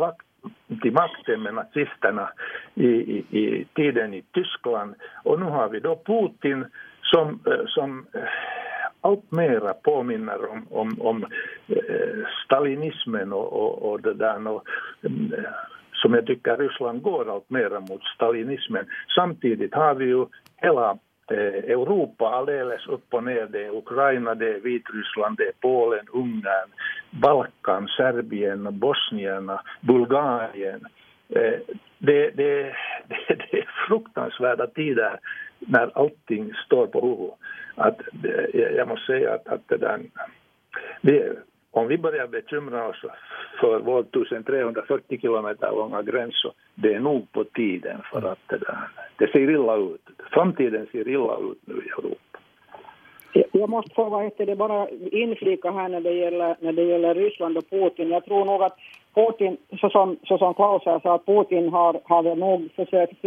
till 0.83 0.93
makten 0.93 1.43
med 1.43 1.55
nazisterna 1.55 2.31
i, 2.75 2.87
i, 2.87 3.25
i, 3.31 3.67
tiden 3.75 4.15
i 4.15 4.23
Tyskland. 4.33 4.95
Och 5.25 5.41
nu 5.41 5.47
har 5.47 5.69
vi 5.69 5.81
då 5.81 5.97
Putin 6.07 6.67
som, 7.03 7.41
eh, 7.47 7.67
som 7.67 8.07
eh, 8.15 8.23
allt 9.05 9.33
mera 9.33 9.75
påminner 9.75 10.51
om, 10.51 10.67
om, 10.71 11.01
om 11.01 11.25
eh, 11.69 12.27
stalinismen 12.45 13.33
och, 13.33 13.53
och, 13.53 13.91
och 13.91 14.03
det 14.03 14.15
där. 14.15 14.49
Och, 14.49 14.65
eh, 15.03 15.53
som 15.93 16.15
jag 16.15 16.27
tycker 16.27 16.57
Ryssland 16.57 17.03
går 17.03 17.33
allt 17.33 17.51
mera 17.51 17.81
mot 17.81 18.03
stalinismen. 18.15 18.87
Samtidigt 19.15 19.75
har 19.75 19.95
vi 19.95 20.05
ju 20.05 20.27
hela 20.57 20.91
eh, 21.31 21.65
Europa 21.77 22.29
alldeles 22.29 22.87
upp 22.87 23.15
och 23.15 23.25
ner. 23.25 23.47
Det 23.47 23.65
är 23.65 23.77
Ukraina, 23.77 24.35
det 24.35 24.55
är 24.55 24.61
Vitryssland, 24.61 25.37
det 25.37 25.45
är 25.45 25.53
Polen, 25.61 26.07
Ungern, 26.13 26.71
Balkan, 27.11 27.89
Serbien, 27.97 28.79
Bosnien, 28.79 29.51
Bulgarien. 29.81 30.81
Det, 31.99 32.31
det, 32.31 32.31
det, 33.09 33.37
det 33.51 33.59
är 33.59 33.69
fruktansvärda 33.89 34.67
tider 34.67 35.21
när 35.59 35.91
allting 35.99 36.53
står 36.67 36.87
på 36.87 37.01
huvudet. 37.01 37.35
Att, 37.75 38.01
eh, 38.25 38.71
jag 38.77 38.89
måste 38.89 39.07
säga 39.07 39.35
att, 39.35 39.49
att 39.49 39.69
det 39.69 39.77
där, 39.77 40.01
vi, 41.01 41.33
om 41.71 41.89
vi 41.89 41.99
börjar 41.99 42.27
bekymra 42.27 42.89
oss 42.89 43.05
för 43.61 43.79
vår 43.79 44.01
1340 44.01 45.21
kilometer 45.21 45.71
långa 45.71 46.03
gräns 46.03 46.35
så 46.43 46.53
det 46.75 46.95
är 46.95 47.01
nog 47.01 47.33
på 47.33 47.45
tiden 47.45 48.01
för 48.13 48.33
att 48.33 48.39
det, 48.47 48.59
där, 48.59 48.79
det 49.17 49.33
ser 49.33 49.51
illa 49.51 49.77
ut. 49.77 50.03
Framtiden 50.33 50.87
ser 50.93 51.09
illa 51.09 51.37
ut 51.39 51.59
nu 51.65 51.75
i 51.75 51.89
Europa. 51.89 52.39
Jag 53.53 53.69
måste 53.69 53.95
få 53.95 54.05
vad 54.09 54.25
heter 54.25 54.47
det, 54.47 54.57
bara 54.57 54.89
inflika 55.13 55.71
här 55.71 55.89
när 55.89 56.01
det, 56.01 56.13
gäller, 56.13 56.57
när 56.61 56.73
det 56.73 56.83
gäller 56.83 57.15
Ryssland 57.15 57.59
och 57.59 57.71
Putin. 57.71 58.11
Jag 58.11 58.25
tror 58.25 58.45
nog 58.45 58.63
att 58.63 58.77
Putin, 59.15 59.57
så 59.81 59.91
som, 59.91 60.17
så 60.25 60.39
som 60.39 60.55
Klaus 60.55 60.83
sa, 60.83 61.15
att 61.15 61.27
Putin 61.27 61.69
har, 61.69 62.01
har 62.05 62.37
nog 62.37 62.69
försökt 62.77 63.25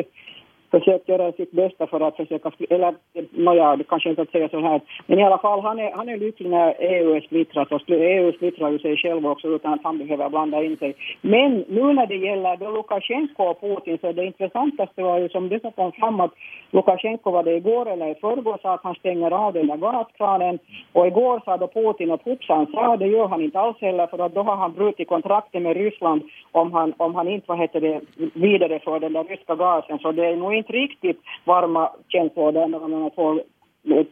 försökt 0.72 1.10
göra 1.10 1.32
sitt 1.32 1.52
bästa 1.52 1.88
för 1.88 2.00
att 2.00 2.16
försöka, 2.16 2.52
eller 2.70 2.96
nåja, 3.32 3.76
det 3.76 3.84
kanske 3.84 4.10
inte 4.10 4.22
att 4.22 4.32
säga 4.32 4.50
så 4.50 4.60
här, 4.60 4.82
men 5.06 5.20
i 5.20 5.24
alla 5.24 5.38
fall 5.38 5.62
han 5.62 5.80
är, 5.80 5.92
han 5.92 6.10
är 6.10 6.18
lycklig 6.18 6.50
när 6.50 6.76
EU 6.80 7.16
är 7.16 7.22
splittrat 7.22 7.72
och 7.72 7.82
EU 7.88 8.32
splittrar 8.32 8.72
ju 8.72 8.80
sig 8.80 8.98
själv 8.98 9.28
också 9.28 9.48
utan 9.48 9.74
att 9.74 9.84
han 9.84 9.98
behöver 9.98 10.30
blanda 10.30 10.64
in 10.64 10.78
sig. 10.78 10.96
Men 11.22 11.66
nu 11.68 11.94
när 11.94 12.08
det 12.08 12.16
gäller 12.16 12.58
då 12.58 12.72
Lukasjenko 12.72 13.44
och 13.44 13.62
Putin 13.62 13.98
så 14.02 14.12
det 14.12 14.26
intressantaste 14.26 15.04
var 15.04 15.20
ju 15.20 15.30
som 15.30 15.50
det 15.50 15.62
som 15.62 15.72
kom 15.72 15.92
fram 15.92 16.20
att 16.20 16.32
Lukasjenko 16.72 17.32
var 17.32 17.44
det 17.44 17.56
igår 17.56 17.90
eller 17.90 18.08
i 18.08 18.16
förrgår 18.16 18.58
sa 18.62 18.74
att 18.74 18.84
han 18.84 18.96
stänger 18.96 19.32
av 19.32 19.54
den 19.54 19.68
där 19.68 19.78
gaskranen. 19.78 20.60
Och 20.94 21.08
igår 21.08 21.42
sa 21.46 21.58
då 21.58 21.68
Putin 21.68 22.12
att 22.12 22.26
hoppsan 22.26 22.68
sa 22.74 22.98
det 22.98 23.08
gör 23.08 23.28
han 23.28 23.42
inte 23.42 23.60
alls 23.60 23.78
heller 23.82 24.08
för 24.08 24.20
att 24.20 24.36
då 24.36 24.42
har 24.42 24.56
han 24.56 24.74
brutit 24.74 25.08
kontraktet 25.08 25.62
med 25.62 25.78
Ryssland 25.78 26.22
om 26.52 26.74
han, 26.74 26.94
om 26.98 27.16
han 27.16 27.28
inte 27.28 27.46
vad 27.48 27.60
heter 27.60 27.82
det 27.82 28.02
vidareför 28.34 29.00
den 29.00 29.14
där 29.14 29.24
ryska 29.24 29.56
gasen. 29.56 30.00
Så 30.00 30.12
det 30.12 30.26
är 30.26 30.36
nog 30.36 30.54
inte 30.58 30.74
riktigt 30.74 31.22
varma 31.46 31.92
känslor 32.08 32.52
där 32.52 32.68
mellan 32.68 32.92
de 32.92 33.12
två, 33.12 33.40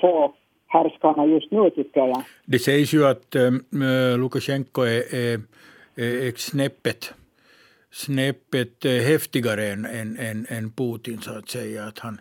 två 0.02 0.34
härskarna 0.68 1.26
just 1.26 1.52
nu 1.52 1.70
tycker 1.70 2.00
jag. 2.00 2.24
Det 2.46 2.60
sägs 2.60 2.94
ju 2.94 3.06
att 3.06 3.36
äh, 3.36 3.52
Lukasjenko 4.18 4.82
är, 4.82 5.16
är, 5.16 5.40
är 5.96 6.34
snäppet, 6.36 7.14
snäppet 7.92 8.86
eh, 8.86 8.92
häftigare 8.92 9.68
än, 9.68 9.86
än, 9.86 10.18
än, 10.20 10.46
än 10.50 10.72
Putin 10.72 11.18
så 11.22 11.38
att 11.38 11.50
säga. 11.50 11.84
Att 11.84 12.00
han, 12.00 12.20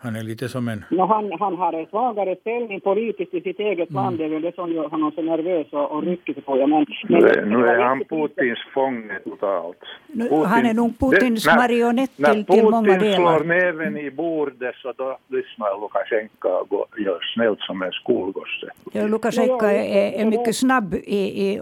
han 0.00 0.16
är 0.16 0.22
lite 0.22 0.48
som 0.48 0.68
en... 0.68 0.84
No, 0.90 1.02
han, 1.02 1.32
han 1.40 1.56
har 1.56 1.72
en 1.72 1.86
svagare 1.86 2.36
ställning 2.40 2.80
politiskt 2.80 3.34
i 3.34 3.40
sitt 3.40 3.60
eget 3.60 3.90
mm. 3.90 4.02
land. 4.02 4.18
Det 4.18 4.24
är 4.24 4.28
väl 4.28 4.42
det 4.42 4.54
som 4.54 4.72
gör 4.72 4.88
honom 4.88 5.12
så 5.12 5.22
nervös 5.22 5.66
och, 5.72 5.92
och 5.92 6.02
ryckig 6.02 6.44
på. 6.44 6.54
Men, 6.54 6.70
men, 6.70 6.86
nu, 7.08 7.18
nu 7.46 7.66
är 7.66 7.78
han 7.82 7.98
Putins 8.04 8.58
fånge 8.74 9.18
totalt. 9.24 9.78
Putin, 10.12 10.44
han 10.44 10.66
är 10.66 10.74
nog 10.74 10.98
Putins 10.98 11.44
det, 11.44 11.56
marionett 11.56 12.16
till, 12.16 12.44
till 12.44 12.64
många 12.64 12.98
delar. 12.98 12.98
När 12.98 12.98
Putin 12.98 13.14
slår 13.14 13.44
näven 13.44 13.96
i 13.96 14.10
bordet 14.10 14.74
så 14.74 14.92
då 14.96 15.18
lyssnar 15.28 15.80
Lukasjenko 15.80 16.48
och 16.48 17.00
gör 17.00 17.18
snällt 17.34 17.60
som 17.60 17.82
en 17.82 17.92
skolgosse. 17.92 18.68
Ja, 18.92 19.06
Lukasjenko 19.06 19.66
är, 19.66 20.20
är 20.20 20.24
mycket 20.24 20.56
snabb 20.56 20.94
i, 20.94 21.20
i 21.46 21.60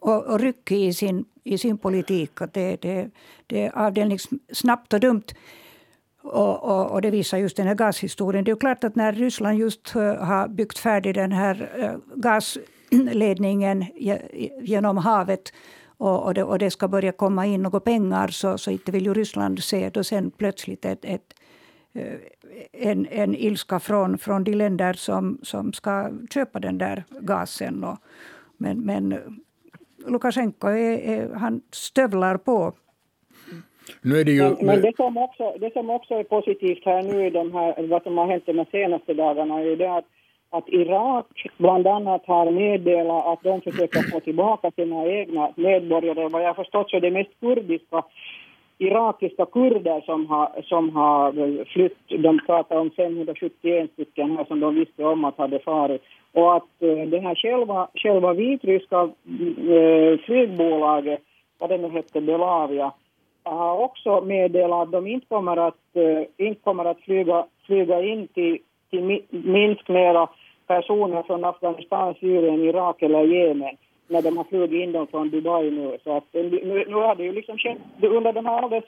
och, 0.00 0.32
och 0.32 0.40
ryckig 0.40 0.86
i 0.86 0.92
sin, 0.92 1.24
i 1.44 1.58
sin 1.58 1.78
politik. 1.78 2.30
Det, 2.52 2.82
det, 2.82 3.10
det 3.46 3.66
är 3.66 3.86
avdelningssnabbt 3.86 4.92
och 4.92 5.00
dumt. 5.00 5.26
Och, 6.24 6.64
och, 6.64 6.90
och, 6.90 7.02
det 7.02 7.10
visar 7.10 7.38
just 7.38 7.56
den 7.56 7.66
här 7.66 7.74
gashistorien. 7.74 8.44
Det 8.44 8.50
är 8.50 8.56
klart 8.56 8.84
att 8.84 8.96
när 8.96 9.12
Ryssland 9.12 9.58
just 9.58 9.96
eh, 9.96 10.02
har 10.02 10.48
byggt 10.48 10.78
färdigt 10.78 11.14
den 11.14 11.32
här 11.32 11.70
eh, 11.78 11.96
gasledningen 12.14 13.84
genom 14.60 14.96
havet 14.96 15.52
och, 15.96 16.24
och, 16.24 16.34
det, 16.34 16.44
och 16.44 16.58
det 16.58 16.70
ska 16.70 16.88
börja 16.88 17.12
komma 17.12 17.46
in 17.46 17.62
några 17.62 17.80
pengar 17.80 18.28
så, 18.28 18.58
så 18.58 18.70
inte 18.70 18.92
vill 18.92 19.06
ju 19.06 19.14
Ryssland 19.14 19.62
se 19.62 19.90
då 19.90 20.04
sen 20.04 20.30
plötsligt 20.30 20.84
ett, 20.84 21.04
ett, 21.04 21.34
eh, 21.94 22.14
en, 22.72 23.06
en 23.06 23.34
ilska 23.34 23.80
från, 23.80 24.18
från 24.18 24.44
de 24.44 24.54
länder 24.54 24.92
som, 24.92 25.38
som 25.42 25.72
ska 25.72 26.10
köpa 26.30 26.60
den 26.60 26.78
där 26.78 27.04
gasen. 27.20 27.84
Och, 27.84 27.98
men, 28.56 28.80
men 28.80 29.18
Lukasjenko 30.06 30.68
är, 30.68 30.98
är, 30.98 31.34
han 31.34 31.62
stövlar 31.72 32.36
på 32.36 32.74
nu 34.02 34.20
är 34.20 34.24
det 34.24 34.32
ju... 34.32 34.42
Men, 34.42 34.66
men 34.66 34.80
det, 34.80 34.96
som 34.96 35.16
också, 35.16 35.54
det 35.60 35.72
som 35.72 35.90
också 35.90 36.14
är 36.14 36.24
positivt 36.24 36.84
här 36.84 37.02
nu 37.02 37.26
i 37.26 37.30
de 37.30 37.52
här, 37.52 37.86
vad 37.86 38.02
som 38.02 38.18
har 38.18 38.26
hänt 38.26 38.46
de 38.46 38.64
senaste 38.70 39.14
dagarna 39.14 39.60
är 39.60 39.76
det 39.76 39.92
att, 39.92 40.04
att 40.50 40.68
Irak 40.68 41.26
bland 41.58 41.86
annat 41.86 42.22
har 42.26 42.50
meddelat 42.50 43.26
att 43.26 43.42
de 43.42 43.60
försöker 43.60 44.02
få 44.12 44.20
tillbaka 44.20 44.70
sina 44.70 45.06
egna 45.06 45.52
medborgare. 45.56 46.28
Vad 46.28 46.42
jag 46.42 46.48
har 46.48 46.54
förstått 46.54 46.90
så 46.90 46.96
är 46.96 47.00
det 47.00 47.10
mest 47.10 47.40
kurdiska 47.40 48.02
irakiska 48.78 49.46
kurder 49.46 50.00
som 50.00 50.26
har, 50.26 50.62
som 50.62 50.90
har 50.96 51.64
flytt. 51.64 51.98
De 52.08 52.38
pratar 52.46 52.76
om 52.76 52.90
571 52.90 53.90
stycken 53.92 54.36
här 54.36 54.44
som 54.44 54.60
de 54.60 54.74
visste 54.74 55.04
om 55.04 55.24
att 55.24 55.38
hade 55.38 55.58
farit. 55.58 56.02
Och 56.32 56.56
att 56.56 56.68
uh, 56.82 57.08
det 57.08 57.20
här 57.20 57.34
själva, 57.34 57.88
själva 57.94 58.32
vitryska 58.32 59.02
uh, 59.02 60.18
flygbolaget, 60.26 61.20
vad 61.58 61.70
det 61.70 61.78
nu 61.78 61.88
hette, 61.88 62.20
Belavia, 62.20 62.92
har 63.44 63.78
också 63.78 64.20
meddelat 64.20 64.82
att 64.82 64.92
de 64.92 65.06
inte 65.06 65.26
kommer 65.26 65.56
att, 65.56 65.80
uh, 65.96 66.22
inte 66.36 66.60
kommer 66.60 66.84
att 66.84 67.00
flyga, 67.00 67.46
flyga 67.66 68.02
in 68.02 68.28
till, 68.28 68.58
till 68.90 69.22
Minsk 69.30 69.88
mera 69.88 70.28
personer 70.66 71.22
från 71.22 71.44
Afghanistan, 71.44 72.14
Syrien, 72.20 72.60
Irak 72.60 73.02
eller 73.02 73.24
Jemen 73.24 73.76
när 74.08 74.22
de 74.22 74.36
har 74.36 74.44
flugit 74.44 74.82
in 74.82 74.92
dem 74.92 75.06
från 75.06 75.30
Dubai 75.30 75.70
nu. 75.70 75.98
Så 76.04 76.16
att, 76.16 76.34
eh, 76.34 76.44
nu, 76.44 76.84
nu 76.88 76.94
har 76.94 77.14
det 77.14 77.24
ju 77.24 77.32
liksom 77.32 77.58
skett 77.58 77.78
under 78.02 78.32
de 78.32 78.46
här 78.46 78.62
alldeles, 78.62 78.84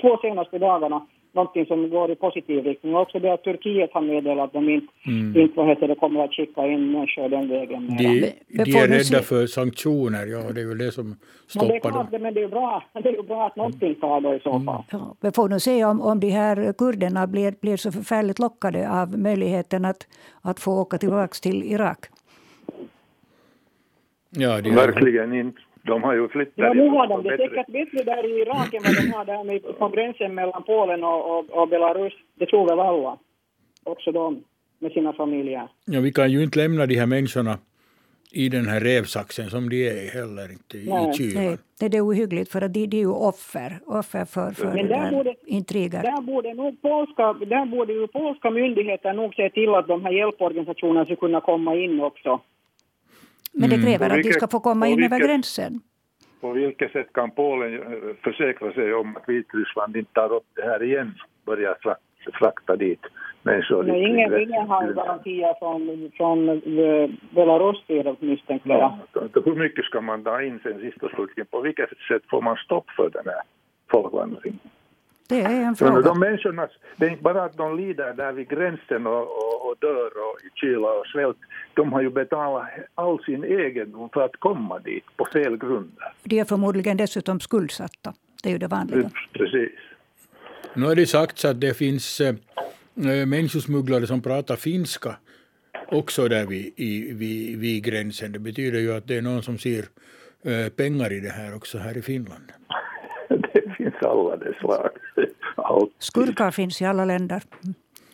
två 0.00 0.16
senaste 0.16 0.58
dagarna 0.58 1.06
någonting 1.38 1.66
som 1.66 1.90
går 1.90 2.10
i 2.10 2.14
positiv 2.14 2.64
riktning. 2.64 2.96
Också 2.96 3.18
det 3.18 3.32
att 3.32 3.44
Turkiet 3.44 3.90
har 3.92 4.02
meddelat 4.02 4.44
att 4.44 4.52
de 4.52 4.68
inte, 4.68 4.92
mm. 5.06 5.40
inte 5.42 5.56
vad 5.56 5.68
heter 5.68 5.88
det, 5.88 5.94
kommer 5.94 6.24
att 6.24 6.34
skicka 6.34 6.66
in 6.66 6.92
människor 6.92 7.28
den 7.28 7.48
vägen. 7.48 7.96
De, 7.98 8.32
de 8.64 8.76
är 8.76 8.88
rädda 8.88 9.22
för 9.22 9.46
sanktioner, 9.46 10.26
ja 10.26 10.40
det 10.54 10.60
är 10.60 10.68
väl 10.68 10.78
det 10.78 10.92
som 10.92 11.16
stoppar 11.46 11.66
men 11.66 11.68
det 11.68 11.76
är 11.76 11.90
klart, 11.90 12.10
dem. 12.10 12.22
Men 12.22 12.34
det 12.34 12.42
är, 12.42 12.48
bra, 12.48 12.84
det 13.02 13.08
är 13.08 13.12
ju 13.12 13.22
bra 13.22 13.46
att 13.46 13.56
någonting 13.56 13.94
tar 13.94 14.20
då 14.20 14.34
i 14.34 14.40
så 14.40 14.50
fall. 14.50 14.60
Mm. 14.60 14.82
Ja, 14.90 15.16
vi 15.20 15.30
får 15.32 15.48
nu 15.48 15.60
se 15.60 15.84
om, 15.84 16.00
om 16.00 16.20
de 16.20 16.30
här 16.30 16.72
kurderna 16.78 17.26
blir, 17.26 17.54
blir 17.60 17.76
så 17.76 17.92
förfärligt 17.92 18.38
lockade 18.38 18.90
av 18.90 19.18
möjligheten 19.18 19.84
att, 19.84 20.06
att 20.42 20.60
få 20.60 20.80
åka 20.80 20.98
tillbaka 20.98 21.34
till 21.42 21.62
Irak. 21.62 21.98
Ja, 24.30 24.60
det 24.60 24.70
Verkligen 24.70 25.32
inte. 25.32 25.60
De 25.88 26.02
har 26.02 26.14
ju 26.14 26.28
flyttat. 26.28 26.54
Ja, 26.56 26.72
nu 26.72 26.88
har 26.88 27.06
de 27.06 27.22
det 27.22 27.36
säkert 27.36 27.66
bättre 27.66 28.04
där 28.04 28.26
i 28.26 28.40
Irak 28.42 28.74
än 28.74 28.80
vad 28.84 28.94
de 29.02 29.12
har 29.16 29.24
där 29.24 29.44
med, 29.44 29.78
på 29.78 29.88
gränsen 29.88 30.34
mellan 30.34 30.62
Polen 30.62 31.04
och, 31.04 31.38
och, 31.38 31.50
och 31.50 31.68
Belarus. 31.68 32.12
Det 32.34 32.46
tror 32.46 32.68
väl 32.68 32.80
alla. 32.80 33.18
Också 33.84 34.12
de 34.12 34.44
med 34.78 34.92
sina 34.92 35.12
familjer. 35.12 35.68
Ja, 35.84 36.00
vi 36.00 36.12
kan 36.12 36.30
ju 36.30 36.42
inte 36.42 36.58
lämna 36.58 36.86
de 36.86 36.94
här 36.94 37.06
människorna 37.06 37.58
i 38.32 38.48
den 38.48 38.66
här 38.66 38.80
rävsaxen 38.80 39.50
som 39.50 39.68
de 39.68 39.88
är 39.88 40.14
heller 40.14 40.52
inte 40.52 40.78
i, 40.78 40.88
Nej. 40.88 41.14
kylan. 41.14 41.58
Nej, 41.80 41.90
det 41.90 41.96
är 41.96 42.06
ohyggligt 42.06 42.52
för 42.52 42.60
de, 42.60 42.68
de 42.68 42.96
är 42.96 43.00
ju 43.00 43.12
offer, 43.12 43.78
offer 43.86 44.24
för, 44.24 44.50
för 44.50 44.74
Men 44.74 44.88
där 44.88 45.10
borde, 45.10 45.34
intriger. 45.46 46.02
Där 46.02 46.22
borde, 46.22 46.54
nog 46.54 46.82
polska, 46.82 47.32
där 47.32 47.66
borde 47.66 47.92
ju 47.92 48.06
polska 48.06 48.50
myndigheter 48.50 49.12
nog 49.12 49.34
se 49.34 49.50
till 49.50 49.74
att 49.74 49.88
de 49.88 50.04
här 50.04 50.12
hjälporganisationerna 50.12 51.04
ska 51.04 51.16
kunna 51.16 51.40
komma 51.40 51.74
in 51.74 52.00
också. 52.00 52.40
Men 53.52 53.70
det 53.70 53.76
mm. 53.76 53.86
kräver 53.86 54.06
mm. 54.06 54.18
att 54.18 54.24
de 54.24 54.32
ska 54.32 54.48
få 54.48 54.60
komma 54.60 54.86
in 54.86 54.96
vilket, 54.96 55.12
över 55.12 55.28
gränsen. 55.28 55.80
På 56.40 56.52
vilket 56.52 56.92
sätt 56.92 57.12
kan 57.12 57.30
Polen 57.30 57.80
försäkra 58.24 58.72
sig 58.72 58.94
om 58.94 59.16
att 59.16 59.28
Vitryssland 59.28 59.96
inte 59.96 60.12
tar 60.12 60.32
upp 60.32 60.46
det 60.56 60.62
här 60.62 60.82
igen? 60.82 61.14
Börjar 61.46 61.76
frakta 62.32 62.76
dit 62.76 63.00
människor. 63.42 63.88
Ingen, 63.88 64.40
ingen 64.40 64.66
har 64.66 64.92
garantier 64.92 65.54
från, 65.58 66.10
från 66.16 66.48
eh, 66.48 67.10
Belarus 67.30 67.86
sida 67.86 68.16
misstänker 68.20 68.70
jag. 68.70 68.98
Ja, 69.12 69.40
hur 69.44 69.54
mycket 69.54 69.84
ska 69.84 70.00
man 70.00 70.24
ta 70.24 70.42
in 70.42 70.60
sen 70.62 70.80
sist 70.80 71.02
och 71.02 71.10
slutligen? 71.10 71.46
På 71.50 71.60
vilket 71.60 71.88
sätt 72.08 72.22
får 72.30 72.42
man 72.42 72.56
stopp 72.56 72.90
för 72.90 73.10
den 73.10 73.24
här 73.26 73.42
folkvandringen? 73.90 74.58
Det 75.28 75.40
är 75.40 75.62
en 75.62 75.76
fråga. 75.76 76.00
de 76.00 76.20
människorna, 76.20 76.68
det 76.96 77.06
är 77.06 77.10
inte 77.10 77.22
bara 77.22 77.44
att 77.44 77.56
de 77.56 77.76
lider 77.76 78.12
där 78.12 78.32
vid 78.32 78.48
gränsen 78.48 79.06
och, 79.06 79.22
och, 79.22 79.68
och 79.68 79.76
dör 79.80 80.06
och 80.06 80.38
i 80.46 80.50
kyla 80.54 80.88
och 80.88 81.06
svält. 81.06 81.36
De 81.74 81.92
har 81.92 82.02
ju 82.02 82.10
betalat 82.10 82.68
all 82.94 83.24
sin 83.24 83.44
egendom 83.44 84.08
för 84.12 84.20
att 84.20 84.36
komma 84.36 84.78
dit 84.78 85.04
på 85.16 85.28
fel 85.32 85.56
grunder. 85.56 86.12
De 86.22 86.40
är 86.40 86.44
förmodligen 86.44 86.96
dessutom 86.96 87.40
skuldsatta. 87.40 88.14
Det 88.42 88.48
är 88.48 88.52
ju 88.52 88.58
det 88.58 88.66
vanliga. 88.66 89.10
Precis. 89.32 89.70
Nu 90.74 90.86
har 90.86 90.94
det 90.94 91.06
sagts 91.06 91.44
att 91.44 91.60
det 91.60 91.74
finns 91.74 92.20
äh, 92.20 92.34
människosmugglare 93.26 94.06
som 94.06 94.22
pratar 94.22 94.56
finska 94.56 95.16
också 95.88 96.28
där 96.28 96.46
vid, 96.46 96.72
i, 96.76 97.12
vid, 97.12 97.58
vid 97.58 97.84
gränsen. 97.84 98.32
Det 98.32 98.38
betyder 98.38 98.78
ju 98.78 98.94
att 98.94 99.08
det 99.08 99.16
är 99.16 99.22
någon 99.22 99.42
som 99.42 99.58
ser 99.58 99.84
äh, 100.42 100.68
pengar 100.76 101.12
i 101.12 101.20
det 101.20 101.30
här 101.30 101.56
också 101.56 101.78
här 101.78 101.96
i 101.96 102.02
Finland. 102.02 102.52
Det 103.68 103.74
finns 103.74 103.94
alla 104.02 104.36
de 104.36 104.54
slag. 104.60 104.90
Skurkar 105.98 106.50
finns 106.50 106.82
i 106.82 106.84
alla 106.84 107.04
länder. 107.04 107.42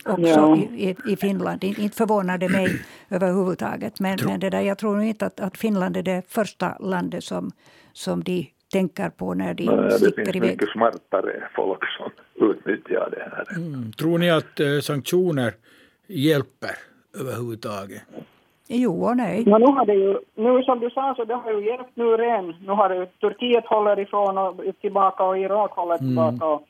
Också 0.05 0.27
Ja. 0.27 0.57
i, 0.57 0.97
i, 1.09 1.17
Finland. 1.17 1.65
In- 1.65 1.81
Inte 1.81 1.97
förvånar 1.97 2.39
det 2.39 2.49
mig 2.49 2.81
överhuvudtaget. 3.11 4.01
Men, 4.01 4.19
men 4.25 4.41
det 4.41 4.51
där, 4.51 4.61
jag 4.61 4.79
tror 4.79 5.03
inte 5.03 5.27
att, 5.27 5.41
att 5.41 5.57
Finland 5.59 5.97
är 5.97 6.03
det 6.03 6.23
första 6.29 6.77
landet 6.81 7.25
som, 7.25 7.51
som 7.93 8.23
de 8.23 8.51
tänker 8.73 9.11
på 9.11 9.35
när 9.35 9.55
de 9.55 9.65
Ja, 9.65 9.73
Det 9.77 9.91
sticker 9.99 10.25
finns 10.25 10.37
iväg. 10.37 10.51
mycket 10.51 10.69
smartare 10.69 11.49
folk 11.57 11.79
som 11.99 12.11
utnyttjar 12.51 13.09
det 13.11 13.31
här. 13.37 13.57
Mm. 13.57 13.93
Tror 13.93 14.19
ni 14.19 14.31
att 14.31 14.61
äh, 14.61 14.81
sanktioner 14.81 15.53
hjälper 16.09 16.71
överhuvudtaget? 17.21 18.03
Jo 18.69 19.05
och 19.05 19.17
nej. 19.17 19.43
Men 19.47 19.61
nu 19.61 19.67
har 19.67 19.87
det 19.87 19.95
ju, 19.95 20.19
nu 20.35 20.63
som 20.63 20.81
du 20.81 20.91
sa 20.91 21.15
så 21.17 21.25
det 21.25 21.35
har 21.35 21.53
ju 21.53 21.67
hjälpt 21.67 21.91
nu 21.97 22.05
redan. 22.17 22.55
Nu 22.67 22.73
har 22.73 22.89
det 22.89 22.95
ju, 22.97 23.07
Turkiet 23.07 23.67
håller 23.67 23.99
ifrån 23.99 24.39
och 24.39 24.55
tillbaka 24.81 25.25
och 25.25 25.39
Irak 25.39 25.71
håller 25.71 25.99
tillbaka. 25.99 26.47
Och 26.47 26.63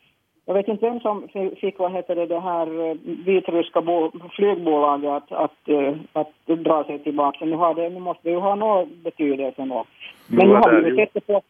jag 0.46 0.54
vet 0.54 0.68
inte 0.68 0.86
vem 0.88 1.00
som 1.00 1.28
fi- 1.32 1.56
fick, 1.60 1.78
vad 1.78 1.92
heter 1.92 2.14
det, 2.16 2.26
det 2.26 2.40
här 2.40 2.90
eh, 2.90 2.96
vitryska 3.24 3.80
bo, 3.80 4.10
flygbolaget 4.30 5.10
att, 5.10 5.32
att, 5.32 5.68
eh, 5.68 5.94
att 6.12 6.32
dra 6.64 6.84
sig 6.84 6.98
tillbaka. 6.98 7.44
Nu, 7.44 7.56
har 7.56 7.74
det, 7.74 7.88
nu 7.88 8.00
måste 8.00 8.22
det 8.28 8.30
ju 8.32 8.38
ha 8.40 8.54
någon 8.54 9.02
betydelse 9.04 9.62
då. 9.62 9.84
Men 10.26 10.38
Nu 10.38 10.44
nu 10.46 10.52
var 10.52 10.60
har 10.60 10.72
det 10.72 10.80
vi 10.80 10.90
ju 10.90 10.96
sett 10.96 11.14
det 11.14 11.20
på 11.26 11.42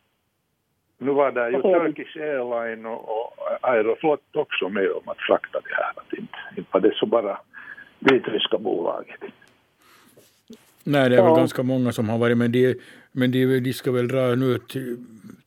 Nu 0.98 1.10
var 1.12 1.32
det 1.32 1.50
ju? 1.50 1.62
Turkish 1.62 2.16
Airline 2.16 2.86
och, 2.86 3.08
och 3.08 3.28
Aeroflot 3.60 4.20
också 4.36 4.68
med 4.68 4.90
om 4.90 5.08
att 5.08 5.18
frakta 5.28 5.60
det 5.60 5.74
här. 5.74 5.90
Att 5.96 6.12
inte, 6.18 6.36
inte 6.56 6.68
var 6.72 6.80
det 6.80 6.94
så 6.94 7.06
bara 7.06 7.38
vitryska 7.98 8.58
bolaget. 8.58 9.20
Nej, 10.84 11.10
det 11.10 11.16
är 11.16 11.22
väl 11.22 11.30
Ja. 11.30 11.36
ganska 11.36 11.62
många 11.62 11.92
som 11.92 12.08
har 12.08 12.18
varit, 12.18 12.36
men 12.38 12.52
de, 12.52 12.74
men 13.12 13.30
de, 13.30 13.60
de 13.60 13.72
ska 13.72 13.92
väl 13.92 14.08
dra 14.08 14.34
nu 14.34 14.58
till, 14.58 14.96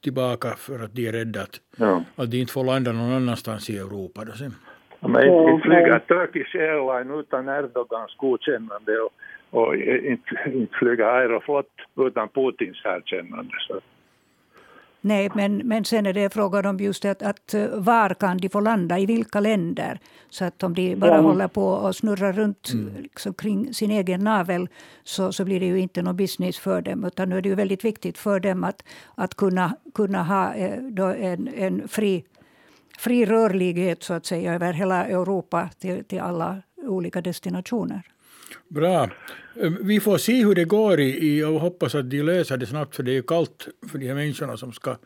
tillbaka 0.03 0.49
för 0.57 0.83
att 0.83 0.95
de 0.95 1.07
är 1.07 1.11
rädda 1.11 1.41
att, 1.41 1.61
Ja. 1.77 2.03
att 2.15 2.31
de 2.31 2.37
inte 2.37 2.53
får 2.53 2.63
landa 2.63 2.91
någon 2.91 3.11
annanstans 3.13 3.69
i 3.69 3.77
Europa. 3.77 4.25
Då 4.25 4.31
sen. 4.31 4.53
Men 4.99 5.11
Ja, 5.11 5.21
inte, 5.39 5.51
inte 5.51 5.63
flyga. 5.67 5.99
Turkish 5.99 6.55
Airline 6.55 7.19
utan 7.19 7.47
Erdogans 7.47 8.15
godkännande 8.17 8.91
och, 8.99 9.13
och 9.49 9.75
inte, 9.75 10.51
inte 10.53 10.73
flyga 10.79 11.07
Aeroflot 11.07 11.69
utan 12.07 12.29
Putins 12.29 12.77
erkännande. 12.85 13.51
Så. 13.67 13.79
Nej, 15.01 15.29
men, 15.35 15.57
men 15.57 15.85
sen 15.85 16.05
är 16.05 16.13
det 16.13 16.33
frågan 16.33 16.65
om 16.65 16.77
just 16.79 17.05
att, 17.05 17.21
att 17.21 17.53
eh, 17.53 17.67
var 17.67 18.13
kan 18.13 18.37
de 18.37 18.49
få 18.49 18.59
landa, 18.59 18.99
i 18.99 19.05
vilka 19.05 19.39
länder. 19.39 19.99
Så 20.29 20.45
att 20.45 20.63
om 20.63 20.73
de 20.73 20.95
bara 20.95 21.15
Ja. 21.15 21.21
håller 21.21 21.47
på 21.47 21.67
och 21.67 21.95
snurrar 21.95 22.33
runt 22.33 22.69
liksom, 22.99 23.33
kring 23.33 23.73
sin 23.73 23.91
egen 23.91 24.23
navel 24.23 24.69
så, 25.03 25.31
så 25.33 25.45
blir 25.45 25.59
det 25.59 25.65
ju 25.65 25.79
inte 25.79 26.01
någon 26.01 26.17
business 26.17 26.57
för 26.59 26.81
dem. 26.81 27.03
Utan 27.05 27.29
nu 27.29 27.37
är 27.37 27.41
det 27.41 27.49
ju 27.49 27.55
väldigt 27.55 27.85
viktigt 27.85 28.17
för 28.17 28.39
dem 28.39 28.63
att, 28.63 28.83
att 29.15 29.35
kunna, 29.35 29.75
kunna 29.93 30.23
ha 30.23 30.53
eh, 30.53 30.81
då 30.83 31.05
en, 31.05 31.47
en 31.47 31.87
fri, 31.87 32.23
fri 32.99 33.25
rörlighet 33.25 34.03
så 34.03 34.13
att 34.13 34.25
säga 34.25 34.53
över 34.53 34.73
hela 34.73 35.05
Europa 35.05 35.69
till, 35.79 36.03
till 36.03 36.19
alla 36.19 36.61
olika 36.77 37.21
destinationer. 37.21 38.01
Bra. 38.67 39.09
Ehm, 39.61 39.77
vi 39.81 39.99
får 39.99 40.17
se 40.17 40.45
hur 40.45 40.55
det 40.55 40.65
går 40.65 40.99
i, 40.99 41.43
och 41.43 41.59
hoppas 41.59 41.95
att 41.95 42.09
de 42.09 42.23
löser 42.23 42.57
det 42.57 42.65
snabbt 42.65 42.95
för 42.95 43.03
det 43.03 43.11
är 43.11 43.15
ju 43.15 43.23
kallt 43.23 43.67
för 43.91 43.97
de 43.97 44.07
här 44.07 44.15
människorna 44.15 44.57
som 44.57 44.73
ska 44.73 44.97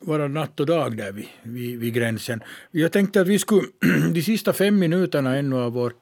vara 0.00 0.28
natt 0.28 0.60
och 0.60 0.66
dag 0.66 0.96
där 0.96 1.12
vid, 1.12 1.26
vid, 1.42 1.78
vid 1.78 1.94
gränsen. 1.94 2.42
Jag 2.70 2.92
tänkte 2.92 3.20
att 3.20 3.28
vi 3.28 3.38
skulle 3.38 3.66
de 4.12 4.22
sista 4.22 4.52
fem 4.52 4.78
minuterna 4.78 5.36
ännu 5.36 5.56
av 5.56 5.72
vår, 5.72 5.92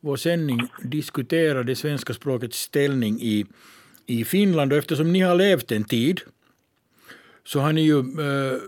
vår 0.00 0.16
sändning 0.16 0.60
diskutera 0.82 1.62
det 1.62 1.76
svenska 1.76 2.14
språkets 2.14 2.58
ställning 2.58 3.20
i, 3.20 3.46
i 4.06 4.24
Finland. 4.24 4.72
Och 4.72 4.78
eftersom 4.78 5.12
ni 5.12 5.20
har 5.20 5.34
levt 5.34 5.72
en 5.72 5.84
tid 5.84 6.20
så 7.44 7.60
har 7.60 7.72
ni 7.72 7.82
ju 7.82 7.98
äh, 7.98 8.58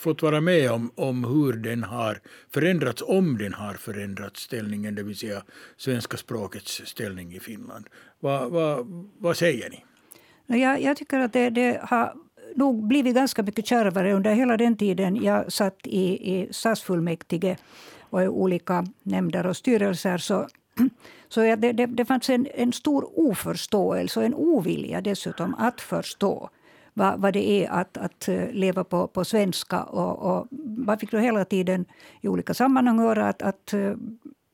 fått 0.00 0.22
vara 0.22 0.40
med 0.40 0.70
om, 0.70 0.90
om 0.94 1.24
hur 1.24 1.52
den 1.52 1.84
har 1.84 2.20
förändrats, 2.50 3.02
om 3.06 3.38
den 3.38 3.54
har 3.54 3.74
förändrats 3.74 4.42
ställningen, 4.42 4.94
det 4.94 5.02
vill 5.02 5.16
säga 5.16 5.42
svenska 5.76 6.16
språkets 6.16 6.82
ställning 6.84 7.34
i 7.34 7.40
Finland. 7.40 7.86
Vad, 8.20 8.50
vad, 8.50 8.86
vad 9.18 9.36
säger 9.36 9.70
ni? 9.70 9.84
Jag, 10.60 10.82
jag 10.82 10.96
tycker 10.96 11.20
att 11.20 11.32
det, 11.32 11.50
det 11.50 11.80
har 11.82 12.14
nog 12.54 12.86
blivit 12.88 13.14
ganska 13.14 13.42
mycket 13.42 13.66
kärvare 13.66 14.12
under 14.12 14.34
hela 14.34 14.56
den 14.56 14.76
tiden 14.76 15.16
jag 15.16 15.52
satt 15.52 15.78
i, 15.84 16.32
i 16.34 16.48
stadsfullmäktige 16.52 17.56
och 18.10 18.22
i 18.22 18.28
olika 18.28 18.86
nämnder 19.02 19.46
och 19.46 19.56
styrelser. 19.56 20.18
Så, 20.18 20.48
så 21.28 21.44
ja, 21.44 21.56
det, 21.56 21.72
det, 21.72 21.86
det 21.86 22.04
fanns 22.04 22.30
en, 22.30 22.46
en 22.54 22.72
stor 22.72 23.20
oförståelse 23.20 24.20
och 24.20 24.26
en 24.26 24.34
ovilja 24.34 25.00
dessutom 25.00 25.54
att 25.54 25.80
förstå 25.80 26.50
vad, 27.00 27.20
vad 27.20 27.32
det 27.32 27.50
är 27.50 27.70
att, 27.70 27.96
att 27.96 28.28
eh, 28.28 28.50
leva 28.52 28.84
på, 28.84 29.06
på 29.08 29.24
svenska. 29.24 29.82
Och, 29.82 30.18
och 30.30 30.46
man 30.86 30.98
fick 30.98 31.10
då 31.10 31.18
hela 31.18 31.44
tiden 31.44 31.84
i 32.20 32.28
olika 32.28 32.54
sammanhang 32.54 32.98
höra 32.98 33.28
att, 33.28 33.42
att 33.42 33.72
eh, 33.72 33.94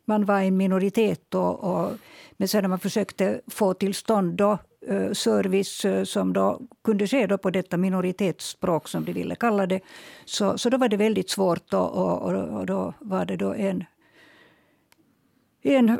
man 0.05 0.25
var 0.25 0.41
en 0.41 0.57
minoritet. 0.57 1.35
Och, 1.35 1.65
och, 1.65 1.91
men 2.37 2.49
sen 2.49 2.63
när 2.63 2.69
man 2.69 2.79
försökte 2.79 3.41
få 3.47 3.75
till 3.75 3.95
stånd 3.95 4.37
då, 4.37 4.59
eh, 4.87 5.13
service 5.13 5.85
eh, 5.85 6.05
som 6.05 6.33
då 6.33 6.61
kunde 6.85 7.07
ske 7.07 7.27
då 7.27 7.39
på 7.39 7.51
detta 7.51 7.77
minoritetsspråk, 7.77 8.89
som 8.89 9.05
de 9.05 9.13
ville 9.13 9.35
kalla 9.35 9.67
det, 9.67 9.81
så, 10.25 10.59
så 10.59 10.71
då 10.71 10.79
var 10.79 10.89
det 10.89 10.97
väldigt 10.97 11.31
svårt. 11.31 11.71
Då, 11.71 11.79
och, 11.79 12.23
och, 12.23 12.59
och 12.59 12.67
då 12.67 12.95
var 12.99 13.25
det 13.25 13.37
då 13.37 13.55
en 13.55 13.85
en 15.63 15.99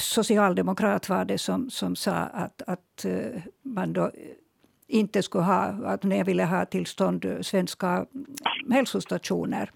socialdemokrat 0.00 1.08
var 1.08 1.24
det 1.24 1.38
som, 1.38 1.70
som 1.70 1.96
sa 1.96 2.12
att, 2.12 2.62
att 2.66 3.06
man 3.62 3.92
då 3.92 4.10
inte 4.88 5.22
skulle 5.22 5.44
ha, 5.44 5.62
att 5.64 6.02
när 6.02 6.16
jag 6.16 6.24
ville 6.24 6.44
ha 6.44 6.64
tillstånd 6.64 7.24
eh, 7.24 7.40
svenska 7.40 8.06
eh, 8.68 8.74
hälsostationer 8.74 9.70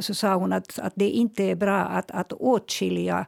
så 0.00 0.14
sa 0.14 0.34
hon 0.34 0.52
att, 0.52 0.78
att 0.78 0.92
det 0.96 1.10
inte 1.10 1.44
är 1.44 1.54
bra 1.54 1.78
att, 1.78 2.10
att 2.10 2.32
åtskilja 2.32 3.26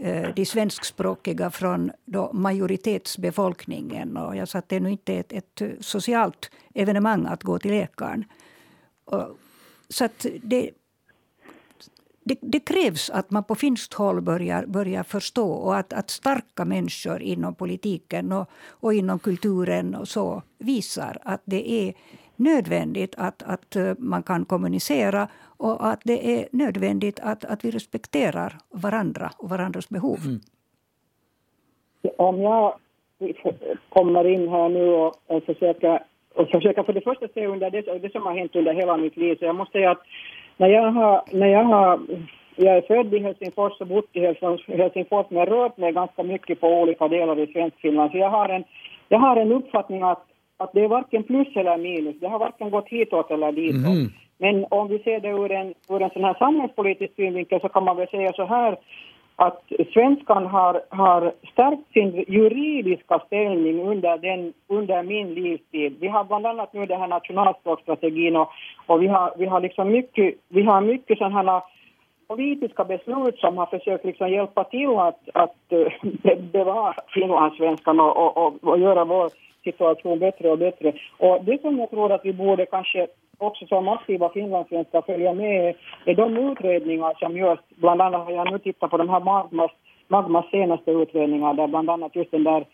eh, 0.00 0.28
de 0.34 0.46
svenskspråkiga 0.46 1.50
från 1.50 1.90
då 2.04 2.32
majoritetsbefolkningen. 2.32 4.16
Och 4.16 4.36
jag 4.36 4.48
sa 4.48 4.58
att 4.58 4.68
det 4.68 4.76
är 4.76 4.80
nu 4.80 4.90
inte 4.90 5.14
ett, 5.14 5.32
ett 5.32 5.62
socialt 5.80 6.50
evenemang 6.74 7.26
att 7.26 7.42
gå 7.42 7.58
till 7.58 7.70
läkaren. 7.70 8.24
Och, 9.04 9.38
så 9.88 10.04
att 10.04 10.26
det, 10.42 10.70
det, 12.28 12.38
det 12.40 12.60
krävs 12.60 13.10
att 13.10 13.30
man 13.30 13.44
på 13.44 13.54
finskt 13.54 13.94
håll 13.94 14.20
börjar, 14.20 14.66
börjar 14.66 15.02
förstå 15.02 15.50
och 15.50 15.76
att, 15.76 15.92
att 15.92 16.10
starka 16.10 16.64
människor 16.64 17.22
inom 17.22 17.54
politiken 17.54 18.32
och, 18.32 18.50
och 18.80 18.94
inom 18.94 19.18
kulturen 19.18 19.94
och 19.94 20.08
så 20.08 20.42
visar 20.58 21.18
att 21.22 21.42
det 21.44 21.70
är 21.70 21.94
nödvändigt 22.36 23.14
att, 23.18 23.42
att 23.42 23.76
eh, 23.76 23.92
man 23.98 24.22
kan 24.22 24.44
kommunicera 24.44 25.28
och 25.58 25.86
att 25.88 26.00
det 26.04 26.38
är 26.38 26.48
nödvändigt 26.52 27.20
att, 27.22 27.44
att 27.44 27.64
vi 27.64 27.70
respekterar 27.70 28.52
varandra 28.70 29.30
och 29.38 29.48
varandras 29.48 29.88
behov. 29.88 30.18
Om 32.16 32.40
jag 32.40 32.74
kommer 33.88 34.26
in 34.26 34.48
här 34.48 34.68
nu 34.68 34.88
och, 34.88 35.14
och 35.26 35.44
försöker, 35.44 36.02
och 36.34 36.48
försöker 36.48 36.82
för 36.82 36.92
det 36.92 37.00
första 37.00 37.28
se 37.28 37.46
under 37.46 37.70
det, 37.70 37.98
det 37.98 38.12
som 38.12 38.26
har 38.26 38.38
hänt 38.38 38.56
under 38.56 38.74
hela 38.74 38.96
mitt 38.96 39.16
liv, 39.16 39.36
så 39.38 39.44
jag 39.44 39.54
måste 39.54 39.72
säga 39.72 39.90
att 39.90 40.02
när 40.56 40.68
jag 40.68 40.90
har, 40.90 41.22
när 41.32 41.46
jag 41.46 41.64
har 41.64 42.00
jag 42.56 42.76
är 42.76 42.82
född 42.82 43.14
i 43.14 43.18
Helsingfors 43.18 43.80
och 43.80 43.86
bott 43.86 44.08
i 44.12 44.20
Helsingfors, 44.76 45.26
men 45.30 45.46
rört 45.46 45.76
mig 45.76 45.92
ganska 45.92 46.22
mycket 46.22 46.60
på 46.60 46.68
olika 46.68 47.08
delar 47.08 47.38
i 47.38 47.52
Svenskfinland. 47.52 48.10
Så 48.10 48.18
jag 48.18 48.30
har 48.30 48.48
en, 48.48 48.64
jag 49.08 49.18
har 49.18 49.36
en 49.36 49.52
uppfattning 49.52 50.02
att, 50.02 50.24
att 50.56 50.72
det 50.72 50.80
är 50.84 50.88
varken 50.88 51.22
plus 51.22 51.56
eller 51.56 51.76
minus. 51.76 52.20
Det 52.20 52.28
har 52.28 52.38
varken 52.38 52.70
gått 52.70 52.88
hitåt 52.88 53.30
eller 53.30 53.52
ditåt. 53.52 53.96
Mhm. 53.96 54.12
Men 54.38 54.66
om 54.70 54.88
vi 54.88 54.98
ser 54.98 55.20
det 55.20 55.28
ur 55.28 55.52
en, 55.52 55.74
ur 55.88 56.02
en 56.02 56.10
sån 56.10 56.24
här 56.24 56.34
samhällspolitisk 56.34 57.14
synvinkel 57.16 57.60
så 57.60 57.68
kan 57.68 57.84
man 57.84 57.96
väl 57.96 58.08
säga 58.08 58.32
så 58.32 58.44
här 58.44 58.76
att 59.36 59.62
svenskan 59.92 60.46
har, 60.46 60.82
har 60.88 61.32
stärkt 61.52 61.92
sin 61.92 62.24
juridiska 62.28 63.18
ställning 63.26 63.88
under, 63.88 64.18
den, 64.18 64.52
under 64.68 65.02
min 65.02 65.34
livstid. 65.34 65.96
Vi 66.00 66.08
har 66.08 66.24
bland 66.24 66.46
annat 66.46 66.72
nu 66.72 66.86
den 66.86 67.00
här 67.00 67.08
nationalspråkstrategin 67.08 68.36
och, 68.36 68.48
och 68.86 69.02
vi 69.02 69.06
har, 69.06 69.34
vi 69.38 69.46
har 69.46 69.60
liksom 69.60 69.88
mycket, 69.92 70.34
vi 70.48 70.62
har 70.62 70.80
mycket 70.80 71.18
sådana 71.18 71.62
politiska 72.28 72.84
beslut 72.84 73.38
som 73.38 73.58
har 73.58 73.66
försökt 73.66 74.04
liksom 74.04 74.30
hjälpa 74.30 74.64
till 74.64 74.98
att, 74.98 75.20
att 75.34 75.72
eh, 75.72 76.38
bevara 76.52 76.94
finlandssvenskan 77.14 78.00
och, 78.00 78.16
och, 78.16 78.36
och, 78.36 78.54
och 78.64 78.78
göra 78.78 79.04
vår 79.04 79.30
situation 79.64 80.18
bättre 80.18 80.50
och 80.50 80.58
bättre. 80.58 80.92
Och 81.18 81.44
det 81.44 81.60
som 81.60 81.78
jag 81.78 81.90
tror 81.90 82.12
att 82.12 82.24
vi 82.24 82.32
borde 82.32 82.66
kanske 82.66 83.06
också 83.38 83.66
som 83.66 83.88
aktiva 83.88 84.28
finlandssvenskar 84.28 85.02
följa 85.02 85.32
med 85.32 85.74
är 86.04 86.14
de 86.14 86.36
utredningar 86.36 87.14
som 87.18 87.36
görs. 87.36 87.58
Bland 87.68 88.02
annat 88.02 88.24
har 88.24 88.32
jag 88.32 88.52
nu 88.52 88.58
tittat 88.58 88.90
på 88.90 88.96
de 88.96 89.08
här 89.08 89.20
Magmas, 89.20 89.70
Magmas 90.08 90.50
senaste 90.50 90.90
utredningar 90.90 91.54
där 91.54 91.66
bland 91.66 91.90
annat 91.90 92.16
just 92.16 92.30
den 92.30 92.44
där 92.44 92.64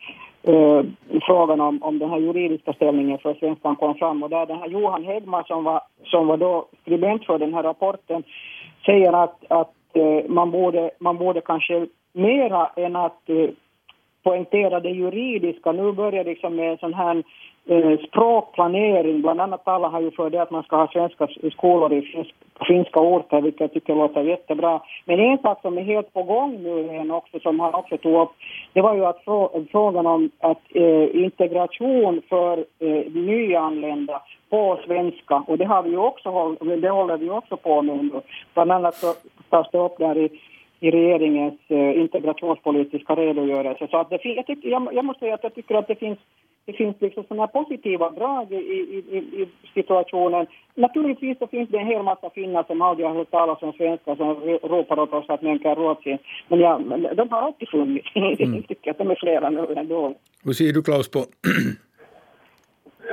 eh, 0.42 0.84
frågan 1.22 1.60
om, 1.60 1.82
om 1.82 1.98
den 1.98 2.10
här 2.10 2.18
juridiska 2.18 2.72
ställningen 2.72 3.18
för 3.18 3.34
svenskan 3.34 3.76
kom 3.76 3.94
fram 3.94 4.22
och 4.22 4.30
där 4.30 4.46
den 4.46 4.58
här 4.58 4.68
Johan 4.68 5.04
Hedman 5.04 5.44
som 5.44 5.64
var, 5.64 5.80
som 6.04 6.26
var 6.26 6.36
då 6.36 6.66
skribent 6.82 7.24
för 7.24 7.38
den 7.38 7.54
här 7.54 7.62
rapporten 7.62 8.22
säger 8.86 9.12
att, 9.12 9.44
att 9.48 9.74
eh, 9.92 10.30
man, 10.30 10.50
borde, 10.50 10.90
man 10.98 11.18
borde 11.18 11.40
kanske 11.40 11.86
mera 12.12 12.66
än 12.76 12.96
att 12.96 13.28
eh, 13.28 13.48
poängtera 14.22 14.80
det 14.80 14.90
juridiska. 14.90 15.72
Nu 15.72 15.92
börjar 15.92 16.24
liksom 16.24 16.56
med 16.56 16.70
en 16.70 16.78
sån 16.78 16.94
här 16.94 17.22
eh, 17.66 17.98
språkplanering. 18.08 19.22
Bland 19.22 19.40
annat 19.40 19.64
talar 19.64 19.88
han 19.88 20.04
ju 20.04 20.10
för 20.10 20.30
det 20.30 20.42
att 20.42 20.50
man 20.50 20.62
ska 20.62 20.76
ha 20.76 20.88
svenska 20.88 21.28
skolor 21.52 21.92
i 21.92 22.02
finsk, 22.02 22.34
finska 22.66 23.00
orter, 23.00 23.40
vilket 23.40 23.60
jag 23.60 23.72
tycker 23.72 23.94
låter 23.94 24.22
jättebra. 24.22 24.80
Men 25.04 25.20
en 25.20 25.38
sak 25.38 25.60
som 25.62 25.78
är 25.78 25.82
helt 25.82 26.12
på 26.12 26.22
gång 26.22 26.62
nu 26.62 26.80
igen 26.80 27.10
också, 27.10 27.40
som 27.40 27.60
han 27.60 27.74
också 27.74 27.96
tog 27.96 28.22
upp, 28.22 28.30
det 28.72 28.80
var 28.80 28.94
ju 28.94 29.04
att 29.04 29.24
frå 29.24 29.64
frågan 29.70 30.06
om 30.06 30.30
att 30.40 30.62
eh, 30.74 31.24
integration 31.24 32.22
för 32.28 32.58
eh, 32.58 33.12
nyanlända 33.12 34.22
på 34.50 34.78
svenska, 34.86 35.44
och 35.46 35.58
det 35.58 35.64
har 35.64 35.82
vi 35.82 35.90
ju 35.90 35.98
också, 35.98 36.56
det 36.80 36.88
håller 36.88 37.16
vi 37.16 37.30
också 37.30 37.56
på 37.56 37.82
med 37.82 38.04
nu. 38.04 38.20
Bland 38.54 38.72
annat 38.72 38.94
så 38.94 39.14
tas 39.50 39.70
det 39.72 39.78
upp 39.78 39.98
där 39.98 40.18
i 40.18 40.28
i 40.82 40.90
regeringens 40.90 41.60
eh, 41.68 42.00
integrationspolitiska 42.00 43.14
redogörelse. 43.14 43.86
Så 43.90 43.96
att 43.96 44.10
det, 44.10 44.20
jag, 44.24 44.46
tycker, 44.46 44.68
jag, 44.68 44.88
jag 44.92 45.04
måste 45.04 45.20
säga 45.20 45.34
att 45.34 45.42
jag 45.42 45.54
tycker 45.54 45.74
att 45.74 45.88
det 45.88 45.94
finns 45.94 46.18
det 46.64 46.72
finns 46.72 46.96
liksom 47.00 47.24
sådana 47.24 47.46
positiva 47.46 48.10
drag 48.10 48.52
i, 48.52 48.56
i, 48.56 49.04
i, 49.10 49.18
i 49.42 49.48
situationen. 49.74 50.46
Naturligtvis 50.74 51.38
så 51.38 51.46
finns 51.46 51.68
det 51.70 51.78
en 51.78 51.86
hel 51.86 52.02
massa 52.02 52.30
finnar 52.30 52.62
som 52.62 52.82
aldrig 52.82 53.08
har 53.08 53.14
hört 53.14 53.30
talas 53.30 53.62
om 53.62 53.72
svenska 53.72 54.16
som 54.16 54.28
ropar 54.62 54.98
åt 54.98 55.12
oss 55.12 55.24
att 55.28 55.42
mänka 55.42 55.74
rådsin. 55.74 56.18
Men 56.48 56.60
ja, 56.60 56.78
de 57.14 57.28
har 57.30 57.42
alltid 57.42 57.68
funnits. 57.68 58.08
Mm. 58.42 58.54
jag 58.54 58.68
tycker 58.68 58.90
att 58.90 58.98
de 58.98 59.10
är 59.10 59.14
flera 59.14 59.50
nu 59.50 59.66
ändå. 59.76 60.14
Hur 60.44 60.52
ser 60.52 60.72
du 60.72 60.82
Klaus 60.82 61.10
på 61.10 61.18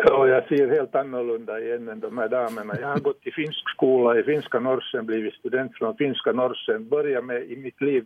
Ja, 0.06 0.28
jag 0.28 0.48
ser 0.48 0.68
helt 0.68 0.96
annorlunda 0.96 1.60
igen 1.60 1.90
än 1.90 2.00
de 2.00 2.18
här 2.18 2.28
damerna. 2.28 2.74
Jag 2.82 2.88
har 2.88 3.00
gått 3.00 3.28
i 3.28 3.32
finsk 3.32 3.70
skola 3.70 4.20
i 4.20 4.24
finska 4.24 4.60
Norsen, 4.60 5.06
blivit 5.06 5.34
student 5.34 5.78
från 5.78 5.98
finska 5.98 6.32
Norsen, 6.32 6.90
börjat 6.90 7.26
med 7.26 7.52
i 7.52 7.56
mitt 7.56 7.82
liv, 7.82 8.06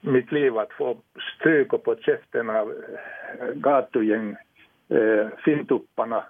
mitt 0.00 0.32
liv 0.32 0.58
att 0.58 0.72
få 0.72 0.96
stryk 1.36 1.68
på 1.68 1.96
käften 2.00 2.50
av 2.50 2.70
eh, 2.70 3.54
gatugäng 3.54 4.36
eh, 4.88 5.28
fintupparna 5.44 6.24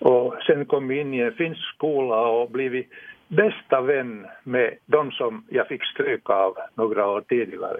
och 0.00 0.36
sen 0.46 0.66
kom 0.66 0.88
vi 0.88 1.00
in 1.00 1.14
i 1.14 1.20
en 1.20 1.32
finsk 1.32 1.60
skola 1.74 2.20
och 2.28 2.50
blivit 2.50 2.88
bästa 3.28 3.80
vän 3.80 4.26
med 4.44 4.74
de 4.86 5.10
som 5.10 5.44
jag 5.48 5.68
fick 5.68 5.84
stryk 5.84 6.30
av 6.30 6.56
några 6.74 7.06
år 7.06 7.20
tidigare. 7.20 7.78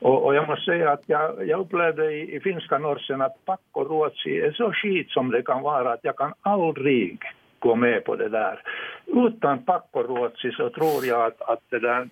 Och, 0.00 0.24
och, 0.24 0.34
jag 0.34 0.48
måste 0.48 0.64
säga 0.64 0.92
att 0.92 1.02
jag, 1.06 1.48
jag 1.48 1.60
upplevde 1.60 2.12
i, 2.12 2.36
i 2.36 2.40
finska 2.40 2.78
norsen 2.78 3.20
att 3.20 3.44
pakkoruotsi 3.44 4.40
är 4.40 4.52
så 4.52 4.72
skit 4.72 5.10
som 5.10 5.30
det 5.30 5.42
kan 5.42 5.62
vara 5.62 5.92
att 5.92 6.00
jag 6.02 6.16
kan 6.16 6.32
aldrig 6.42 7.18
gå 7.58 7.74
med 7.74 8.04
på 8.04 8.16
det 8.16 8.28
där. 8.28 8.62
Utan 9.06 9.62
pakkoruotsi 9.62 10.50
så 10.50 10.70
tror 10.70 11.04
jag 11.04 11.26
att, 11.26 11.42
att 11.42 11.62
det 11.70 11.78
där 11.78 12.08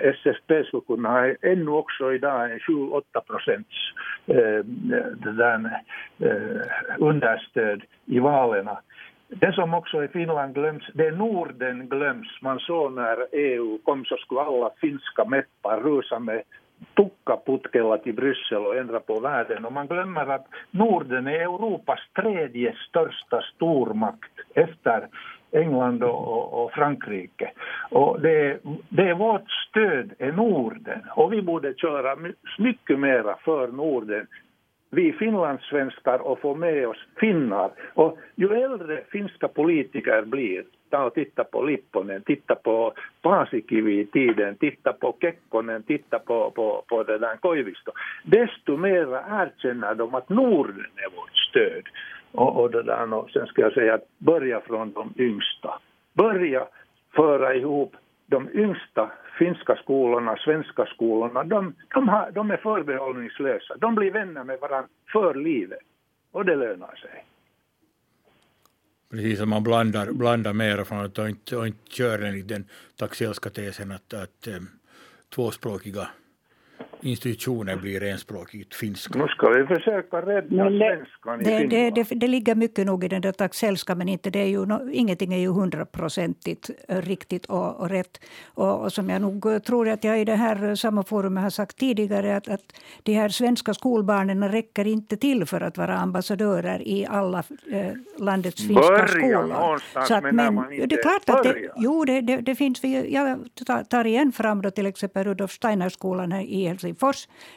SFP 0.00 0.64
skulle 0.64 0.82
kunna 0.86 1.08
ha 1.08 1.34
ännu 1.42 1.70
också 1.70 2.12
idag 2.12 2.52
en 2.52 2.58
7-8 2.58 3.00
procents 3.26 3.76
eh, 4.26 4.64
det 5.24 5.32
där, 5.32 5.80
eh, 6.18 6.60
understöd 6.98 7.82
i 8.06 8.18
valen. 8.18 8.68
Det 9.28 9.52
som 9.52 9.74
också 9.74 10.04
i 10.04 10.08
Finland 10.08 10.54
glöms, 10.54 10.84
det 10.94 11.06
är 11.06 11.12
Norden 11.12 11.88
glöms. 11.88 12.28
Man 12.42 12.58
såg 12.58 12.92
när 12.92 13.26
EU 13.32 13.78
kom 13.84 14.04
så 14.04 14.16
skulle 14.16 14.40
alla 14.40 14.70
finska 14.80 15.24
meppar 15.24 15.80
rusa 15.80 16.18
med 16.18 16.42
tukkaputkella 16.94 17.98
till 17.98 18.14
Bryssel 18.14 18.66
och 18.66 18.76
ändra 18.76 19.00
på 19.00 19.20
världen. 19.20 19.64
Och 19.64 19.72
man 19.72 19.86
glömmer 19.86 20.26
att 20.26 20.46
Norden 20.70 21.26
är 21.26 21.40
Europas 21.40 22.00
tredje 22.14 22.74
största 22.88 23.42
stormakt 23.54 24.32
efter 24.54 25.08
England 25.52 26.02
och, 26.02 26.64
och 26.64 26.72
Frankrike. 26.72 27.50
Och 27.90 28.20
det, 28.20 28.58
det 28.88 29.08
är 29.08 29.14
vårt 29.14 29.50
stöd 29.68 30.12
är 30.18 30.32
Norden 30.32 31.00
och 31.16 31.32
vi 31.32 31.42
borde 31.42 31.74
köra 31.74 32.16
mycket 32.58 32.98
mera 32.98 33.36
för 33.44 33.68
Norden 33.68 34.26
vi 34.90 35.12
finlandssvenskar 35.12 36.18
och 36.18 36.40
få 36.40 36.54
med 36.54 36.88
oss 36.88 37.06
finnar. 37.20 37.70
Och 37.94 38.18
ju 38.34 38.48
äldre 38.48 39.04
finska 39.10 39.48
politiker 39.48 40.22
blir, 40.22 40.64
ta 40.90 41.04
och 41.04 41.14
titta 41.14 41.44
på 41.44 41.62
Lipponen, 41.62 42.22
titta 42.22 42.54
på 42.54 42.92
Paasikivi 43.22 44.00
i 44.00 44.06
tiden, 44.06 44.56
titta 44.56 44.92
på 44.92 45.16
Kekkonen, 45.20 45.82
titta 45.82 46.18
på, 46.18 46.50
på, 46.50 46.84
på 46.88 47.02
det 47.02 47.18
där 47.18 47.36
Koivisto, 47.36 47.92
desto 48.24 48.76
mer 48.76 49.06
erkänner 49.42 49.94
de 49.94 50.14
att 50.14 50.28
Norden 50.28 50.86
är 50.96 51.16
vårt 51.16 51.36
stöd. 51.50 51.84
Och, 52.32 52.60
och 52.60 52.70
det 52.70 52.82
där, 52.82 53.14
och 53.14 53.30
sen 53.30 53.46
ska 53.46 53.62
jag 53.62 53.72
säga 53.72 53.94
att 53.94 54.08
börja 54.18 54.60
från 54.60 54.92
de 54.92 55.14
yngsta. 55.18 55.78
Börja 56.12 56.66
föra 57.14 57.54
ihop 57.54 57.96
de 58.26 58.48
yngsta 58.54 59.10
finska 59.38 59.76
skolorna, 59.76 60.36
svenska 60.36 60.86
skolorna, 60.86 61.44
de, 61.44 61.74
de, 61.94 62.08
har, 62.08 62.30
de 62.30 62.50
är 62.50 62.56
förbehållningslösa. 62.56 63.74
De 63.78 63.94
blir 63.94 64.10
vänner 64.10 64.44
med 64.44 64.60
varandra 64.60 64.88
för 65.12 65.34
livet. 65.34 65.78
Och 66.32 66.44
det 66.44 66.56
lönar 66.56 66.94
sig. 66.96 67.24
Precis 69.10 69.38
som 69.38 69.48
man 69.48 69.62
blandar, 69.62 70.12
blandar 70.12 70.52
mera 70.52 70.84
från 70.84 71.04
att 71.04 71.18
inte, 71.18 71.56
och 71.56 71.66
inte 71.66 71.90
kör 71.90 72.18
enligt 72.18 72.48
den 72.48 72.64
taxelska 72.96 73.50
tesen 73.50 73.92
att, 73.92 74.14
att 74.14 74.48
tvåspråkiga 75.34 76.08
institutionen 77.02 77.80
blir 77.80 78.02
enspråkigt 78.02 78.74
finska. 78.74 79.18
Nu 79.18 79.28
ska 79.28 79.48
vi 79.48 79.66
försöka 79.66 80.16
rädda 80.22 80.70
det, 80.70 80.78
svenskan 80.78 81.40
i 81.40 81.44
det, 81.44 81.66
det, 81.66 81.90
det, 81.90 82.20
det, 82.20 82.28
ligger 82.28 82.54
mycket 82.54 82.86
nog 82.86 83.04
i 83.04 83.08
den 83.08 83.22
där 83.22 83.32
taxelska 83.32 83.94
men 83.94 84.08
inte 84.08 84.30
det 84.30 84.38
är 84.38 84.46
ju, 84.46 84.66
no, 84.66 84.90
ingenting 84.92 85.34
är 85.34 85.38
ju 85.38 85.48
hundraprocentigt 85.48 86.70
eh, 86.88 87.02
riktigt 87.02 87.46
och, 87.46 87.80
och 87.80 87.90
rätt. 87.90 88.20
Och, 88.54 88.84
och, 88.84 88.92
som 88.92 89.10
jag 89.10 89.22
nog 89.22 89.64
tror 89.64 89.88
att 89.88 90.04
jag 90.04 90.20
i 90.20 90.24
det 90.24 90.36
här 90.36 90.74
samma 90.74 91.02
forumet 91.02 91.42
har 91.42 91.50
sagt 91.50 91.76
tidigare 91.76 92.36
att, 92.36 92.48
att 92.48 92.72
de 93.02 93.14
här 93.14 93.28
svenska 93.28 93.74
skolbarnen 93.74 94.48
räcker 94.48 94.86
inte 94.86 95.16
till 95.16 95.46
för 95.46 95.60
att 95.60 95.78
vara 95.78 95.96
ambassadörer 95.96 96.88
i 96.88 97.06
alla 97.06 97.42
eh, 97.72 97.92
landets 98.18 98.66
finska 98.66 98.80
Börja 98.80 99.08
skolor. 99.08 99.82
Så 100.06 100.14
att, 100.14 100.22
men, 100.22 100.36
men 100.36 100.54
man 100.54 100.72
inte 100.72 100.86
det 100.86 100.94
är 100.94 101.02
klart 101.02 101.38
att 101.38 101.44
det, 101.44 101.70
jo, 101.76 102.04
det, 102.04 102.20
det, 102.20 102.36
det 102.36 102.54
finns. 102.54 102.84
Vi, 102.84 103.14
jag 103.14 103.38
tar 103.88 104.06
igen 104.06 104.32
fram 104.32 104.62
då 104.62 104.70
till 104.70 104.86
exempel 104.86 105.24
Rudolf 105.24 105.52
Steiner-skolan 105.52 106.32
här 106.32 106.42
i 106.42 106.66
Helsingfors 106.66 106.89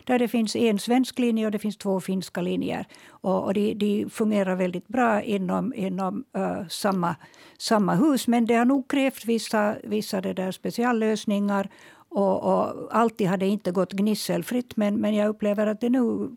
där 0.04 0.20
det 0.20 0.28
finns 0.28 0.56
en 0.56 0.80
svensk 0.80 1.20
linje 1.20 1.46
och 1.46 1.52
det 1.52 1.60
finns 1.60 1.78
två 1.78 2.00
finska 2.00 2.42
linjer. 2.42 2.88
Och, 3.10 3.44
och 3.44 3.54
de, 3.54 3.74
de 3.74 4.10
fungerar 4.10 4.56
väldigt 4.56 4.88
bra 4.88 5.22
inom, 5.22 5.74
inom 5.74 6.24
uh, 6.38 6.68
samma, 6.68 7.16
samma 7.58 7.96
hus. 7.96 8.28
Men 8.28 8.46
det 8.46 8.56
har 8.56 8.66
nog 8.66 8.90
krävt 8.90 9.26
vissa, 9.26 9.76
vissa 9.84 10.22
det 10.22 10.34
där 10.34 10.52
speciallösningar. 10.52 11.70
Och, 12.10 12.44
och 12.44 12.96
alltid 12.96 13.28
har 13.28 13.38
det 13.38 13.48
inte 13.48 13.72
gått 13.72 13.94
gnisselfritt 13.94 14.76
men, 14.76 14.96
men 14.96 15.16
jag 15.16 15.30
upplever 15.30 15.68
att 15.68 15.82
det 15.82 15.90
nu 15.90 16.30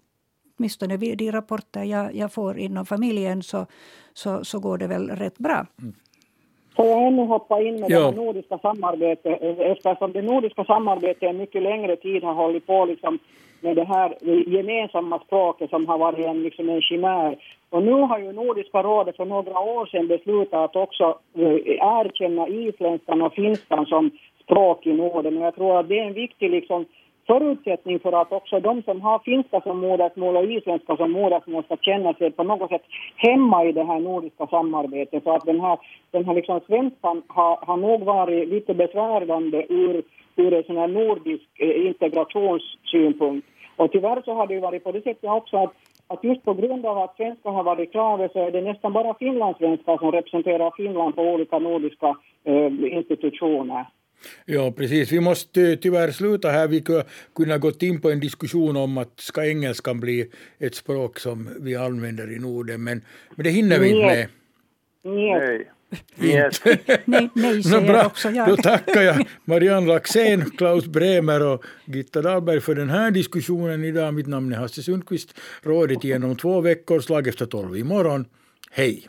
åtminstone 0.59 0.97
de 0.97 1.33
rapporter 1.33 1.85
jag, 1.85 2.15
jag 2.15 2.33
får 2.33 2.59
inom 2.59 2.87
familjen 2.87 3.43
så, 3.43 3.67
så, 4.15 4.45
så 4.45 4.59
går 4.59 4.79
det 4.79 4.87
väl 4.87 5.11
rätt 5.11 5.39
bra. 5.39 5.67
Mm. 5.83 5.95
Får 6.77 6.87
jag 6.87 7.07
ännu 7.07 7.23
hoppa 7.27 7.61
in 7.63 7.81
med 7.81 7.91
Ja. 7.91 8.11
det 8.11 8.17
nordiska 8.17 8.59
samarbetet 8.59 9.43
eftersom 9.59 10.13
det 10.13 10.23
nordiska 10.23 10.65
samarbetet 10.65 11.23
en 11.23 11.37
mycket 11.37 11.63
längre 11.63 11.97
tid 11.97 12.25
har 12.25 12.35
hållit 12.35 12.67
på 12.67 12.85
liksom 12.85 13.19
med 13.61 13.77
det 13.77 13.85
här 13.85 14.15
gemensamma 14.47 15.19
språket 15.19 15.71
som 15.71 15.87
har 15.87 15.99
varit 15.99 16.27
en, 16.27 16.43
liksom 16.43 16.69
en 16.69 16.83
chimär. 16.83 17.37
Och 17.71 17.83
nu 17.83 17.93
har 17.93 18.19
ju 18.19 18.33
Nordiska 18.33 18.83
rådet 18.83 19.17
för 19.17 19.25
några 19.25 19.59
år 19.61 19.87
sedan 19.87 20.07
beslutat 20.09 20.65
att 20.65 20.77
också 20.77 21.19
eh, 21.35 21.55
erkänna 22.01 22.49
isländskan 22.49 23.23
och 23.23 23.33
finskan 23.35 23.87
som 23.87 24.11
språk 24.43 24.87
i 24.87 24.93
Norden. 24.93 25.37
Och 25.39 25.47
jag 25.47 25.55
tror 25.55 25.79
att 25.81 25.89
det 25.89 25.99
är 25.99 26.07
en 26.07 26.13
viktig 26.15 26.51
liksom, 26.51 26.85
förutsättning 27.27 27.99
för 27.99 28.13
att 28.13 28.33
också 28.33 28.61
de 28.61 28.83
som 28.83 29.01
har 29.01 29.19
finska 29.19 29.61
som 29.61 29.79
modersmål 29.81 30.37
och 30.37 30.45
isländska 30.45 30.97
som 30.97 31.13
modersmål 31.13 31.65
ska 31.65 31.77
känna 31.77 32.15
sig 32.15 32.31
på 32.31 32.43
något 32.43 32.71
sätt 32.71 32.83
hemma 33.17 33.65
i 33.65 33.73
det 33.73 33.85
här 33.85 34.01
nordiska 34.01 34.47
samarbetet. 34.47 35.23
Så 35.23 35.31
att 35.35 35.47
den 35.47 35.61
här, 35.61 35.79
den 36.11 36.25
här 36.25 36.35
liksom 36.35 36.61
svenskan 36.67 37.23
har, 37.27 37.57
har 37.57 37.77
nog 37.77 38.03
varit 38.03 38.49
lite 38.49 38.75
besvärande 38.75 39.67
ur, 39.69 40.03
ur 40.37 40.55
en 40.55 40.65
sån 40.65 40.77
här 40.77 40.89
nordisk 40.89 41.49
eh, 41.59 41.87
integrationssynpunkt. 41.87 43.47
Och 43.77 43.93
tyvärr 43.93 44.23
så 44.25 44.35
har 44.35 44.47
det 44.47 44.55
ju 44.55 44.61
varit 44.61 44.85
på 44.85 44.93
det 44.93 45.03
sättet 45.03 45.31
också 45.31 45.57
att, 45.57 45.73
att 46.09 46.25
just 46.25 46.45
på 46.45 46.55
grund 46.55 46.87
av 46.87 46.99
att 46.99 47.17
svenska 47.17 47.51
har 47.51 47.63
varit 47.63 47.93
kravet 47.93 48.33
så 48.33 48.39
är 48.39 48.51
det 48.51 48.61
nästan 48.61 48.93
bara 48.93 49.15
finlandssvenskar 49.15 49.99
som 49.99 50.13
representerar 50.13 50.73
Finland 50.77 51.17
på 51.17 51.23
olika 51.23 51.59
nordiska 51.59 52.17
eh, 52.45 52.97
institutioner. 52.97 53.87
Ja, 54.45 54.73
precis. 54.73 55.13
Vi 55.13 55.21
måste 55.21 55.77
tyvärr 55.77 56.11
sluta 56.11 56.51
här. 56.51 56.69
Vi 56.69 56.85
kunde 57.35 57.59
gått 57.59 57.83
in 57.83 58.01
på 58.01 58.11
en 58.11 58.21
diskussion 58.21 58.77
om 58.77 58.99
att 58.99 59.21
ska 59.21 59.47
engelskan 59.47 60.01
bli 60.01 60.31
ett 60.59 60.75
språk 60.75 61.19
som 61.19 61.49
vi 61.61 61.77
använder 61.77 62.33
i 62.33 62.39
Norden, 62.39 62.85
men, 62.85 63.03
men 63.35 63.45
det 63.45 63.51
hinner 63.51 63.79
vi 63.79 63.89
inte 63.89 64.07
med. 64.07 64.29
Nej. 65.05 65.71
Yes. 66.23 66.61
nej, 67.05 67.31
nej 67.35 67.63
säger 67.63 67.81
no, 67.81 67.87
bra. 67.87 68.07
också 68.07 68.31
jag. 68.31 68.49
Då 68.49 68.57
tackar 68.57 69.03
jag 69.03 69.29
Marianne 69.45 69.87
Laxén, 69.87 70.51
Klaus 70.51 70.87
Bremer 70.87 71.43
och 71.43 71.65
Gitta 71.85 72.23
Dahlberg 72.23 72.61
för 72.61 72.75
den 72.75 72.91
här 72.91 73.11
diskussionen 73.11 73.85
idag. 73.85 74.15
Mitt 74.15 74.27
namn 74.27 74.53
är 74.53 74.57
Hasse 74.57 74.83
Sundqvist. 74.83 75.41
Rådet 75.63 76.05
igen 76.05 76.25
om 76.25 76.37
två 76.37 76.61
veckor, 76.61 77.01
slag 77.01 77.29
efter 77.29 77.47
tolv 77.47 77.77
imorgon. 77.77 78.25
Hej! 78.71 79.09